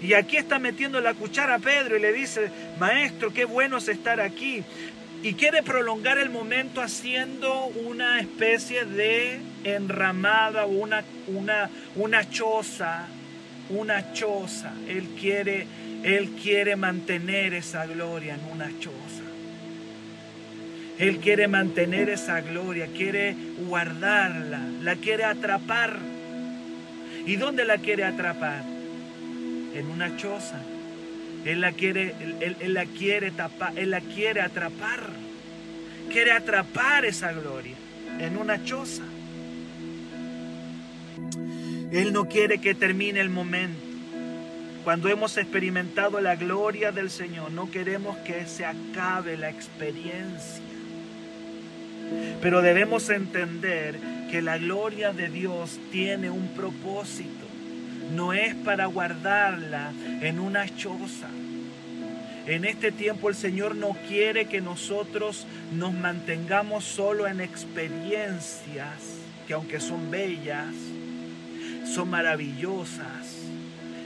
Y 0.00 0.14
aquí 0.14 0.38
está 0.38 0.58
metiendo 0.58 0.98
la 0.98 1.12
cuchara 1.12 1.58
Pedro 1.58 1.98
y 1.98 2.00
le 2.00 2.10
dice, 2.10 2.50
maestro, 2.78 3.34
qué 3.34 3.44
bueno 3.44 3.76
es 3.76 3.88
estar 3.88 4.18
aquí 4.18 4.64
y 5.22 5.34
quiere 5.34 5.62
prolongar 5.62 6.18
el 6.18 6.30
momento 6.30 6.80
haciendo 6.80 7.64
una 7.66 8.20
especie 8.20 8.84
de 8.84 9.40
enramada 9.64 10.66
una, 10.66 11.04
una, 11.26 11.68
una 11.96 12.30
choza, 12.30 13.06
una 13.68 14.12
choza. 14.12 14.72
Él 14.88 15.08
quiere, 15.20 15.66
él 16.04 16.30
quiere 16.40 16.76
mantener 16.76 17.52
esa 17.54 17.84
gloria 17.86 18.34
en 18.34 18.44
una 18.52 18.70
choza. 18.78 19.07
Él 20.98 21.18
quiere 21.18 21.46
mantener 21.46 22.08
esa 22.08 22.40
gloria, 22.40 22.88
quiere 22.88 23.36
guardarla, 23.68 24.60
la 24.82 24.96
quiere 24.96 25.24
atrapar. 25.24 25.96
¿Y 27.24 27.36
dónde 27.36 27.64
la 27.64 27.78
quiere 27.78 28.04
atrapar? 28.04 28.64
En 29.74 29.86
una 29.86 30.16
choza. 30.16 30.60
Él 31.44 31.60
la 31.60 31.72
quiere, 31.72 32.14
él, 32.40 32.74
la 32.74 32.84
quiere 32.84 33.30
tapar, 33.30 33.78
Él 33.78 33.90
la 33.90 34.00
quiere 34.00 34.40
atrapar. 34.40 35.00
Quiere 36.10 36.32
atrapar 36.32 37.04
esa 37.04 37.32
gloria 37.32 37.76
en 38.18 38.36
una 38.36 38.64
choza. 38.64 39.04
Él 41.92 42.12
no 42.12 42.28
quiere 42.28 42.58
que 42.58 42.74
termine 42.74 43.20
el 43.20 43.30
momento. 43.30 43.80
Cuando 44.84 45.08
hemos 45.08 45.36
experimentado 45.36 46.20
la 46.20 46.34
gloria 46.34 46.92
del 46.92 47.10
Señor, 47.10 47.52
no 47.52 47.70
queremos 47.70 48.16
que 48.18 48.46
se 48.46 48.64
acabe 48.64 49.36
la 49.36 49.50
experiencia. 49.50 50.67
Pero 52.40 52.62
debemos 52.62 53.10
entender 53.10 53.98
que 54.30 54.42
la 54.42 54.58
gloria 54.58 55.12
de 55.12 55.28
Dios 55.28 55.78
tiene 55.90 56.30
un 56.30 56.48
propósito 56.48 57.48
no 58.14 58.32
es 58.32 58.54
para 58.54 58.86
guardarla 58.86 59.92
en 60.20 60.38
una 60.38 60.66
choza. 60.76 61.28
En 62.46 62.64
este 62.64 62.90
tiempo 62.92 63.28
el 63.28 63.34
Señor 63.34 63.74
no 63.74 63.96
quiere 64.08 64.46
que 64.46 64.60
nosotros 64.60 65.46
nos 65.72 65.92
mantengamos 65.92 66.84
solo 66.84 67.26
en 67.26 67.40
experiencias 67.40 69.18
que 69.46 69.54
aunque 69.54 69.80
son 69.80 70.10
bellas, 70.10 70.74
son 71.94 72.10
maravillosas. 72.10 73.36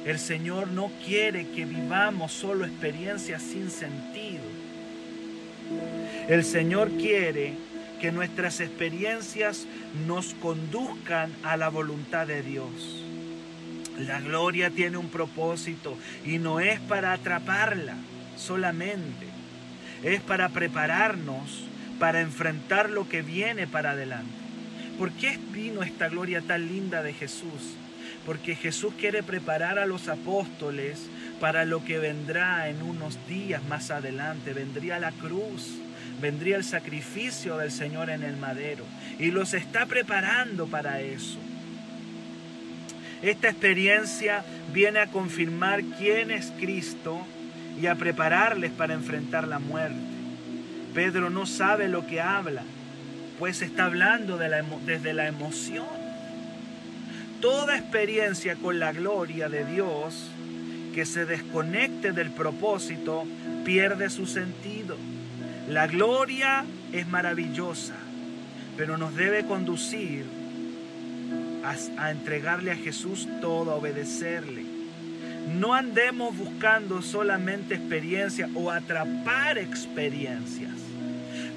El 0.04 0.18
Señor 0.18 0.68
no 0.68 0.90
quiere 1.04 1.48
que 1.48 1.64
vivamos 1.64 2.32
solo 2.32 2.64
experiencias 2.64 3.42
sin 3.42 3.70
sentido. 3.70 4.42
El 6.28 6.44
Señor 6.44 6.90
quiere 6.92 7.54
que 8.02 8.12
nuestras 8.12 8.58
experiencias 8.60 9.66
nos 10.08 10.34
conduzcan 10.34 11.32
a 11.44 11.56
la 11.56 11.68
voluntad 11.68 12.26
de 12.26 12.42
Dios. 12.42 13.04
La 13.96 14.20
gloria 14.20 14.70
tiene 14.70 14.96
un 14.96 15.08
propósito 15.08 15.96
y 16.24 16.38
no 16.38 16.58
es 16.58 16.80
para 16.80 17.12
atraparla 17.12 17.94
solamente. 18.36 19.26
Es 20.02 20.20
para 20.20 20.48
prepararnos 20.48 21.64
para 22.00 22.20
enfrentar 22.20 22.90
lo 22.90 23.08
que 23.08 23.22
viene 23.22 23.68
para 23.68 23.92
adelante. 23.92 24.32
¿Por 24.98 25.12
qué 25.12 25.38
vino 25.52 25.84
esta 25.84 26.08
gloria 26.08 26.40
tan 26.40 26.66
linda 26.66 27.04
de 27.04 27.12
Jesús? 27.12 27.76
Porque 28.26 28.56
Jesús 28.56 28.94
quiere 28.98 29.22
preparar 29.22 29.78
a 29.78 29.86
los 29.86 30.08
apóstoles 30.08 31.08
para 31.38 31.64
lo 31.64 31.84
que 31.84 32.00
vendrá 32.00 32.68
en 32.68 32.82
unos 32.82 33.24
días 33.28 33.62
más 33.68 33.92
adelante. 33.92 34.52
Vendría 34.52 34.98
la 34.98 35.12
cruz, 35.12 35.78
vendría 36.22 36.56
el 36.56 36.64
sacrificio 36.64 37.58
del 37.58 37.72
Señor 37.72 38.08
en 38.08 38.22
el 38.22 38.36
madero. 38.36 38.84
Y 39.18 39.32
los 39.32 39.52
está 39.52 39.84
preparando 39.84 40.66
para 40.68 41.00
eso. 41.00 41.38
Esta 43.20 43.50
experiencia 43.50 44.44
viene 44.72 45.00
a 45.00 45.08
confirmar 45.08 45.82
quién 45.98 46.30
es 46.30 46.52
Cristo 46.58 47.26
y 47.80 47.86
a 47.86 47.96
prepararles 47.96 48.70
para 48.70 48.94
enfrentar 48.94 49.46
la 49.46 49.58
muerte. 49.58 49.98
Pedro 50.94 51.28
no 51.28 51.46
sabe 51.46 51.88
lo 51.88 52.06
que 52.06 52.20
habla, 52.20 52.62
pues 53.38 53.62
está 53.62 53.86
hablando 53.86 54.38
desde 54.38 55.12
la 55.12 55.26
emoción. 55.26 55.86
Toda 57.40 57.76
experiencia 57.76 58.56
con 58.56 58.78
la 58.78 58.92
gloria 58.92 59.48
de 59.48 59.64
Dios 59.64 60.30
que 60.94 61.06
se 61.06 61.24
desconecte 61.24 62.12
del 62.12 62.30
propósito 62.30 63.24
pierde 63.64 64.10
su 64.10 64.26
sentido. 64.26 64.96
La 65.68 65.86
gloria 65.86 66.64
es 66.92 67.06
maravillosa, 67.06 67.94
pero 68.76 68.98
nos 68.98 69.14
debe 69.14 69.44
conducir 69.44 70.24
a, 71.96 72.10
entregarle 72.10 72.72
a 72.72 72.76
Jesús 72.76 73.28
todo, 73.40 73.70
a 73.70 73.76
obedecerle. 73.76 74.64
No 75.56 75.74
andemos 75.74 76.36
buscando 76.36 77.00
solamente 77.00 77.74
experiencias 77.76 78.50
o 78.54 78.70
atrapar 78.72 79.58
experiencias. 79.58 80.72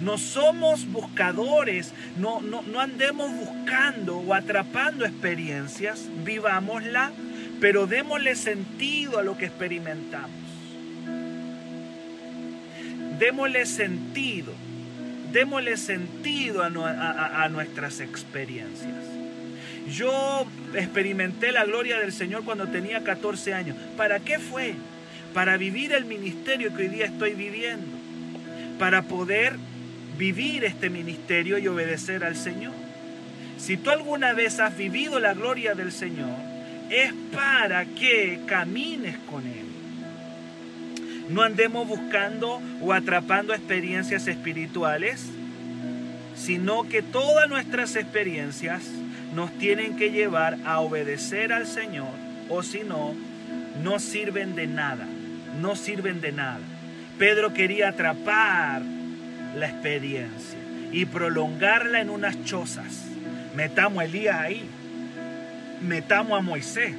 No 0.01 0.17
somos 0.17 0.85
buscadores, 0.91 1.91
no, 2.17 2.41
no, 2.41 2.61
no 2.61 2.81
andemos 2.81 3.31
buscando 3.31 4.17
o 4.17 4.33
atrapando 4.33 5.05
experiencias, 5.05 6.09
vivámosla, 6.23 7.11
pero 7.59 7.87
démosle 7.87 8.35
sentido 8.35 9.17
a 9.17 9.23
lo 9.23 9.37
que 9.37 9.45
experimentamos. 9.45 10.44
Démosle 13.19 13.65
sentido, 13.65 14.53
démosle 15.31 15.77
sentido 15.77 16.63
a 16.63 17.49
nuestras 17.49 17.99
experiencias. 17.99 18.93
Yo 19.91 20.47
experimenté 20.73 21.51
la 21.51 21.63
gloria 21.65 21.99
del 21.99 22.11
Señor 22.11 22.43
cuando 22.43 22.67
tenía 22.67 23.03
14 23.03 23.53
años. 23.53 23.77
¿Para 23.95 24.19
qué 24.19 24.39
fue? 24.39 24.73
Para 25.33 25.57
vivir 25.57 25.93
el 25.93 26.05
ministerio 26.05 26.75
que 26.75 26.83
hoy 26.83 26.89
día 26.89 27.05
estoy 27.05 27.33
viviendo. 27.33 27.95
Para 28.79 29.03
poder 29.03 29.53
vivir 30.17 30.63
este 30.65 30.89
ministerio 30.89 31.57
y 31.57 31.67
obedecer 31.67 32.23
al 32.23 32.35
Señor. 32.35 32.73
Si 33.57 33.77
tú 33.77 33.91
alguna 33.91 34.33
vez 34.33 34.59
has 34.59 34.75
vivido 34.75 35.19
la 35.19 35.33
gloria 35.33 35.75
del 35.75 35.91
Señor, 35.91 36.35
es 36.89 37.13
para 37.33 37.85
que 37.85 38.41
camines 38.45 39.17
con 39.29 39.45
Él. 39.45 39.74
No 41.29 41.41
andemos 41.41 41.87
buscando 41.87 42.61
o 42.81 42.93
atrapando 42.93 43.53
experiencias 43.53 44.27
espirituales, 44.27 45.25
sino 46.35 46.83
que 46.83 47.01
todas 47.01 47.49
nuestras 47.49 47.95
experiencias 47.95 48.83
nos 49.33 49.51
tienen 49.57 49.95
que 49.97 50.11
llevar 50.11 50.57
a 50.65 50.79
obedecer 50.79 51.51
al 51.51 51.65
Señor 51.65 52.13
o 52.49 52.61
si 52.61 52.83
no, 52.83 53.15
no 53.83 53.99
sirven 53.99 54.55
de 54.55 54.67
nada, 54.67 55.07
no 55.59 55.75
sirven 55.75 56.21
de 56.21 56.31
nada. 56.31 56.59
Pedro 57.17 57.53
quería 57.53 57.89
atrapar 57.89 58.83
la 59.55 59.67
experiencia 59.67 60.59
y 60.91 61.05
prolongarla 61.05 62.01
en 62.01 62.09
unas 62.09 62.43
chozas. 62.43 63.05
Metamos 63.55 63.99
a 63.99 64.05
Elías 64.05 64.39
ahí, 64.39 64.69
metamos 65.81 66.37
a 66.37 66.41
Moisés 66.41 66.93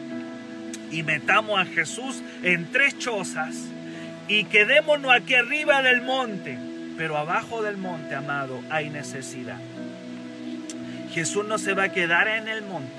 y 0.91 1.03
metamos 1.03 1.61
a 1.61 1.64
Jesús 1.64 2.22
en 2.43 2.66
tres 2.72 2.99
chozas 2.99 3.68
y 4.29 4.45
quedémonos 4.45 5.12
aquí 5.12 5.35
arriba 5.35 5.83
del 5.83 6.03
monte, 6.03 6.59
pero 6.97 7.16
abajo 7.16 7.62
del 7.62 7.77
monte, 7.77 8.14
amado, 8.14 8.61
hay 8.70 8.91
necesidad. 8.91 9.59
Jesús 11.12 11.47
no 11.47 11.59
se 11.59 11.74
va 11.74 11.85
a 11.85 11.93
quedar 11.93 12.29
en 12.29 12.49
el 12.49 12.62
monte. 12.62 12.93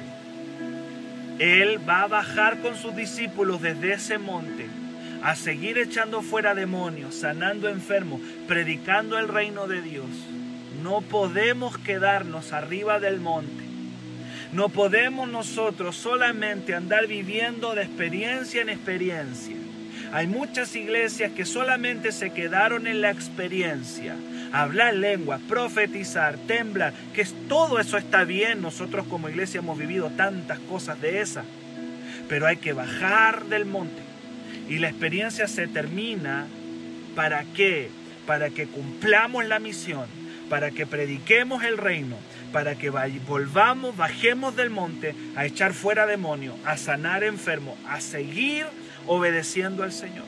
Él 1.40 1.80
va 1.88 2.02
a 2.02 2.08
bajar 2.08 2.62
con 2.62 2.76
sus 2.76 2.96
discípulos 2.96 3.62
desde 3.62 3.94
ese 3.94 4.18
monte 4.18 4.68
a 5.24 5.36
seguir 5.36 5.78
echando 5.78 6.22
fuera 6.22 6.56
demonios, 6.56 7.16
sanando 7.16 7.70
enfermos, 7.70 8.22
predicando 8.48 9.18
el 9.18 9.28
reino 9.28 9.68
de 9.68 9.82
Dios. 9.82 10.08
No 10.82 11.02
podemos 11.02 11.78
quedarnos 11.78 12.54
arriba 12.54 13.00
del 13.00 13.20
monte. 13.20 13.66
No 14.54 14.70
podemos 14.70 15.28
nosotros 15.28 15.96
solamente 15.96 16.74
andar 16.74 17.08
viviendo 17.08 17.76
de 17.76 17.84
experiencia 17.84 18.62
en 18.62 18.70
experiencia. 18.70 19.56
Hay 20.12 20.28
muchas 20.28 20.76
iglesias 20.76 21.32
que 21.34 21.46
solamente 21.46 22.12
se 22.12 22.32
quedaron 22.32 22.88
en 22.88 23.02
la 23.02 23.12
experiencia 23.12 24.16
hablar 24.52 24.94
lengua, 24.96 25.40
profetizar, 25.48 26.38
temblar, 26.48 26.94
que 27.14 27.26
todo 27.48 27.80
eso 27.80 27.98
está 27.98 28.24
bien. 28.24 28.62
Nosotros 28.62 29.06
como 29.08 29.30
iglesia 29.30 29.60
hemos 29.60 29.78
vivido 29.78 30.10
tantas 30.12 30.60
cosas 30.60 31.00
de 31.02 31.22
esas. 31.22 31.46
Pero 32.30 32.48
hay 32.48 32.58
que 32.58 32.74
bajar 32.74 33.46
del 33.46 33.66
monte. 33.66 34.02
Y 34.70 34.80
la 34.80 34.90
experiencia 34.90 35.48
se 35.48 35.68
termina. 35.68 36.48
¿Para 37.16 37.44
qué? 37.56 37.90
Para 38.26 38.50
que 38.50 38.68
cumplamos 38.68 39.46
la 39.46 39.60
misión, 39.60 40.06
para 40.50 40.72
que 40.72 40.86
prediquemos 40.86 41.64
el 41.64 41.78
reino, 41.78 42.18
para 42.52 42.76
que 42.76 42.90
volvamos, 42.90 43.98
bajemos 43.98 44.56
del 44.56 44.70
monte 44.70 45.16
a 45.36 45.46
echar 45.46 45.74
fuera 45.74 46.06
demonios, 46.06 46.56
a 46.66 46.78
sanar 46.78 47.24
enfermos, 47.24 47.76
a 47.88 48.02
seguir 48.02 48.66
obedeciendo 49.08 49.84
al 49.84 49.92
Señor. 49.92 50.26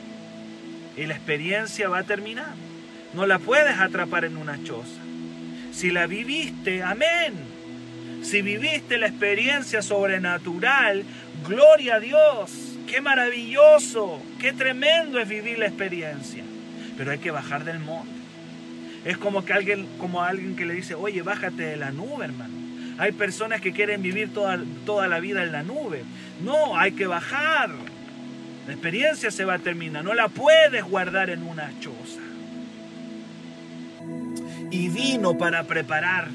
Y 0.96 1.06
la 1.06 1.14
experiencia 1.14 1.88
va 1.88 1.98
a 1.98 2.04
terminar. 2.04 2.54
No 3.14 3.26
la 3.26 3.38
puedes 3.38 3.78
atrapar 3.78 4.24
en 4.24 4.36
una 4.36 4.62
choza. 4.62 5.00
Si 5.72 5.90
la 5.90 6.06
viviste, 6.06 6.82
amén. 6.82 7.34
Si 8.22 8.42
viviste 8.42 8.98
la 8.98 9.06
experiencia 9.06 9.82
sobrenatural, 9.82 11.04
gloria 11.48 11.96
a 11.96 12.00
Dios. 12.00 12.78
Qué 12.86 13.00
maravilloso, 13.00 14.20
qué 14.40 14.52
tremendo 14.52 15.18
es 15.18 15.28
vivir 15.28 15.58
la 15.58 15.66
experiencia. 15.66 16.44
Pero 16.96 17.12
hay 17.12 17.18
que 17.18 17.30
bajar 17.30 17.64
del 17.64 17.78
monte. 17.78 18.12
Es 19.04 19.16
como 19.16 19.44
que 19.44 19.52
alguien, 19.52 19.86
como 19.98 20.22
alguien 20.22 20.56
que 20.56 20.66
le 20.66 20.74
dice, 20.74 20.94
oye, 20.94 21.22
bájate 21.22 21.62
de 21.62 21.76
la 21.76 21.90
nube, 21.90 22.26
hermano. 22.26 22.54
Hay 22.98 23.12
personas 23.12 23.62
que 23.62 23.72
quieren 23.72 24.02
vivir 24.02 24.34
toda, 24.34 24.58
toda 24.84 25.08
la 25.08 25.20
vida 25.20 25.42
en 25.42 25.52
la 25.52 25.62
nube. 25.62 26.02
No, 26.42 26.76
hay 26.76 26.92
que 26.92 27.06
bajar. 27.06 27.70
La 28.70 28.74
experiencia 28.74 29.32
se 29.32 29.44
va 29.44 29.54
a 29.54 29.58
terminar. 29.58 30.04
No 30.04 30.14
la 30.14 30.28
puedes 30.28 30.84
guardar 30.84 31.28
en 31.28 31.42
una 31.42 31.72
choza 31.80 32.20
y 34.70 34.88
vino 34.90 35.36
para 35.36 35.64
prepararte 35.64 36.30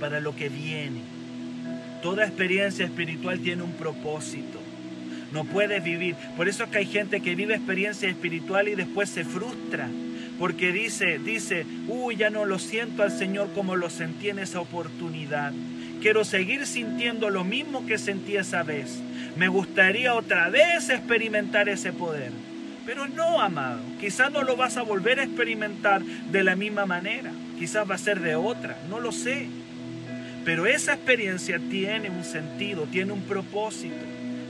para 0.00 0.18
lo 0.18 0.34
que 0.34 0.48
viene. 0.48 1.00
Toda 2.02 2.26
experiencia 2.26 2.84
espiritual 2.84 3.38
tiene 3.38 3.62
un 3.62 3.74
propósito. 3.74 4.58
No 5.30 5.44
puedes 5.44 5.84
vivir. 5.84 6.16
Por 6.36 6.48
eso 6.48 6.64
es 6.64 6.70
que 6.70 6.78
hay 6.78 6.86
gente 6.86 7.20
que 7.20 7.36
vive 7.36 7.54
experiencia 7.54 8.08
espiritual 8.08 8.66
y 8.66 8.74
después 8.74 9.08
se 9.08 9.24
frustra. 9.24 9.88
Porque 10.40 10.72
dice, 10.72 11.20
dice, 11.20 11.66
uy, 11.86 12.16
ya 12.16 12.30
no 12.30 12.46
lo 12.46 12.58
siento 12.58 13.04
al 13.04 13.16
Señor 13.16 13.48
como 13.54 13.76
lo 13.76 13.90
sentí 13.90 14.28
en 14.28 14.40
esa 14.40 14.60
oportunidad. 14.60 15.52
Quiero 16.02 16.24
seguir 16.24 16.66
sintiendo 16.66 17.30
lo 17.30 17.44
mismo 17.44 17.86
que 17.86 17.96
sentí 17.96 18.36
esa 18.36 18.64
vez. 18.64 19.00
Me 19.36 19.48
gustaría 19.48 20.14
otra 20.14 20.48
vez 20.48 20.90
experimentar 20.90 21.68
ese 21.68 21.92
poder. 21.92 22.32
Pero 22.86 23.06
no, 23.06 23.40
amado, 23.40 23.80
quizás 24.00 24.32
no 24.32 24.42
lo 24.42 24.56
vas 24.56 24.76
a 24.76 24.82
volver 24.82 25.20
a 25.20 25.24
experimentar 25.24 26.02
de 26.02 26.42
la 26.42 26.56
misma 26.56 26.86
manera 26.86 27.30
quizás 27.60 27.88
va 27.88 27.94
a 27.96 27.98
ser 27.98 28.20
de 28.20 28.36
otra, 28.36 28.78
no 28.88 29.00
lo 29.00 29.12
sé. 29.12 29.46
Pero 30.46 30.66
esa 30.66 30.94
experiencia 30.94 31.60
tiene 31.68 32.08
un 32.08 32.24
sentido, 32.24 32.84
tiene 32.84 33.12
un 33.12 33.20
propósito, 33.20 34.02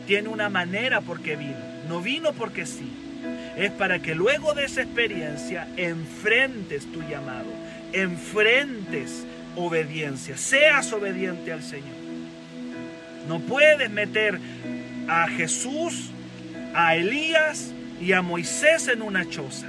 tiene 0.06 0.28
una 0.28 0.48
manera 0.48 1.00
por 1.00 1.20
qué 1.20 1.34
vino. 1.34 1.58
No 1.88 2.00
vino 2.00 2.32
porque 2.32 2.66
sí. 2.66 2.88
Es 3.56 3.72
para 3.72 3.98
que 3.98 4.14
luego 4.14 4.54
de 4.54 4.64
esa 4.64 4.82
experiencia 4.82 5.66
enfrentes 5.76 6.86
tu 6.92 7.02
llamado, 7.02 7.52
enfrentes 7.92 9.26
obediencia, 9.56 10.36
seas 10.36 10.92
obediente 10.92 11.52
al 11.52 11.64
Señor. 11.64 11.99
No 13.30 13.38
puedes 13.38 13.88
meter 13.90 14.40
a 15.06 15.28
Jesús, 15.28 16.10
a 16.74 16.96
Elías 16.96 17.72
y 18.00 18.10
a 18.10 18.22
Moisés 18.22 18.88
en 18.88 19.02
una 19.02 19.24
choza. 19.28 19.68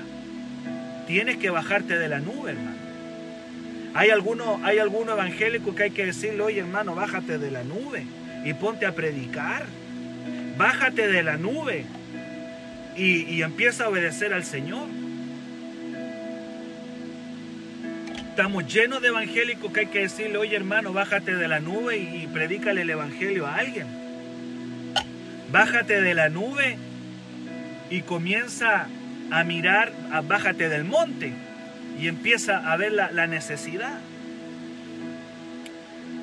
Tienes 1.05 1.38
que 1.38 1.51
bajarte 1.51 1.99
de 1.99 2.09
la 2.09 2.18
nube, 2.18 2.53
hermano. 2.53 2.82
Hay 3.93 4.09
algunos 4.09 4.64
hay 4.64 4.80
alguno 4.80 5.12
evangélicos 5.12 5.76
que 5.76 5.84
hay 5.84 5.91
que 5.91 6.07
decirle, 6.07 6.41
oye 6.41 6.62
hermano, 6.62 6.95
bájate 6.95 7.38
de 7.38 7.51
la 7.51 7.64
nube 7.64 8.03
y 8.43 8.55
ponte 8.55 8.88
a 8.88 8.95
predicar. 8.95 9.68
Bájate 10.57 11.07
de 11.07 11.22
la 11.22 11.38
nube 11.38 11.86
y 12.97 13.43
empieza 13.43 13.84
a 13.84 13.89
obedecer 13.89 14.34
al 14.34 14.43
Señor. 14.43 14.88
Estamos 18.32 18.66
llenos 18.74 19.02
de 19.02 19.10
evangélicos 19.10 19.74
que 19.74 19.82
hay 19.82 19.88
que 19.88 20.00
decirle, 20.00 20.38
oye 20.38 20.56
hermano, 20.56 20.94
bájate 20.94 21.36
de 21.36 21.50
la 21.50 21.60
nube 21.60 21.98
y, 21.98 22.28
predícale 22.28 22.84
el 22.84 22.90
evangelio 22.90 23.46
a 23.46 23.56
alguien. 23.56 23.88
Bájate 25.52 26.02
de 26.02 26.14
la 26.14 26.30
nube 26.30 26.78
y 27.90 28.04
comienza 28.04 28.88
a 29.32 29.44
mirar, 29.44 29.92
a, 30.14 30.22
bájate 30.22 30.70
del 30.70 30.86
monte 30.86 31.34
y 32.00 32.08
empieza 32.08 32.72
a 32.72 32.78
ver 32.78 32.94
la, 32.94 33.28
necesidad. 33.28 34.00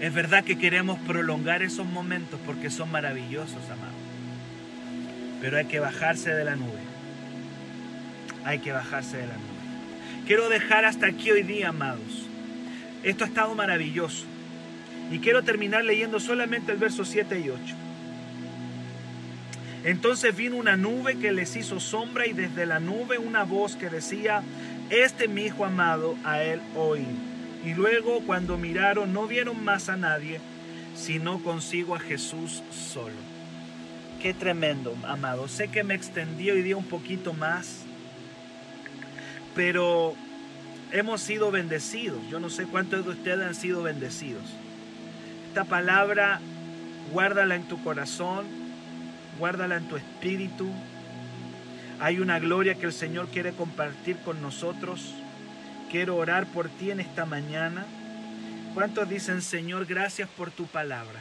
Es 0.00 0.14
verdad 0.14 0.44
que 0.44 0.56
queremos 0.56 0.98
prolongar 1.00 1.62
esos 1.62 1.84
momentos 1.84 2.40
porque 2.46 2.70
son 2.70 2.90
maravillosos, 2.90 3.62
amados. 3.66 3.94
Pero 5.42 5.58
hay 5.58 5.66
que 5.66 5.78
bajarse 5.78 6.30
de 6.30 6.44
la 6.44 6.56
nube. 6.56 6.80
Hay 8.46 8.60
que 8.60 8.72
bajarse 8.72 9.18
de 9.18 9.26
la 9.26 9.34
nube. 9.34 9.58
Quiero 10.26 10.48
dejar 10.48 10.84
hasta 10.84 11.06
aquí 11.06 11.30
hoy 11.30 11.42
día, 11.42 11.70
amados. 11.70 12.26
Esto 13.02 13.24
ha 13.24 13.28
estado 13.28 13.54
maravilloso. 13.54 14.24
Y 15.10 15.20
quiero 15.20 15.42
terminar 15.42 15.84
leyendo 15.84 16.20
solamente 16.20 16.72
el 16.72 16.78
verso 16.78 17.04
7 17.04 17.40
y 17.40 17.50
8. 17.50 17.60
Entonces 19.84 20.36
vino 20.36 20.56
una 20.56 20.76
nube 20.76 21.18
que 21.18 21.32
les 21.32 21.56
hizo 21.56 21.80
sombra 21.80 22.26
y 22.26 22.32
desde 22.32 22.66
la 22.66 22.80
nube 22.80 23.18
una 23.18 23.44
voz 23.44 23.76
que 23.76 23.88
decía, 23.88 24.42
este 24.90 25.28
mi 25.28 25.46
hijo 25.46 25.64
amado, 25.64 26.16
a 26.24 26.42
él 26.42 26.60
oí. 26.76 27.06
Y 27.64 27.74
luego 27.74 28.20
cuando 28.26 28.58
miraron 28.58 29.12
no 29.12 29.26
vieron 29.26 29.64
más 29.64 29.88
a 29.88 29.96
nadie, 29.96 30.40
sino 30.94 31.42
consigo 31.42 31.94
a 31.94 32.00
Jesús 32.00 32.62
solo. 32.70 33.16
Qué 34.20 34.34
tremendo, 34.34 34.96
amado. 35.06 35.46
Sé 35.48 35.68
que 35.68 35.84
me 35.84 35.94
extendí 35.94 36.50
hoy 36.50 36.62
día 36.62 36.76
un 36.76 36.84
poquito 36.84 37.32
más, 37.32 37.84
pero 39.58 40.14
hemos 40.92 41.20
sido 41.20 41.50
bendecidos. 41.50 42.20
Yo 42.30 42.38
no 42.38 42.48
sé 42.48 42.66
cuántos 42.66 43.04
de 43.04 43.10
ustedes 43.10 43.44
han 43.44 43.56
sido 43.56 43.82
bendecidos. 43.82 44.44
Esta 45.48 45.64
palabra, 45.64 46.38
guárdala 47.12 47.56
en 47.56 47.66
tu 47.66 47.82
corazón, 47.82 48.46
guárdala 49.36 49.78
en 49.78 49.88
tu 49.88 49.96
espíritu. 49.96 50.70
Hay 51.98 52.20
una 52.20 52.38
gloria 52.38 52.76
que 52.76 52.86
el 52.86 52.92
Señor 52.92 53.26
quiere 53.30 53.50
compartir 53.50 54.18
con 54.18 54.40
nosotros. 54.40 55.12
Quiero 55.90 56.14
orar 56.14 56.46
por 56.46 56.68
ti 56.68 56.92
en 56.92 57.00
esta 57.00 57.26
mañana. 57.26 57.84
¿Cuántos 58.74 59.08
dicen, 59.08 59.42
Señor, 59.42 59.86
gracias 59.86 60.28
por 60.28 60.52
tu 60.52 60.66
palabra? 60.66 61.20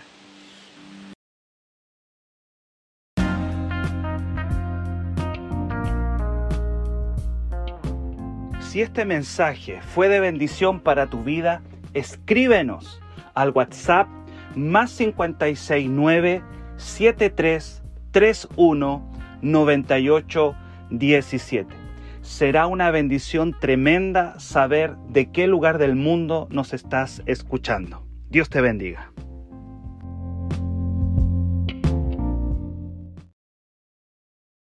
Si 8.77 8.83
este 8.83 9.05
mensaje 9.05 9.81
fue 9.81 10.07
de 10.07 10.19
bendición 10.19 10.81
para 10.81 11.07
tu 11.07 11.23
vida, 11.23 11.63
escríbenos 11.95 13.01
al 13.33 13.49
WhatsApp 13.49 14.07
más 14.53 14.95
569 14.95 16.43
7331 16.75 19.11
98 19.41 20.55
17. 20.91 21.75
Será 22.21 22.67
una 22.67 22.91
bendición 22.91 23.59
tremenda 23.59 24.39
saber 24.39 24.95
de 25.09 25.31
qué 25.31 25.47
lugar 25.47 25.79
del 25.79 25.95
mundo 25.95 26.47
nos 26.51 26.71
estás 26.71 27.23
escuchando. 27.25 28.05
Dios 28.29 28.51
te 28.51 28.61
bendiga. 28.61 29.11